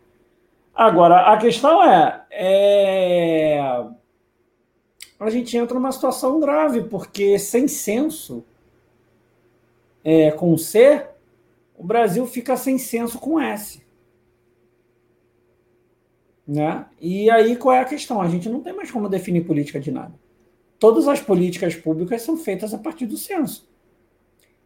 [0.74, 3.60] Agora, a questão é, é,
[5.18, 8.44] a gente entra numa situação grave, porque sem censo
[10.04, 11.04] é, com C,
[11.76, 13.82] o Brasil fica sem censo com S.
[16.46, 16.86] Né?
[17.00, 18.20] E aí qual é a questão?
[18.20, 20.14] A gente não tem mais como definir política de nada
[20.78, 23.67] todas as políticas públicas são feitas a partir do censo.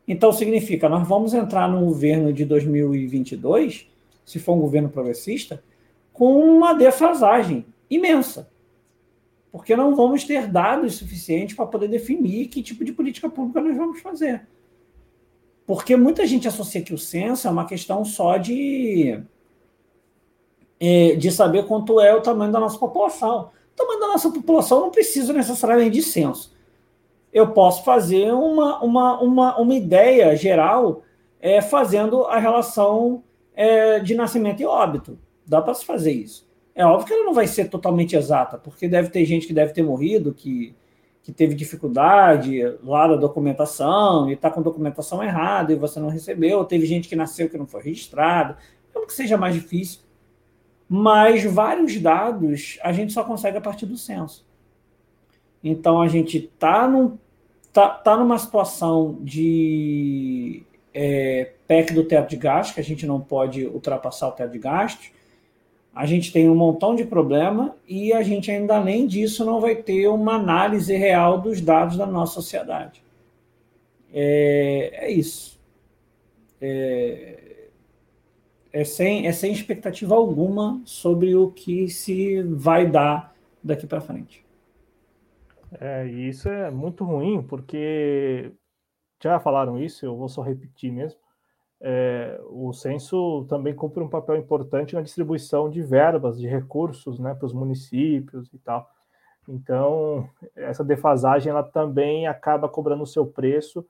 [0.07, 3.89] Então, significa, nós vamos entrar no governo de 2022,
[4.25, 5.63] se for um governo progressista,
[6.13, 8.51] com uma defasagem imensa.
[9.51, 13.77] Porque não vamos ter dados suficientes para poder definir que tipo de política pública nós
[13.77, 14.47] vamos fazer.
[15.67, 19.21] Porque muita gente associa que o censo é uma questão só de,
[20.81, 23.51] eh, de saber quanto é o tamanho da nossa população.
[23.73, 26.52] O tamanho da nossa população não precisa necessariamente de censo.
[27.33, 31.03] Eu posso fazer uma, uma, uma, uma ideia geral
[31.41, 33.23] é, fazendo a relação
[33.55, 35.19] é, de nascimento e óbito.
[35.47, 36.49] Dá para se fazer isso.
[36.75, 39.73] É óbvio que ela não vai ser totalmente exata, porque deve ter gente que deve
[39.73, 40.75] ter morrido, que,
[41.23, 46.65] que teve dificuldade lá da documentação e está com documentação errada e você não recebeu.
[46.65, 48.57] Teve gente que nasceu que não foi registrado.
[48.93, 50.01] Como que seja mais difícil
[50.95, 54.47] mas vários dados a gente só consegue a partir do censo.
[55.63, 57.17] Então a gente está num,
[57.73, 60.63] tá, tá numa situação de
[60.93, 64.59] é, PEC do teto de gastos, que a gente não pode ultrapassar o teto de
[64.59, 65.11] gastos.
[65.95, 69.77] A gente tem um montão de problema e a gente ainda além disso não vai
[69.77, 73.03] ter uma análise real dos dados da nossa sociedade.
[74.13, 75.61] É, é isso.
[76.61, 77.69] É,
[78.73, 84.43] é sem, é sem expectativa alguma sobre o que se vai dar daqui para frente.
[85.81, 88.53] É, e isso é muito ruim, porque
[89.23, 91.21] já falaram isso, eu vou só repetir mesmo.
[91.81, 97.35] É, o censo também cumpre um papel importante na distribuição de verbas, de recursos né,
[97.35, 98.89] para os municípios e tal.
[99.49, 103.85] Então, essa defasagem ela também acaba cobrando o seu preço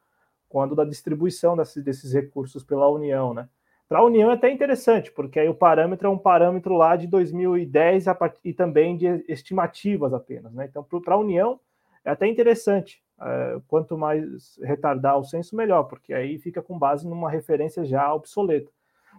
[0.49, 3.49] quando da distribuição desses, desses recursos pela União, né?
[3.89, 7.07] Para a União é até interessante, porque aí o parâmetro é um parâmetro lá de
[7.07, 8.07] 2010
[8.43, 10.55] e também de estimativas apenas.
[10.55, 10.65] Né?
[10.65, 11.61] Então, para a União
[12.05, 13.03] é até interessante.
[13.21, 18.13] É, quanto mais retardar o censo, melhor, porque aí fica com base numa referência já
[18.13, 18.71] obsoleta.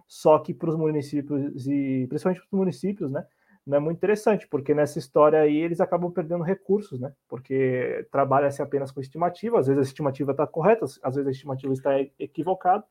[0.06, 3.24] Só que para os municípios, e principalmente para os municípios, né?
[3.66, 7.14] Não é muito interessante, porque nessa história aí eles acabam perdendo recursos, né?
[7.26, 11.72] Porque trabalha-se apenas com estimativa, às vezes a estimativa está correta, às vezes a estimativa
[11.72, 12.84] está equivocada,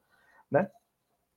[0.50, 0.68] né?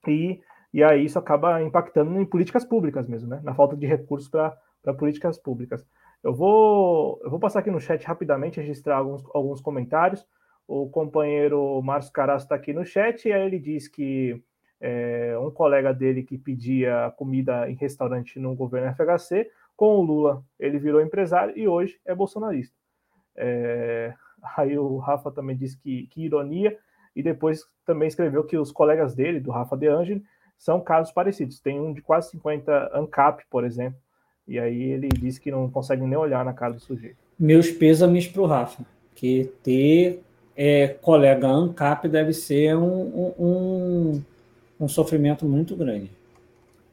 [0.09, 0.41] E,
[0.73, 3.41] e aí isso acaba impactando em políticas públicas mesmo, né?
[3.45, 4.57] Na falta de recursos para
[4.97, 5.87] políticas públicas.
[6.27, 10.27] Eu vou, eu vou passar aqui no chat rapidamente, registrar alguns, alguns comentários.
[10.67, 14.43] O companheiro Márcio Carasso está aqui no chat e aí ele diz que
[14.81, 20.45] é, um colega dele que pedia comida em restaurante no governo FHC, com o Lula
[20.59, 22.75] ele virou empresário e hoje é bolsonarista.
[23.37, 24.13] É,
[24.57, 26.77] aí o Rafa também disse que, que ironia,
[27.15, 30.25] e depois também escreveu que os colegas dele, do Rafa De Angeli,
[30.59, 31.61] são casos parecidos.
[31.61, 34.01] Tem um de quase 50 ANCAP, por exemplo,
[34.47, 37.17] e aí ele disse que não consegue nem olhar na cara do sujeito.
[37.39, 40.23] Meus pêsames para o Rafa, que ter
[40.57, 44.23] é, colega ANCAP deve ser um, um,
[44.81, 46.11] um sofrimento muito grande.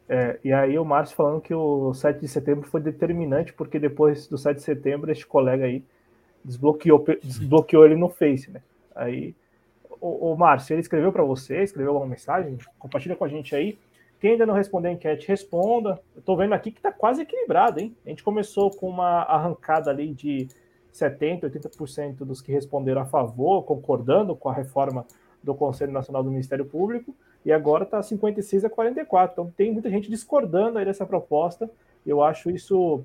[0.09, 4.27] É, e aí o Márcio falando que o 7 de setembro foi determinante, porque depois
[4.27, 5.83] do 7 de setembro, este colega aí
[6.43, 8.61] desbloqueou, desbloqueou ele no Face, né?
[8.93, 9.33] Aí
[10.01, 12.57] o, o Márcio, ele escreveu para você, escreveu alguma mensagem?
[12.77, 13.77] Compartilha com a gente aí.
[14.23, 15.99] Quem ainda não respondeu a enquete, responda.
[16.15, 17.93] Eu estou vendo aqui que está quase equilibrado, hein?
[18.05, 20.47] A gente começou com uma arrancada ali de
[20.93, 25.05] 70%, 80% dos que responderam a favor, concordando com a reforma
[25.43, 27.13] do Conselho Nacional do Ministério Público,
[27.43, 29.33] e agora está 56 a 44.
[29.33, 31.69] Então tem muita gente discordando aí dessa proposta.
[32.05, 33.03] Eu acho isso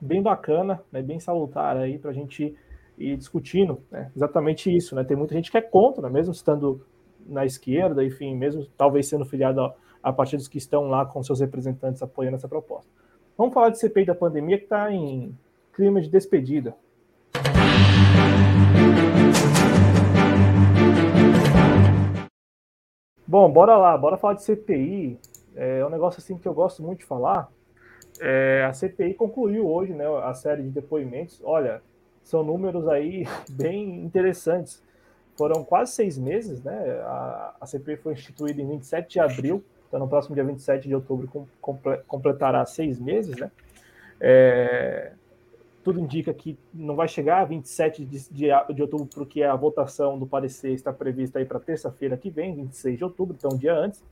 [0.00, 2.56] bem bacana, né, bem salutar aí para a gente
[2.96, 4.94] e discutindo né, exatamente isso.
[4.94, 5.04] Né?
[5.04, 6.86] Tem muita gente que é contra, né, mesmo estando
[7.26, 9.60] na esquerda, enfim, mesmo talvez sendo filiado
[10.02, 12.90] a, a partidos que estão lá com seus representantes apoiando essa proposta.
[13.36, 15.36] Vamos falar de CPI da pandemia que está em
[15.72, 16.74] clima de despedida.
[23.26, 25.18] Bom, bora lá, bora falar de CPI.
[25.56, 27.50] É um negócio assim que eu gosto muito de falar.
[28.20, 31.40] É, a CPI concluiu hoje né, a série de depoimentos.
[31.42, 31.82] Olha,
[32.22, 34.82] são números aí bem interessantes.
[35.34, 37.00] Foram quase seis meses, né?
[37.04, 40.94] A, a CPI foi instituída em 27 de abril, então no próximo dia 27 de
[40.94, 41.46] outubro
[42.06, 43.50] completará seis meses, né?
[44.18, 45.12] É,
[45.84, 50.18] tudo indica que não vai chegar a 27 de, de, de outubro, porque a votação
[50.18, 53.74] do parecer está prevista aí para terça-feira que vem, 26 de outubro, então um dia
[53.74, 54.02] antes.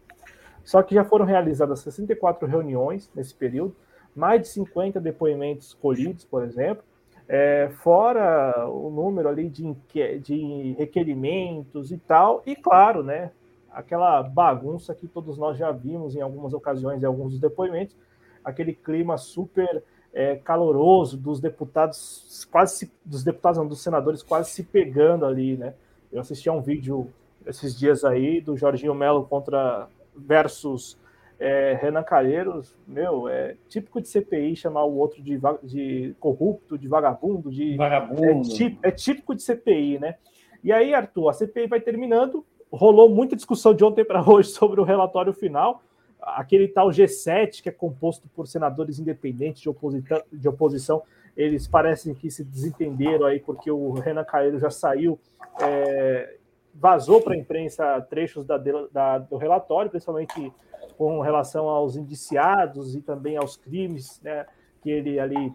[0.63, 3.75] Só que já foram realizadas 64 reuniões nesse período,
[4.15, 6.85] mais de 50 depoimentos colhidos, por exemplo,
[7.27, 9.75] é, fora o número ali de,
[10.21, 13.31] de requerimentos e tal, e claro, né,
[13.73, 17.97] aquela bagunça que todos nós já vimos em algumas ocasiões, em alguns dos depoimentos,
[18.45, 19.83] aquele clima super
[20.13, 25.57] é, caloroso dos deputados, quase se, dos deputados, não, dos senadores quase se pegando ali,
[25.57, 25.75] né?
[26.13, 27.09] Eu assisti a um vídeo
[27.47, 30.99] esses dias aí do Jorginho Melo contra versus
[31.41, 36.87] é, Renan Calheiros, meu, é típico de CPI chamar o outro de, de corrupto, de
[36.87, 37.77] vagabundo, de.
[37.77, 38.47] Vagabundo.
[38.47, 40.17] É, típico, é típico de CPI, né?
[40.63, 42.45] E aí, Arthur, a CPI vai terminando.
[42.73, 45.83] Rolou muita discussão de ontem para hoje sobre o relatório final.
[46.21, 51.03] Aquele tal G7, que é composto por senadores independentes de, oposição, de oposição,
[51.37, 55.19] eles parecem que se desentenderam aí, porque o Renan Calheiros já saiu,
[55.61, 56.37] é,
[56.75, 58.59] vazou para a imprensa trechos da,
[58.93, 60.53] da, do relatório, principalmente
[60.97, 64.47] com relação aos indiciados e também aos crimes né,
[64.83, 65.53] que ele ali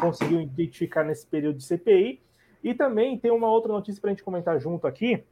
[0.00, 2.20] conseguiu identificar nesse período de CPI.
[2.62, 5.22] E também tem uma outra notícia para a gente comentar junto aqui,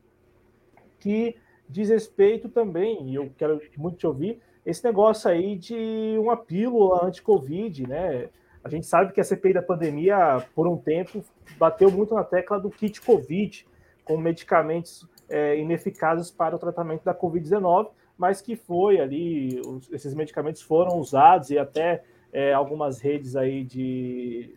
[1.03, 1.37] que
[1.69, 7.05] diz respeito também, e eu quero muito te ouvir, esse negócio aí de uma pílula
[7.05, 8.29] anti-Covid, né?
[8.62, 11.24] A gente sabe que a CPI da pandemia, por um tempo,
[11.59, 13.66] bateu muito na tecla do kit Covid,
[14.05, 20.15] com medicamentos é, ineficazes para o tratamento da Covid-19, mas que foi ali, os, esses
[20.15, 24.55] medicamentos foram usados e até é, algumas redes aí de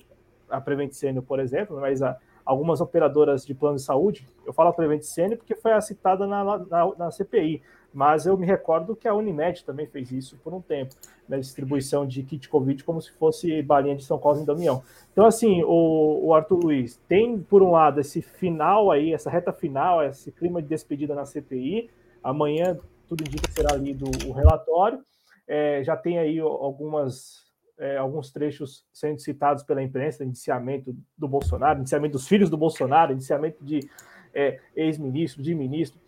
[0.47, 2.15] a Prevent Senior, por exemplo, mas a,
[2.45, 6.27] algumas operadoras de plano de saúde, eu falo a Prevent Senior porque foi a citada
[6.27, 7.61] na, na, na, CPI,
[7.93, 10.93] mas eu me recordo que a Unimed também fez isso por um tempo,
[11.27, 14.83] na distribuição de kit Covid como se fosse balinha de São Cosme e Damião.
[15.11, 19.51] Então, assim, o, o Arthur Luiz tem, por um lado, esse final aí, essa reta
[19.51, 21.89] final, esse clima de despedida na CPI,
[22.23, 22.77] amanhã
[23.07, 24.99] tudo indica que será lido o relatório.
[25.47, 27.44] É, já tem aí algumas,
[27.77, 33.13] é, alguns trechos sendo citados pela imprensa, indiciamento do Bolsonaro, indiciamento dos filhos do Bolsonaro,
[33.13, 33.89] indiciamento de
[34.33, 35.99] é, ex-ministro, de ministro.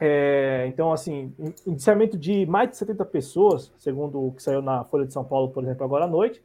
[0.00, 1.32] É, então, assim,
[1.66, 5.50] indiciamento de mais de 70 pessoas, segundo o que saiu na Folha de São Paulo,
[5.50, 6.42] por exemplo, agora à noite.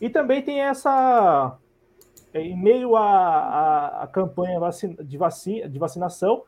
[0.00, 1.56] E também tem essa.
[2.32, 4.58] É, em meio à, à, campanha
[5.04, 6.44] de, vacina, de vacinação,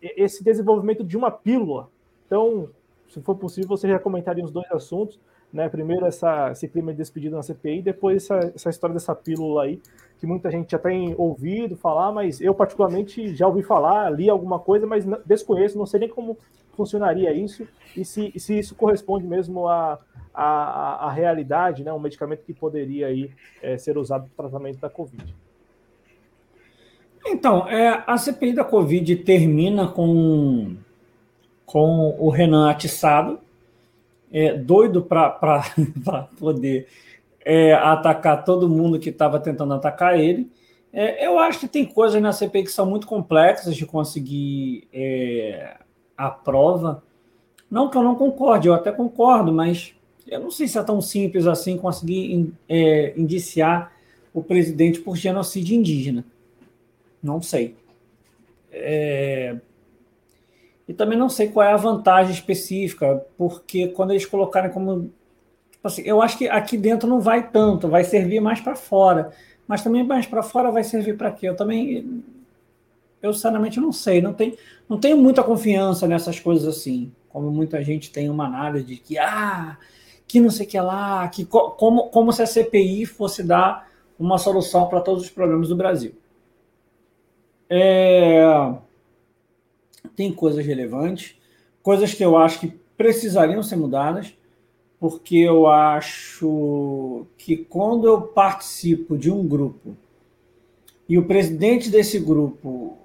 [0.00, 1.88] esse desenvolvimento de uma pílula.
[2.26, 2.70] Então,
[3.08, 5.18] se for possível, você já comentaria os dois assuntos.
[5.52, 5.68] Né?
[5.68, 9.80] Primeiro, essa, esse crime de despedida na CPI, depois essa, essa história dessa pílula aí,
[10.18, 14.58] que muita gente já tem ouvido falar, mas eu, particularmente, já ouvi falar, li alguma
[14.58, 16.36] coisa, mas desconheço, não sei nem como
[16.76, 17.66] funcionaria isso
[17.96, 19.98] e se, se isso corresponde mesmo à,
[20.32, 21.92] à, à realidade, né?
[21.92, 23.30] um medicamento que poderia aí,
[23.62, 25.34] é, ser usado para o tratamento da Covid.
[27.26, 30.76] Então, é, a CPI da Covid termina com,
[31.66, 33.38] com o Renan atiçado,
[34.32, 35.64] é, doido para
[36.38, 36.86] poder
[37.44, 40.50] é, atacar todo mundo que estava tentando atacar ele.
[40.92, 45.76] É, eu acho que tem coisas na CPI que são muito complexas de conseguir é,
[46.16, 47.02] a prova.
[47.70, 49.94] Não que eu não concorde, eu até concordo, mas
[50.26, 53.92] eu não sei se é tão simples assim conseguir é, indiciar
[54.32, 56.24] o presidente por genocídio indígena.
[57.22, 57.76] Não sei.
[58.72, 59.56] É...
[60.90, 65.08] E também não sei qual é a vantagem específica, porque quando eles colocarem como.
[65.70, 69.30] Tipo assim, eu acho que aqui dentro não vai tanto, vai servir mais para fora.
[69.68, 71.48] Mas também mais para fora vai servir para quê?
[71.48, 72.24] Eu também.
[73.22, 74.20] Eu, sinceramente, não sei.
[74.20, 74.58] Não, tem,
[74.88, 77.12] não tenho muita confiança nessas coisas assim.
[77.28, 79.78] Como muita gente tem uma análise de que, ah,
[80.26, 83.88] que não sei o que lá, que como, como se a CPI fosse dar
[84.18, 86.16] uma solução para todos os problemas do Brasil.
[87.68, 88.42] É...
[90.16, 91.34] Tem coisas relevantes,
[91.82, 94.34] coisas que eu acho que precisariam ser mudadas,
[94.98, 99.96] porque eu acho que quando eu participo de um grupo
[101.10, 102.96] e o presidente desse grupo.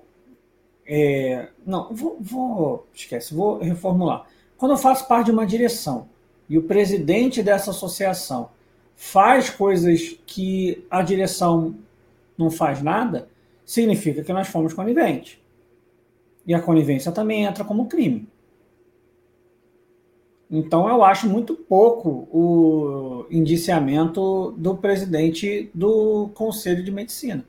[0.86, 1.48] É...
[1.66, 2.88] Não, vou, vou.
[2.94, 4.28] Esquece, vou reformular.
[4.60, 6.08] Quando eu faço parte de uma direção
[6.48, 8.52] e o presidente dessa associação
[8.96, 11.76] faz coisas que a direção
[12.38, 13.28] não faz nada,
[13.66, 15.40] significa que nós fomos coniventes.
[16.46, 18.28] E a conivência também entra como crime.
[20.50, 27.44] Então, eu acho muito pouco o indiciamento do presidente do Conselho de Medicina.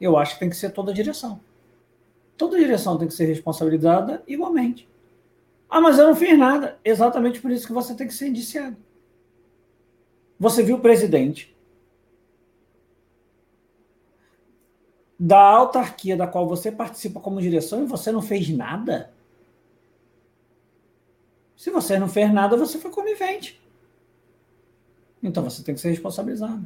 [0.00, 1.40] Eu acho que tem que ser toda a direção.
[2.36, 4.88] Toda a direção tem que ser responsabilizada igualmente.
[5.68, 6.78] Ah, mas eu não fiz nada.
[6.84, 8.76] Exatamente por isso que você tem que ser indiciado.
[10.40, 11.54] Você viu o presidente
[15.18, 19.12] da autarquia da qual você participa como direção e você não fez nada?
[21.56, 23.60] Se você não fez nada, você foi conivente.
[25.20, 26.64] Então você tem que ser responsabilizado.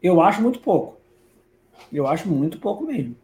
[0.00, 0.96] Eu acho muito pouco.
[1.92, 3.16] Eu acho muito pouco mesmo.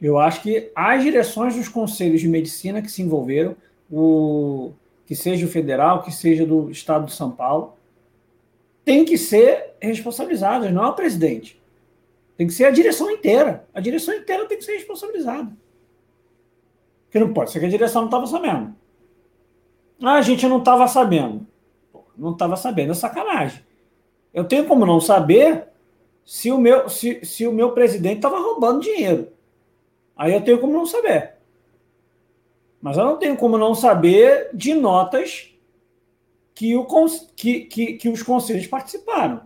[0.00, 3.56] Eu acho que as direções dos conselhos de medicina que se envolveram,
[3.90, 4.72] o,
[5.06, 7.74] que seja o federal, que seja do estado de São Paulo,
[8.84, 11.61] tem que ser responsabilizadas, não é o presidente.
[12.36, 13.68] Tem que ser a direção inteira.
[13.72, 15.52] A direção inteira tem que ser responsabilizada.
[17.04, 18.74] Porque não pode ser que a direção não estava sabendo.
[20.02, 21.46] Ah, a gente não estava sabendo.
[22.16, 23.62] não estava sabendo, é sacanagem.
[24.32, 25.68] Eu tenho como não saber
[26.24, 29.28] se o meu, se, se o meu presidente estava roubando dinheiro.
[30.16, 31.34] Aí eu tenho como não saber.
[32.80, 35.50] Mas eu não tenho como não saber de notas
[36.54, 36.86] que, o,
[37.36, 39.42] que, que, que os conselhos participaram.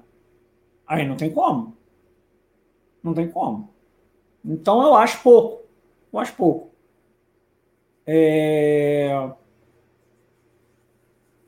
[0.86, 1.75] Aí não tem como.
[3.06, 3.72] Não tem como.
[4.44, 5.64] Então eu acho pouco.
[6.12, 6.72] Eu acho pouco.
[8.04, 9.30] É...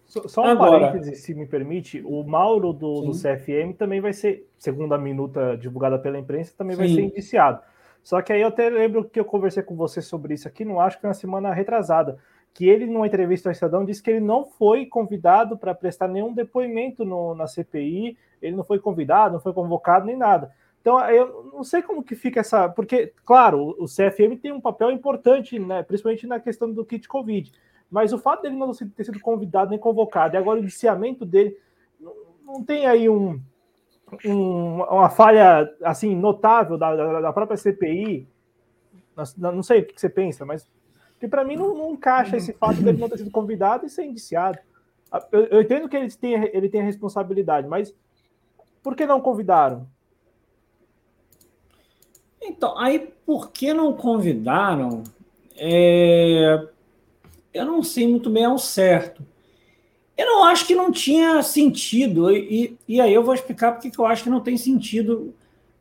[0.06, 4.48] Só um Agora, parêntese, se me permite, o Mauro do, do, CFM também vai ser,
[4.56, 6.82] segundo a minuta divulgada pela imprensa, também sim.
[6.82, 7.60] vai ser indiciado.
[8.02, 10.80] Só que aí eu até lembro que eu conversei com você sobre isso aqui, não
[10.80, 12.18] acho que na semana retrasada,
[12.54, 16.32] que ele, numa entrevista ao Estadão, disse que ele não foi convidado para prestar nenhum
[16.32, 20.50] depoimento no, na CPI, ele não foi convidado, não foi convocado nem nada.
[20.80, 22.68] Então, eu não sei como que fica essa.
[22.68, 27.52] Porque, claro, o CFM tem um papel importante, né, principalmente na questão do kit Covid.
[27.90, 31.56] Mas o fato dele não ter sido convidado nem convocado, e agora o indiciamento dele,
[32.44, 33.40] não, tem aí um,
[34.24, 38.28] um, uma falha assim notável da, da, da própria CPI.
[39.36, 40.68] Não sei o que você pensa, mas
[41.18, 44.04] que para mim não, não, encaixa esse fato dele não ter sido convidado e ser
[44.04, 44.58] indiciado.
[45.32, 47.94] Eu, eu entendo que ele tem, ele tem a responsabilidade, mas
[48.82, 49.88] por que não convidaram?
[52.48, 55.04] Então, aí por que não convidaram?
[55.56, 56.66] É...
[57.52, 59.22] Eu não sei muito bem ao certo.
[60.16, 63.98] Eu não acho que não tinha sentido, e, e aí eu vou explicar porque que
[63.98, 65.32] eu acho que não tem sentido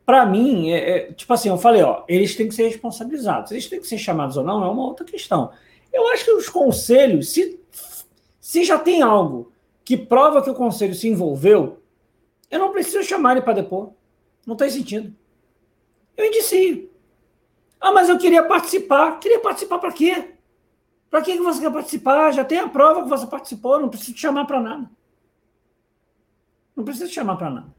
[0.06, 3.50] para mim, é, é, tipo assim, eu falei, ó, eles têm que ser responsabilizados.
[3.50, 5.50] Eles têm que ser chamados ou não é uma outra questão.
[5.92, 7.60] Eu acho que os conselhos, se,
[8.40, 9.52] se já tem algo
[9.84, 11.78] que prova que o conselho se envolveu,
[12.50, 13.90] eu não preciso chamar ele para depor.
[14.46, 15.14] Não tem sentido.
[16.18, 16.90] Eu indicio.
[17.80, 19.20] Ah, mas eu queria participar.
[19.20, 20.34] Queria participar para quê?
[21.08, 22.32] Para que você quer participar?
[22.32, 24.90] Já tem a prova que você participou, não precisa te chamar para nada.
[26.74, 27.74] Não precisa te chamar para nada.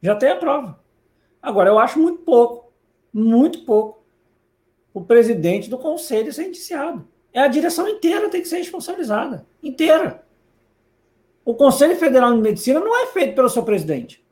[0.00, 0.80] Já tem a prova.
[1.42, 2.72] Agora, eu acho muito pouco,
[3.12, 4.04] muito pouco,
[4.94, 7.06] o presidente do conselho ser indiciado.
[7.32, 9.46] É a direção inteira tem que ser responsabilizada.
[9.62, 10.24] Inteira.
[11.44, 14.24] O Conselho Federal de Medicina não é feito pelo seu presidente.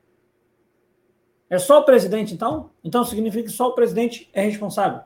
[1.49, 2.69] É só o presidente, então?
[2.83, 5.01] Então significa que só o presidente é responsável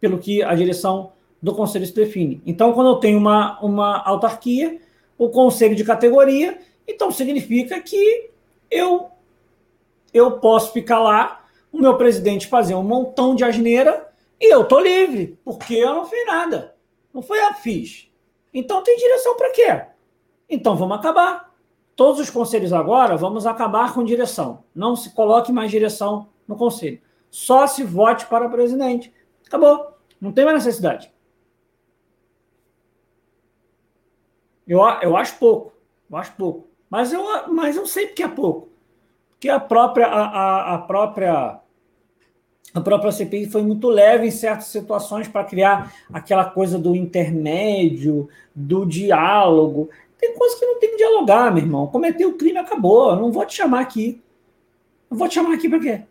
[0.00, 2.42] pelo que a direção do conselho se define.
[2.46, 4.80] Então, quando eu tenho uma, uma autarquia,
[5.16, 8.30] o conselho de categoria, então significa que
[8.70, 9.08] eu,
[10.12, 14.08] eu posso ficar lá, o meu presidente fazer um montão de asneira
[14.40, 16.74] e eu tô livre, porque eu não fiz nada.
[17.12, 18.10] Não foi que fiz.
[18.52, 19.82] Então tem direção para quê?
[20.48, 21.53] Então vamos acabar.
[21.96, 24.64] Todos os conselhos agora, vamos acabar com direção.
[24.74, 27.00] Não se coloque mais direção no conselho.
[27.30, 29.12] Só se vote para presidente.
[29.46, 29.96] Acabou.
[30.20, 31.12] Não tem mais necessidade.
[34.66, 35.72] Eu, eu acho pouco.
[36.10, 36.68] Eu acho pouco.
[36.90, 38.68] Mas eu, mas eu sei que é pouco.
[39.30, 41.60] Porque a própria, a, a, a própria
[42.74, 48.28] a própria CPI foi muito leve em certas situações para criar aquela coisa do intermédio,
[48.52, 49.88] do diálogo.
[50.24, 51.86] Tem coisas que não tem que dialogar, meu irmão.
[51.86, 53.10] Cometeu o crime, acabou.
[53.10, 54.22] Eu não vou te chamar aqui.
[55.10, 56.02] Vou te chamar aqui para quê?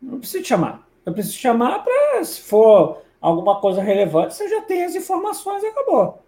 [0.00, 0.86] Não preciso te chamar.
[1.06, 5.62] Eu preciso te chamar para, se for alguma coisa relevante, você já tem as informações
[5.62, 6.22] e acabou.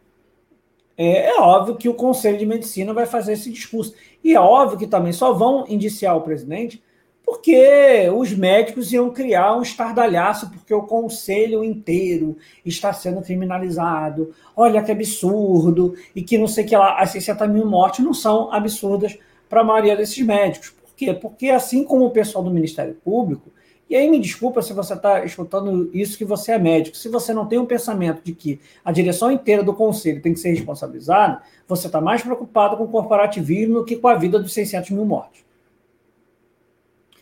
[0.96, 3.94] É, é, óbvio que o Conselho de Medicina vai fazer esse discurso.
[4.24, 6.82] E é óbvio que também só vão indiciar o presidente
[7.28, 14.34] porque os médicos iam criar um estardalhaço, porque o conselho inteiro está sendo criminalizado.
[14.56, 18.50] Olha que absurdo, e que não sei que lá, as 60 mil mortes não são
[18.50, 20.70] absurdas para a maioria desses médicos.
[20.70, 21.12] Por quê?
[21.12, 23.52] Porque assim como o pessoal do Ministério Público,
[23.90, 27.34] e aí me desculpa se você está escutando isso que você é médico, se você
[27.34, 31.42] não tem um pensamento de que a direção inteira do conselho tem que ser responsabilizada,
[31.68, 35.04] você está mais preocupado com o corporativismo do que com a vida dos 600 mil
[35.04, 35.46] mortes.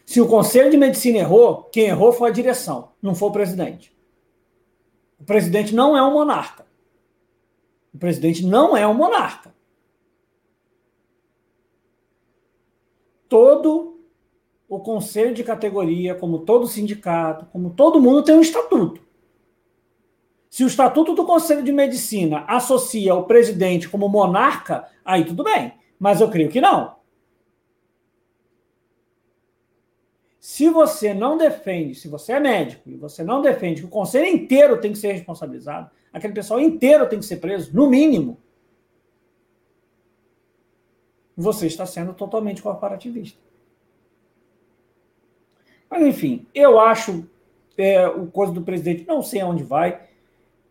[0.06, 3.92] Se o Conselho de Medicina errou, quem errou foi a direção, não foi o presidente.
[5.18, 6.64] O presidente não é um monarca.
[7.92, 9.52] O presidente não é um monarca.
[13.28, 14.00] Todo
[14.68, 19.00] o conselho de categoria, como todo sindicato, como todo mundo, tem um estatuto.
[20.48, 25.72] Se o estatuto do Conselho de Medicina associa o presidente como monarca, aí tudo bem.
[25.98, 26.94] Mas eu creio que não.
[30.48, 34.28] Se você não defende, se você é médico e você não defende que o conselho
[34.28, 38.38] inteiro tem que ser responsabilizado, aquele pessoal inteiro tem que ser preso, no mínimo,
[41.36, 43.36] você está sendo totalmente corporativista.
[45.90, 47.28] Mas, enfim, eu acho
[47.76, 50.00] é, o coisa do presidente, não sei aonde vai.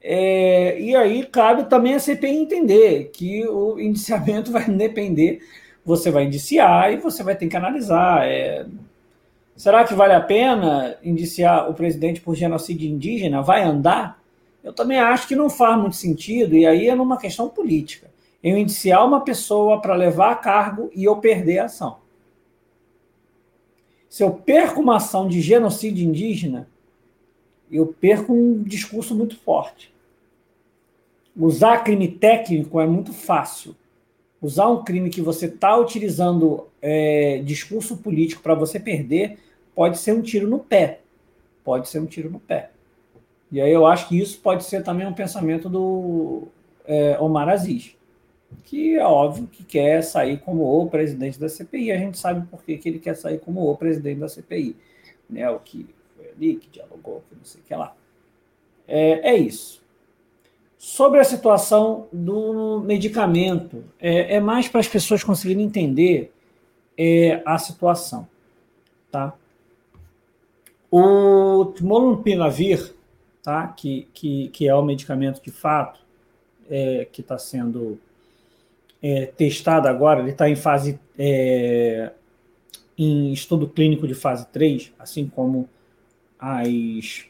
[0.01, 5.41] É, e aí cabe também a CPI entender que o indiciamento vai depender.
[5.83, 8.25] Você vai indiciar e você vai ter que analisar.
[8.25, 8.65] É,
[9.55, 13.41] Será que vale a pena indiciar o presidente por genocídio indígena?
[13.41, 14.21] Vai andar?
[14.61, 18.09] Eu também acho que não faz muito sentido, e aí é numa questão política.
[18.43, 21.99] Eu indiciar uma pessoa para levar a cargo e eu perder a ação.
[24.09, 26.67] Se eu perco uma ação de genocídio indígena,
[27.71, 29.93] eu perco um discurso muito forte.
[31.35, 33.75] Usar crime técnico é muito fácil.
[34.45, 39.39] Usar um crime que você está utilizando é, discurso político para você perder
[39.73, 40.99] pode ser um tiro no pé.
[41.63, 42.69] Pode ser um tiro no pé.
[43.51, 46.47] E aí eu acho que isso pode ser também um pensamento do
[46.85, 47.97] é, Omar Aziz,
[48.65, 51.91] que é óbvio que quer sair como o presidente da CPI.
[51.91, 54.75] A gente sabe por que, que ele quer sair como o presidente da CPI.
[55.27, 55.49] Né?
[55.49, 57.95] O que foi ali, que dialogou, que não sei o que lá.
[58.87, 59.81] É, é isso.
[60.87, 66.31] Sobre a situação do medicamento, é, é mais para as pessoas conseguirem entender
[66.95, 68.27] é, a situação.
[69.11, 69.33] Tá?
[70.91, 72.93] O Molnupiravir,
[73.41, 73.67] tá?
[73.69, 75.99] que, que, que é o medicamento de fato
[76.69, 77.99] é, que está sendo
[79.01, 82.11] é, testado agora, ele está em fase é,
[82.95, 85.67] em estudo clínico de fase 3, assim como
[86.37, 87.25] as,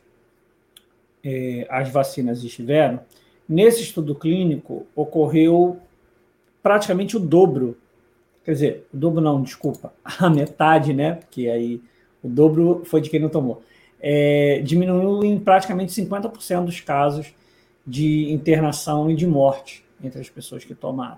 [1.24, 3.00] é, as vacinas estiveram.
[3.48, 5.80] Nesse estudo clínico, ocorreu
[6.62, 7.78] praticamente o dobro
[8.46, 11.14] quer dizer, o dobro não, desculpa, a metade, né?
[11.14, 11.82] Porque aí
[12.24, 13.64] o dobro foi de quem não tomou.
[14.00, 17.34] É, diminuiu em praticamente 50% dos casos
[17.86, 21.18] de internação e de morte entre as pessoas que tomaram.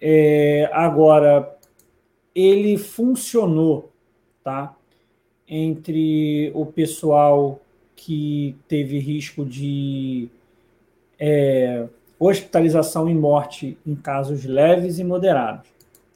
[0.00, 1.56] É, agora,
[2.34, 3.90] ele funcionou,
[4.44, 4.76] tá?
[5.46, 7.60] Entre o pessoal
[7.96, 10.28] que teve risco de
[11.18, 11.86] é,
[12.18, 15.68] hospitalização e morte em casos leves e moderados.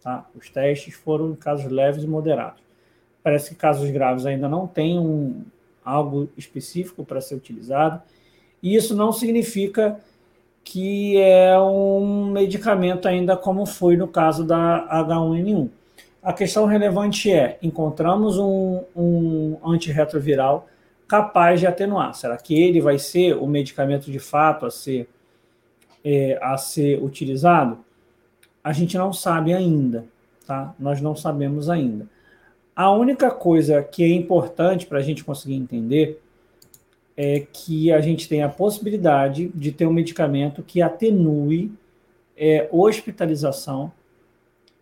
[0.03, 0.27] Tá?
[0.35, 2.63] Os testes foram em casos leves e moderados.
[3.23, 5.43] Parece que casos graves ainda não têm um,
[5.85, 8.03] algo específico para ser utilizado.
[8.63, 10.01] E isso não significa
[10.65, 15.69] que é um medicamento ainda como foi no caso da H1N1.
[16.23, 20.69] A questão relevante é: encontramos um, um antirretroviral
[21.13, 22.15] capaz de atenuar.
[22.15, 25.07] Será que ele vai ser o medicamento de fato a ser,
[26.03, 27.85] é, a ser utilizado?
[28.65, 30.07] A gente não sabe ainda,
[30.47, 30.75] tá?
[30.79, 32.09] Nós não sabemos ainda.
[32.75, 36.19] A única coisa que é importante para a gente conseguir entender
[37.15, 41.71] é que a gente tem a possibilidade de ter um medicamento que atenue
[42.35, 43.93] é, hospitalização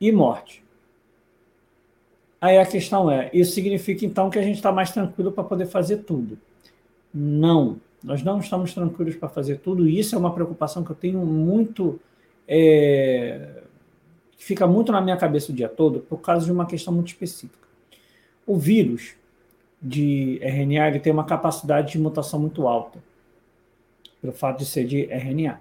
[0.01, 0.63] e morte.
[2.41, 5.67] Aí a questão é: isso significa então que a gente está mais tranquilo para poder
[5.67, 6.39] fazer tudo?
[7.13, 9.89] Não, nós não estamos tranquilos para fazer tudo.
[9.89, 12.01] E isso é uma preocupação que eu tenho muito.
[12.49, 13.61] É,
[14.37, 17.09] que fica muito na minha cabeça o dia todo, por causa de uma questão muito
[17.09, 17.69] específica.
[18.47, 19.15] O vírus
[19.81, 22.99] de RNA ele tem uma capacidade de mutação muito alta,
[24.21, 25.61] pelo fato de ser de RNA.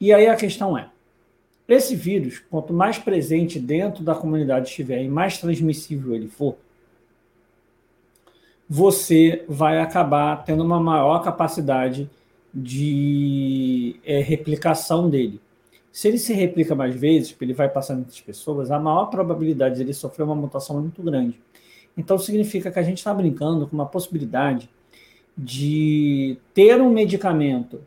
[0.00, 0.88] E aí a questão é:
[1.68, 6.56] esse vírus, quanto mais presente dentro da comunidade estiver e mais transmissível ele for,
[8.68, 12.08] você vai acabar tendo uma maior capacidade
[12.52, 15.40] de é, replicação dele.
[15.92, 19.76] Se ele se replica mais vezes, ele vai passando entre as pessoas, a maior probabilidade
[19.76, 21.40] de ele sofrer uma mutação é muito grande.
[21.96, 24.68] Então significa que a gente está brincando com uma possibilidade
[25.36, 27.80] de ter um medicamento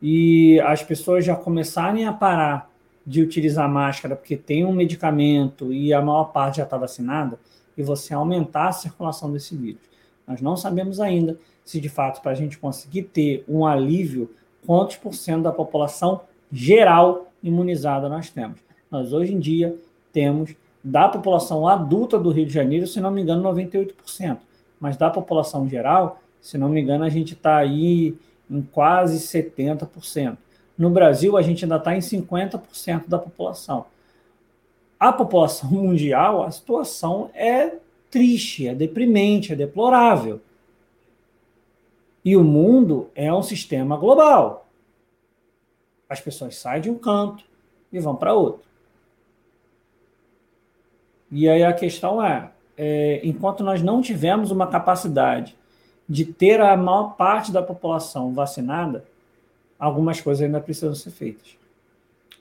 [0.00, 2.70] e as pessoas já começarem a parar
[3.08, 7.38] de utilizar máscara porque tem um medicamento e a maior parte já está vacinada,
[7.74, 9.80] e você aumentar a circulação desse vírus.
[10.26, 14.30] Nós não sabemos ainda se de fato para a gente conseguir ter um alívio,
[14.66, 16.20] quantos por cento da população
[16.52, 18.60] geral imunizada nós temos.
[18.90, 19.74] Nós hoje em dia
[20.12, 20.54] temos
[20.84, 24.38] da população adulta do Rio de Janeiro, se não me engano, 98%.
[24.78, 28.16] Mas da população geral, se não me engano, a gente está aí
[28.50, 30.36] em quase 70%.
[30.78, 33.86] No Brasil, a gente ainda está em 50% da população.
[34.98, 37.74] A população mundial, a situação é
[38.08, 40.40] triste, é deprimente, é deplorável.
[42.24, 44.68] E o mundo é um sistema global.
[46.08, 47.44] As pessoas saem de um canto
[47.92, 48.68] e vão para outro.
[51.30, 55.54] E aí a questão é, é, enquanto nós não tivermos uma capacidade
[56.08, 59.04] de ter a maior parte da população vacinada,
[59.78, 61.56] algumas coisas ainda precisam ser feitas.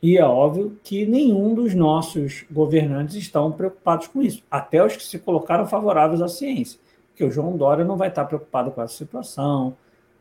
[0.01, 5.03] E é óbvio que nenhum dos nossos governantes estão preocupados com isso, até os que
[5.03, 6.79] se colocaram favoráveis à ciência.
[7.09, 9.75] Porque o João Dória não vai estar preocupado com essa situação,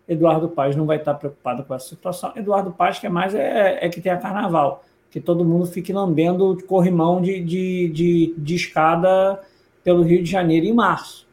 [0.08, 2.32] Eduardo Paes não vai estar preocupado com essa situação.
[2.36, 5.92] Eduardo Paes, que é mais é, é que tem a carnaval, que todo mundo fique
[5.92, 9.40] lambendo corrimão de, de, de, de escada
[9.82, 11.26] pelo Rio de Janeiro em março.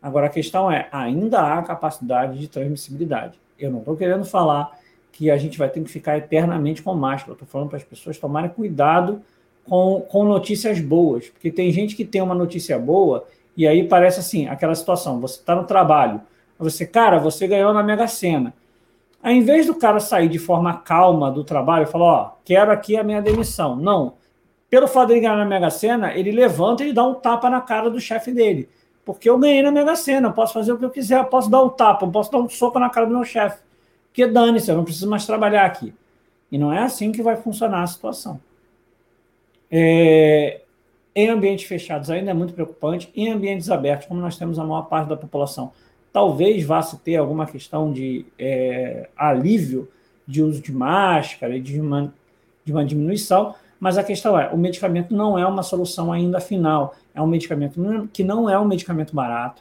[0.00, 3.38] Agora a questão é: ainda há capacidade de transmissibilidade.
[3.58, 4.72] Eu não estou querendo falar
[5.14, 7.34] que a gente vai ter que ficar eternamente com máscara.
[7.34, 9.22] Estou falando para as pessoas tomarem cuidado
[9.64, 13.24] com, com notícias boas, porque tem gente que tem uma notícia boa
[13.56, 16.20] e aí parece assim, aquela situação, você está no trabalho,
[16.58, 18.52] você, cara, você ganhou na Mega Sena.
[19.22, 22.96] Em vez do cara sair de forma calma do trabalho e falar, ó, quero aqui
[22.96, 23.76] a minha demissão.
[23.76, 24.14] Não.
[24.68, 27.88] Pelo fato de ganhar na Mega Sena, ele levanta e dá um tapa na cara
[27.88, 28.68] do chefe dele.
[29.04, 31.68] Porque eu ganhei na Mega Sena, posso fazer o que eu quiser, posso dar um
[31.68, 33.62] tapa, posso dar um soco na cara do meu chefe.
[34.14, 35.92] Porque dane-se, eu não preciso mais trabalhar aqui.
[36.48, 38.40] E não é assim que vai funcionar a situação.
[39.68, 40.60] É,
[41.16, 43.10] em ambientes fechados ainda é muito preocupante.
[43.16, 45.72] Em ambientes abertos, como nós temos a maior parte da população,
[46.12, 49.88] talvez vá se ter alguma questão de é, alívio
[50.24, 52.14] de uso de máscara e de uma,
[52.64, 56.94] de uma diminuição, mas a questão é, o medicamento não é uma solução ainda final.
[57.12, 57.80] É um medicamento
[58.12, 59.60] que não é um medicamento barato,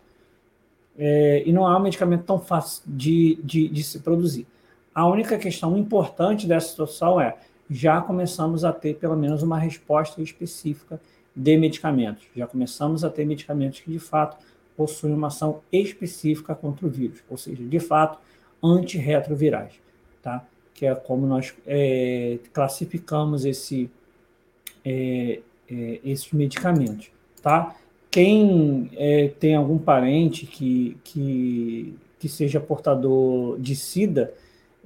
[0.98, 4.46] é, e não é um medicamento tão fácil de, de, de se produzir.
[4.94, 7.36] A única questão importante dessa situação é
[7.70, 11.02] já começamos a ter pelo menos uma resposta específica
[11.36, 12.26] de medicamentos.
[12.36, 14.38] Já começamos a ter medicamentos que de fato
[14.78, 18.20] possuem uma ação específica contra o vírus, ou seja, de fato,
[18.62, 19.74] antirretrovirais,
[20.22, 20.46] tá?
[20.74, 23.90] Que é como nós é, classificamos esse,
[24.84, 25.40] é,
[25.70, 27.12] é, esses medicamentos,
[27.42, 27.76] tá?
[28.14, 34.32] Quem é, tem algum parente que, que, que seja portador de SIDA,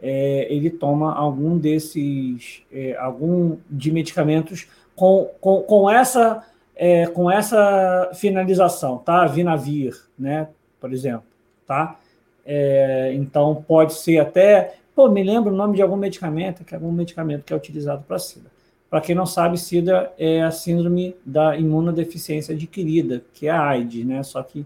[0.02, 6.42] é, ele toma algum desses, é, algum de medicamentos com, com, com essa
[6.74, 9.26] é, com essa finalização, tá?
[9.26, 10.48] Vinavir, né?
[10.80, 11.26] Por exemplo,
[11.66, 12.00] tá?
[12.46, 16.78] É, então pode ser até, pô, me lembro o nome de algum medicamento, que é
[16.78, 18.50] algum medicamento que é utilizado para SIDA.
[18.90, 24.06] Para quem não sabe, SIDA é a síndrome da imunodeficiência adquirida, que é a AIDS,
[24.06, 24.24] né?
[24.24, 24.66] Só que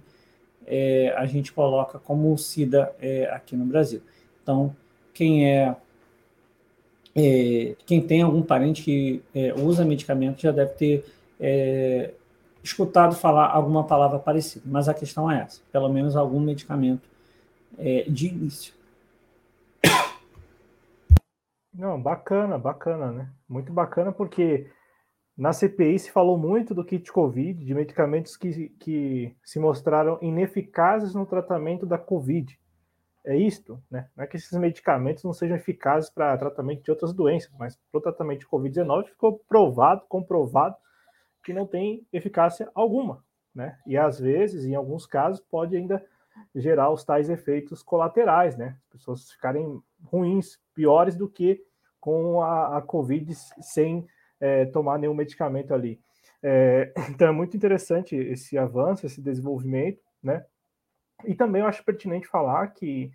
[0.68, 4.02] é, a gente coloca como SIDA é, aqui no Brasil.
[4.43, 4.76] Então,
[5.14, 5.76] quem é,
[7.15, 11.06] é, quem tem algum parente que é, usa medicamento já deve ter
[11.39, 12.11] é,
[12.64, 17.10] escutado falar alguma palavra parecida, mas a questão é essa, pelo menos algum medicamento
[17.77, 18.73] é, de início.
[21.73, 23.34] Não, bacana, bacana, né?
[23.48, 24.69] Muito bacana porque
[25.38, 31.15] na CPI se falou muito do kit Covid, de medicamentos que, que se mostraram ineficazes
[31.15, 32.60] no tratamento da Covid.
[33.26, 34.10] É isto, né?
[34.15, 37.99] Não é que esses medicamentos não sejam eficazes para tratamento de outras doenças, mas para
[37.99, 40.76] o tratamento de Covid-19 ficou provado, comprovado,
[41.43, 43.23] que não tem eficácia alguma,
[43.53, 43.77] né?
[43.88, 46.03] E às vezes, em alguns casos, pode ainda
[46.55, 48.77] gerar os tais efeitos colaterais, né?
[48.83, 51.63] As pessoas ficarem ruins, piores do que
[51.99, 54.07] com a, a Covid sem
[54.39, 55.99] é, tomar nenhum medicamento ali.
[56.41, 60.45] É, então é muito interessante esse avanço, esse desenvolvimento, né?
[61.25, 63.11] E também eu acho pertinente falar que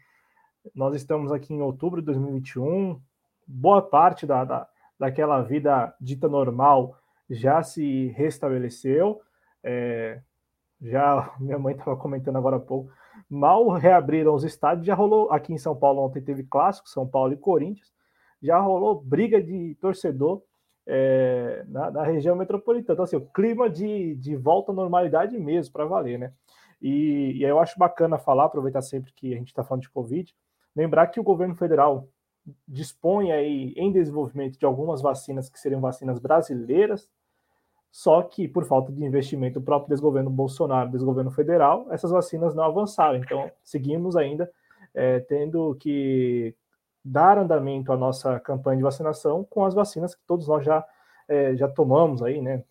[0.75, 3.01] nós estamos aqui em outubro de 2021,
[3.47, 4.69] boa parte da, da
[4.99, 6.97] daquela vida dita normal
[7.29, 9.21] já se restabeleceu.
[9.63, 10.21] É,
[10.81, 12.91] já minha mãe estava comentando agora há pouco.
[13.29, 17.33] Mal reabriram os estádios, já rolou aqui em São Paulo ontem teve clássico, São Paulo
[17.33, 17.93] e Corinthians,
[18.43, 20.43] já rolou briga de torcedor
[20.87, 22.95] é, na, na, região metropolitana.
[22.95, 26.33] Então, assim, o clima de, de volta à normalidade mesmo, para valer, né?
[26.81, 30.33] E, e eu acho bacana falar, aproveitar sempre que a gente está falando de Covid,
[30.75, 32.09] lembrar que o governo federal
[32.69, 37.09] dispõe aí em desenvolvimento de algumas vacinas que seriam vacinas brasileiras,
[37.97, 43.17] só que por falta de investimento próprio desgoverno Bolsonaro, desgoverno federal, essas vacinas não avançaram.
[43.17, 44.53] Então, seguimos ainda
[44.95, 46.55] é, tendo que
[47.03, 50.85] dar andamento à nossa campanha de vacinação com as vacinas que todos nós já,
[51.27, 52.65] é, já tomamos aí, né?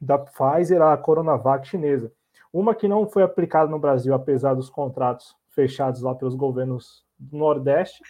[0.00, 2.12] Da Pfizer à Coronavac chinesa.
[2.52, 7.36] Uma que não foi aplicada no Brasil, apesar dos contratos fechados lá pelos governos do
[7.36, 8.00] Nordeste,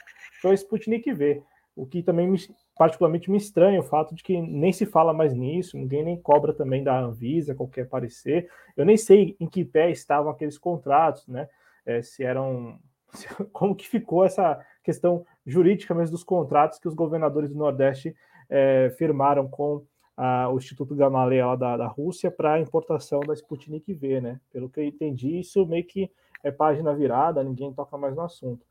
[0.43, 1.43] foi a Sputnik V,
[1.75, 2.39] o que também me,
[2.77, 6.53] particularmente me estranha o fato de que nem se fala mais nisso, ninguém nem cobra
[6.53, 8.51] também da Anvisa qualquer parecer.
[8.77, 11.49] Eu nem sei em que pé estavam aqueles contratos, né?
[11.87, 12.79] É, se eram.
[13.53, 18.15] Como que ficou essa questão jurídica mesmo dos contratos que os governadores do Nordeste
[18.51, 19.85] é, firmaram com
[20.17, 24.41] a, o Instituto Gamaleya da, da Rússia para a importação da Sputnik V, né?
[24.53, 26.11] Pelo que eu entendi, isso meio que
[26.43, 28.67] é página virada, ninguém toca mais no assunto.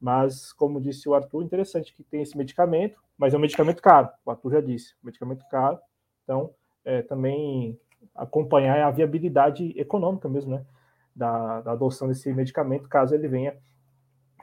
[0.00, 4.08] Mas, como disse o Arthur, interessante que tem esse medicamento, mas é um medicamento caro,
[4.24, 5.78] o Arthur já disse, um medicamento caro.
[6.24, 6.52] Então,
[6.84, 7.78] é, também
[8.16, 10.66] acompanhar a viabilidade econômica mesmo, né?
[11.14, 13.56] Da, da adoção desse medicamento, caso ele venha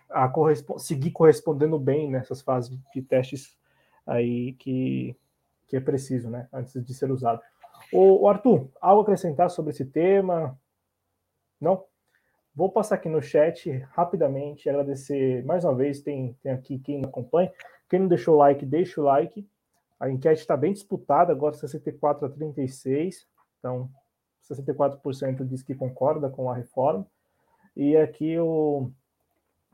[0.10, 0.32] a
[0.78, 3.54] seguir correspondendo bem nessas fases de testes
[4.08, 5.14] aí que,
[5.68, 6.48] que é preciso, né?
[6.54, 7.42] Antes de ser usado.
[7.92, 10.58] O, Arthur, algo a acrescentar sobre esse tema?
[11.60, 11.84] Não?
[12.60, 17.50] Vou passar aqui no chat rapidamente, agradecer mais uma vez, tem, tem aqui quem acompanha.
[17.90, 19.48] Quem não deixou o like, deixa o like.
[19.98, 23.26] A enquete está bem disputada, agora 64 a 36.
[23.60, 23.90] Então,
[24.52, 27.08] 64% diz que concorda com a reforma.
[27.78, 28.92] E aqui o,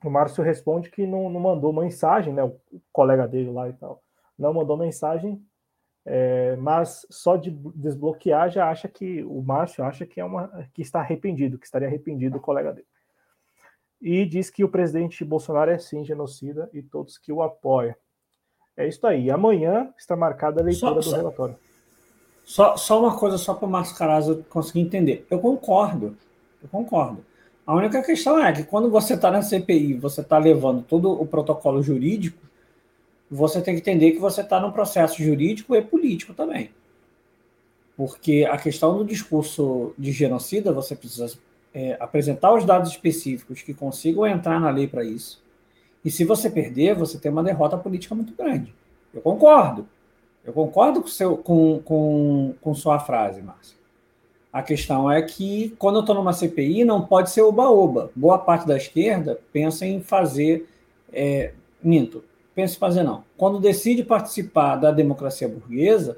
[0.04, 2.44] o Márcio responde que não, não mandou mensagem, né?
[2.44, 2.56] O
[2.94, 4.04] colega dele lá e tal.
[4.38, 5.44] Não mandou mensagem,
[6.06, 10.84] é, mas só de desbloquear já acha que o Márcio acha que é uma que
[10.84, 12.88] está arrependido, que estaria arrependido o colega dele.
[14.00, 17.96] E diz que o presidente Bolsonaro é sim genocida e todos que o apoiam.
[18.78, 19.32] É isso aí.
[19.32, 21.56] Amanhã está marcada a leitura só, do relatório.
[22.44, 25.26] Só, só uma coisa só para o Márcio Carazo conseguir entender.
[25.30, 26.16] Eu concordo.
[26.62, 27.26] Eu concordo.
[27.66, 31.26] A única questão é que quando você está na CPI, você está levando todo o
[31.26, 32.45] protocolo jurídico,
[33.30, 36.70] você tem que entender que você está num processo jurídico e político também.
[37.98, 41.38] Porque a questão do discurso de genocida, você precisa
[41.74, 45.44] é, apresentar os dados específicos que consigam entrar na lei para isso.
[46.04, 48.74] E se você perder, você tem uma derrota política muito grande.
[49.14, 49.88] Eu concordo.
[50.44, 53.76] Eu concordo com, seu, com, com, com sua frase, Márcio.
[54.54, 58.12] A questão é que, quando eu estou numa CPI, não pode ser oba-oba.
[58.16, 60.70] Boa parte da esquerda pensa em fazer.
[61.12, 62.24] É, minto,
[62.56, 63.24] pensa em fazer não.
[63.38, 66.18] Quando decide participar da democracia burguesa,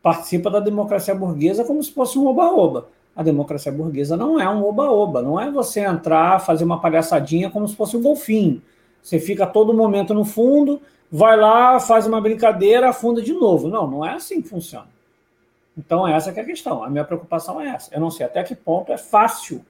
[0.00, 2.88] participa da democracia burguesa como se fosse um oba-oba.
[3.14, 7.68] A democracia burguesa não é um oba-oba, não é você entrar, fazer uma palhaçadinha como
[7.68, 8.62] se fosse um golfinho.
[9.02, 10.80] Você fica todo momento no fundo,
[11.10, 13.68] vai lá, faz uma brincadeira, afunda de novo.
[13.68, 14.86] Não, não é assim que funciona.
[15.76, 16.82] Então, essa é a questão.
[16.82, 17.94] A minha preocupação é essa.
[17.94, 19.64] Eu não sei até que ponto é fácil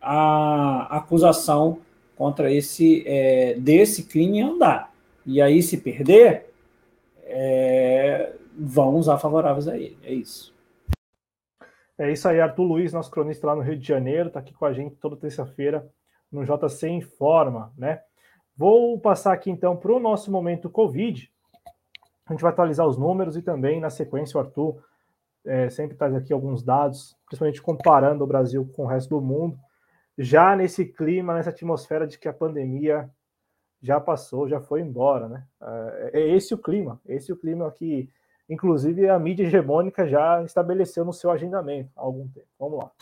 [0.00, 1.78] a acusação
[2.16, 4.91] contra esse é, desse crime andar.
[5.24, 6.52] E aí, se perder,
[7.24, 9.98] é, vão usar favoráveis a ele.
[10.02, 10.52] É isso.
[11.98, 14.64] É isso aí, Arthur Luiz, nosso cronista lá no Rio de Janeiro, está aqui com
[14.64, 15.88] a gente toda terça-feira
[16.30, 18.00] no JC Informa, né?
[18.56, 21.30] Vou passar aqui então para o nosso momento Covid.
[22.26, 24.82] A gente vai atualizar os números e também, na sequência, o Arthur
[25.44, 29.58] é, sempre traz aqui alguns dados, principalmente comparando o Brasil com o resto do mundo,
[30.16, 33.10] já nesse clima, nessa atmosfera de que a pandemia
[33.82, 35.44] já passou, já foi embora, né?
[35.60, 38.08] É, é esse o clima, esse o clima que,
[38.48, 42.46] inclusive, a mídia hegemônica já estabeleceu no seu agendamento há algum tempo.
[42.58, 42.92] Vamos lá.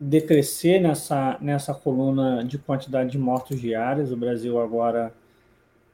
[0.00, 4.10] decrescer nessa, nessa coluna de quantidade de mortos diários.
[4.10, 5.12] O Brasil agora,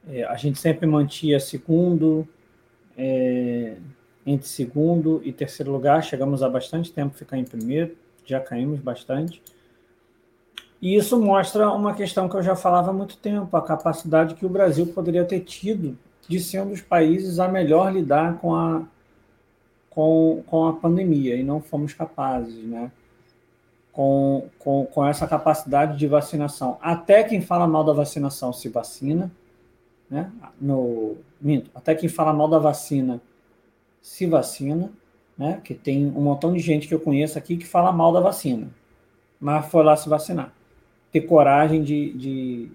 [0.09, 2.27] é, a gente sempre mantinha segundo,
[2.97, 3.77] é,
[4.25, 6.03] entre segundo e terceiro lugar.
[6.03, 9.43] Chegamos há bastante tempo ficar em primeiro, já caímos bastante.
[10.81, 14.47] E isso mostra uma questão que eu já falava há muito tempo, a capacidade que
[14.47, 15.99] o Brasil poderia ter tido
[16.29, 18.83] de ser um dos países a melhor lidar com a,
[19.89, 22.93] com, com a pandemia, e não fomos capazes, né?
[23.91, 26.79] Com, com, com essa capacidade de vacinação.
[26.81, 29.31] Até quem fala mal da vacinação se vacina,
[30.09, 30.31] né?
[30.61, 33.21] No, minto, até quem fala mal da vacina
[34.01, 34.93] se vacina,
[35.37, 35.61] né?
[35.65, 38.69] Que tem um montão de gente que eu conheço aqui que fala mal da vacina,
[39.41, 40.53] mas foi lá se vacinar.
[41.11, 42.71] Ter coragem de, de,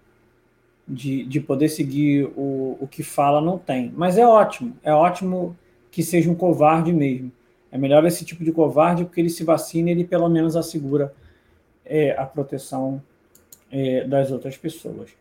[0.88, 3.92] de, de poder seguir o, o que fala, não tem.
[3.96, 5.56] Mas é ótimo, é ótimo
[5.92, 7.32] que seja um covarde mesmo.
[7.72, 11.14] É melhor esse tipo de covarde porque ele se vacina e ele pelo menos assegura
[11.86, 13.02] é, a proteção
[13.72, 15.12] é, das outras pessoas.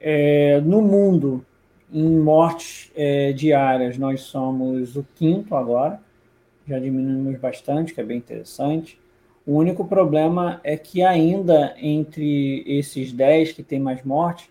[0.00, 1.44] É, no mundo,
[1.92, 6.00] em mortes é, diárias, nós somos o quinto agora,
[6.66, 8.98] já diminuímos bastante, que é bem interessante.
[9.46, 14.48] O único problema é que ainda entre esses 10 que tem mais mortes,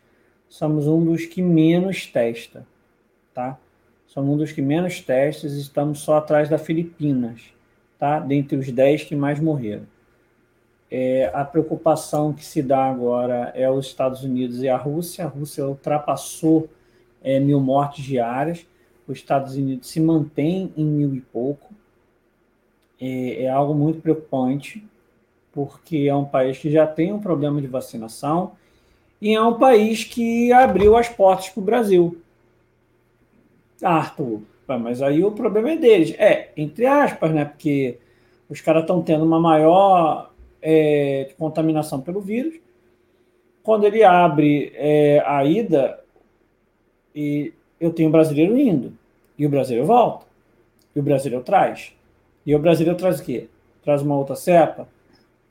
[0.49, 2.65] somos um dos que menos testa,
[3.33, 3.57] tá?
[4.07, 7.41] Somos um dos que menos testa, estamos só atrás da Filipinas,
[7.99, 8.19] tá?
[8.19, 9.85] Dentre os 10 que mais morreram.
[10.91, 15.25] É, a preocupação que se dá agora é os Estados Unidos e a Rússia.
[15.25, 16.67] A Rússia ultrapassou
[17.21, 18.65] é, mil mortes diárias.
[19.07, 21.71] Os Estados Unidos se mantém em mil e pouco.
[22.99, 24.83] É, é algo muito preocupante,
[25.51, 28.53] porque é um país que já tem um problema de vacinação
[29.21, 32.21] e é um país que abriu as portas para o Brasil.
[33.83, 36.13] Ah, Arthur, mas aí o problema é deles.
[36.17, 37.45] É, entre aspas, né?
[37.45, 37.97] Porque
[38.49, 40.31] os caras estão tendo uma maior
[40.61, 42.55] é, contaminação pelo vírus.
[43.63, 45.99] Quando ele abre é, a ida,
[47.13, 48.93] e eu tenho um brasileiro indo,
[49.37, 50.25] e o brasileiro volta,
[50.95, 51.93] e o brasileiro traz.
[52.45, 53.47] E o brasileiro traz o quê?
[53.83, 54.87] Traz uma outra cepa,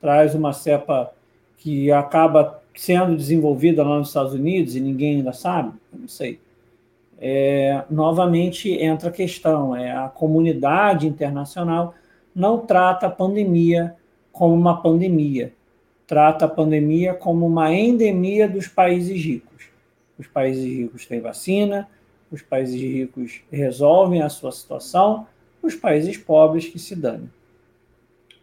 [0.01, 1.11] traz uma cepa
[1.57, 5.73] que acaba sendo desenvolvida lá nos Estados Unidos e ninguém ainda sabe?
[5.91, 6.39] Não sei.
[7.19, 11.93] É, novamente entra a questão: é, a comunidade internacional
[12.33, 13.95] não trata a pandemia
[14.31, 15.51] como uma pandemia.
[16.07, 19.65] trata a pandemia como uma endemia dos países ricos.
[20.17, 21.85] Os países ricos têm vacina,
[22.31, 25.27] os países ricos resolvem a sua situação,
[25.61, 27.29] os países pobres que se danem.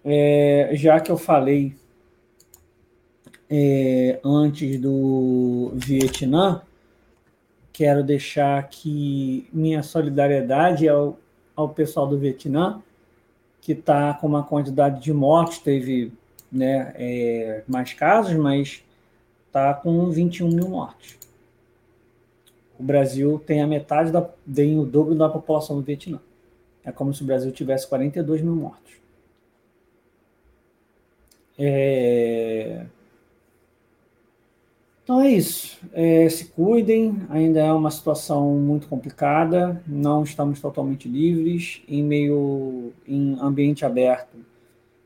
[0.04, 1.74] É, já que eu falei
[3.48, 6.62] é, antes do Vietnã,
[7.72, 11.18] quero deixar aqui minha solidariedade ao,
[11.54, 12.82] ao pessoal do Vietnã,
[13.60, 16.12] que está com uma quantidade de mortes, teve
[16.50, 18.82] né, é, mais casos, mas
[19.46, 21.18] está com 21 mil mortes.
[22.78, 26.20] O Brasil tem a metade, da, tem o dobro da população do Vietnã.
[26.84, 28.92] É como se o Brasil tivesse 42 mil mortos.
[31.58, 32.86] É...
[35.06, 35.78] Então é isso.
[35.92, 42.92] É, se cuidem, ainda é uma situação muito complicada, não estamos totalmente livres, em meio
[43.06, 44.36] em ambiente aberto.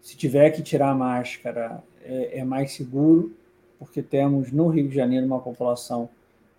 [0.00, 3.36] Se tiver que tirar a máscara, é, é mais seguro,
[3.78, 6.08] porque temos no Rio de Janeiro uma população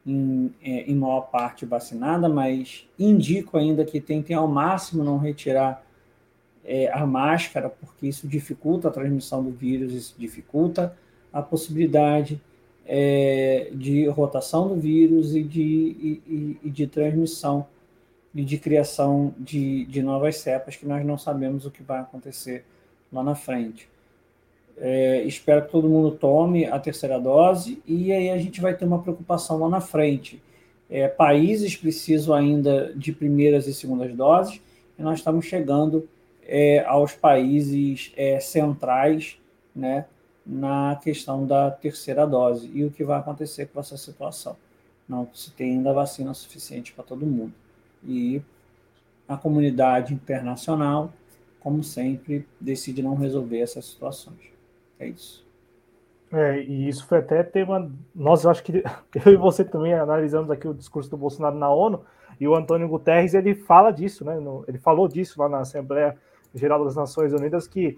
[0.05, 5.84] em, é, em maior parte vacinada, mas indico ainda que tentem ao máximo não retirar
[6.63, 10.95] é, a máscara, porque isso dificulta a transmissão do vírus, isso dificulta
[11.34, 12.39] a possibilidade
[12.86, 17.66] é, de rotação do vírus e de, e, e de transmissão
[18.34, 22.64] e de criação de, de novas cepas que nós não sabemos o que vai acontecer
[23.12, 23.90] lá na frente.
[24.78, 28.86] É, espero que todo mundo tome a terceira dose e aí a gente vai ter
[28.86, 30.41] uma preocupação lá na frente.
[30.90, 34.62] É, países precisam ainda de primeiras e segundas doses
[34.98, 36.08] e nós estamos chegando
[36.44, 39.38] é, aos países é, centrais,
[39.76, 40.06] né,
[40.45, 44.55] na questão da terceira dose e o que vai acontecer com essa situação.
[45.07, 47.53] Não se tem ainda vacina suficiente para todo mundo.
[48.03, 48.41] E
[49.27, 51.11] a comunidade internacional,
[51.59, 54.39] como sempre, decide não resolver essas situações.
[54.99, 55.45] É isso.
[56.31, 57.91] É, e isso foi até tema.
[58.15, 58.84] Nós, acho que
[59.26, 62.03] eu e você também analisamos aqui o discurso do Bolsonaro na ONU,
[62.39, 64.35] e o Antônio Guterres ele fala disso, né?
[64.68, 66.18] Ele falou disso lá na Assembleia
[66.55, 67.97] Geral das Nações Unidas, que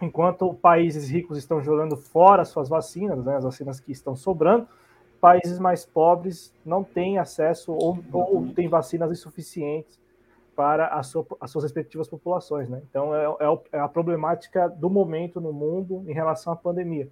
[0.00, 4.66] enquanto países ricos estão jogando fora suas vacinas, né, as vacinas que estão sobrando,
[5.20, 9.98] países mais pobres não têm acesso ou, ou têm vacinas insuficientes
[10.54, 12.68] para a sua, as suas respectivas populações.
[12.68, 12.80] Né?
[12.88, 17.08] Então, é, é, é, a problemática do momento no mundo em relação à pandemia.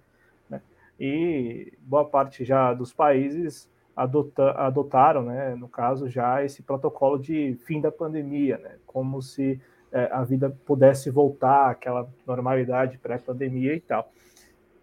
[0.49, 0.61] Né?
[0.99, 7.55] E boa parte já dos países adota, adotaram, né, no caso, já esse protocolo de
[7.65, 8.75] fim da pandemia, né?
[8.85, 14.11] como se é, a vida pudesse voltar àquela normalidade pré-pandemia e tal.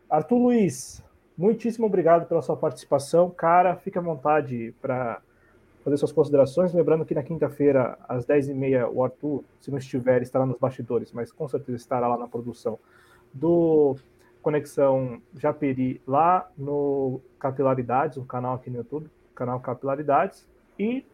[0.08, 1.02] Arthur Luiz,
[1.36, 3.30] muitíssimo obrigado pela sua participação.
[3.30, 5.20] Cara, fique à vontade para
[5.84, 6.72] fazer suas considerações.
[6.72, 11.32] Lembrando que na quinta-feira, às 10h30, o Arthur, se não estiver, estará nos bastidores, mas
[11.32, 12.78] com certeza estará lá na produção
[13.32, 13.96] do
[14.42, 20.46] Conexão Japeri, lá no Capilaridades, um canal aqui no YouTube, canal Capilaridades,
[20.78, 21.04] e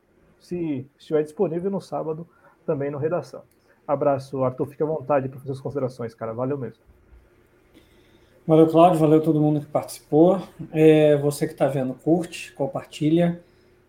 [0.40, 2.26] se estiver disponível no sábado,
[2.64, 3.42] também no Redação.
[3.88, 4.66] Abraço, Arthur.
[4.66, 6.34] Fique à vontade para fazer as considerações, cara.
[6.34, 6.82] Valeu mesmo.
[8.46, 9.00] Valeu, Cláudio.
[9.00, 10.42] Valeu todo mundo que participou.
[10.70, 13.40] É, você que está vendo, curte, compartilha.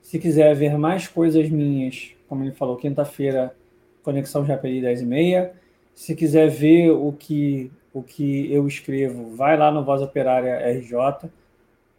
[0.02, 3.54] Se quiser ver mais coisas minhas, como ele falou, quinta-feira,
[4.02, 5.54] Conexão Japeri 10 e meia.
[5.94, 11.30] Se quiser ver o que, o que eu escrevo, vai lá no Voz Operária RJ.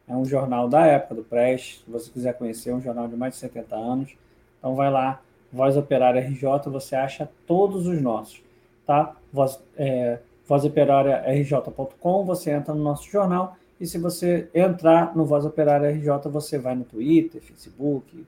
[0.09, 1.85] É um jornal da época do Prest.
[1.85, 4.17] Se você quiser conhecer, é um jornal de mais de 70 anos.
[4.59, 5.21] Então vai lá,
[5.53, 8.43] Voz Operária RJ, você acha todos os nossos,
[8.87, 9.17] tá?
[9.33, 15.91] Voz, é, vozoperariarj.com, você entra no nosso jornal e se você entrar no Voz Operária
[15.91, 18.27] RJ, você vai no Twitter, Facebook,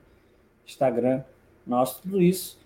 [0.65, 1.23] Instagram,
[1.65, 2.57] nosso, tudo isso.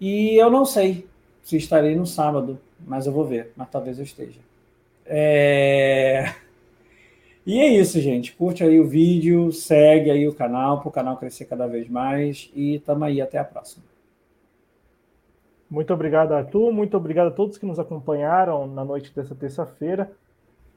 [0.00, 1.06] E eu não sei
[1.42, 4.40] se estarei no sábado, mas eu vou ver, mas talvez eu esteja.
[5.06, 6.34] É...
[7.46, 8.34] E é isso, gente.
[8.34, 12.50] Curte aí o vídeo, segue aí o canal para o canal crescer cada vez mais
[12.54, 13.84] e tamo aí até a próxima.
[15.68, 16.72] Muito obrigado, Arthur.
[16.72, 20.10] Muito obrigado a todos que nos acompanharam na noite dessa terça-feira.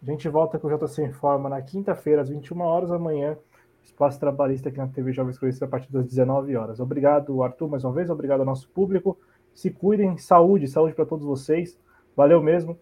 [0.02, 3.38] A gente volta com o JC Informa na quinta-feira, às 21 horas da manhã.
[3.84, 6.80] Espaço Trabalhista aqui na TV Jovens Cronistas a partir das 19 horas.
[6.80, 8.10] Obrigado, Arthur, mais uma vez.
[8.10, 9.18] Obrigado ao nosso público.
[9.54, 10.18] Se cuidem.
[10.18, 11.80] Saúde, saúde para todos vocês.
[12.16, 12.78] Valeu mesmo.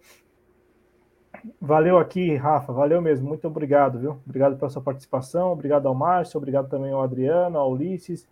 [1.62, 2.74] Valeu aqui, Rafa.
[2.74, 3.28] Valeu mesmo.
[3.28, 4.12] Muito obrigado, viu?
[4.26, 5.52] Obrigado pela sua participação.
[5.52, 6.38] Obrigado ao Márcio.
[6.38, 8.28] Obrigado também ao Adriano, ao Ulisses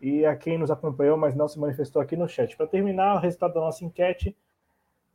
[0.00, 2.56] e a quem nos acompanhou, mas não se manifestou aqui no chat.
[2.56, 4.36] Para terminar, o resultado da nossa enquete,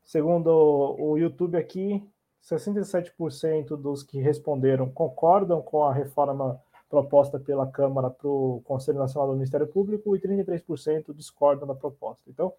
[0.04, 2.04] segundo o YouTube aqui,
[2.44, 6.60] 67% dos que responderam concordam com a reforma
[6.90, 12.24] proposta pela Câmara para o Conselho Nacional do Ministério Público e 33% discordam da proposta.
[12.28, 12.52] Então,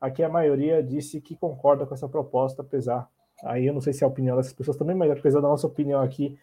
[0.00, 3.08] aqui a maioria disse que concorda com essa proposta, apesar
[3.44, 5.66] aí eu não sei se é a opinião dessas pessoas também, mas apesar da nossa
[5.66, 6.38] opinião aqui,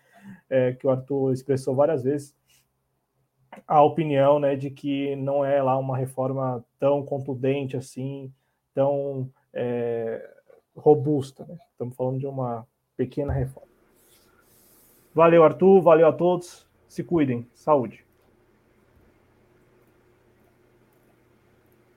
[0.49, 2.35] é, que o Arthur expressou várias vezes,
[3.67, 8.31] a opinião né, de que não é lá uma reforma tão contundente assim,
[8.73, 10.29] tão é,
[10.75, 11.45] robusta.
[11.45, 11.57] Né?
[11.71, 12.67] Estamos falando de uma
[12.97, 13.69] pequena reforma.
[15.13, 15.81] Valeu, Arthur.
[15.81, 16.67] Valeu a todos.
[16.89, 17.47] Se cuidem.
[17.53, 18.04] Saúde.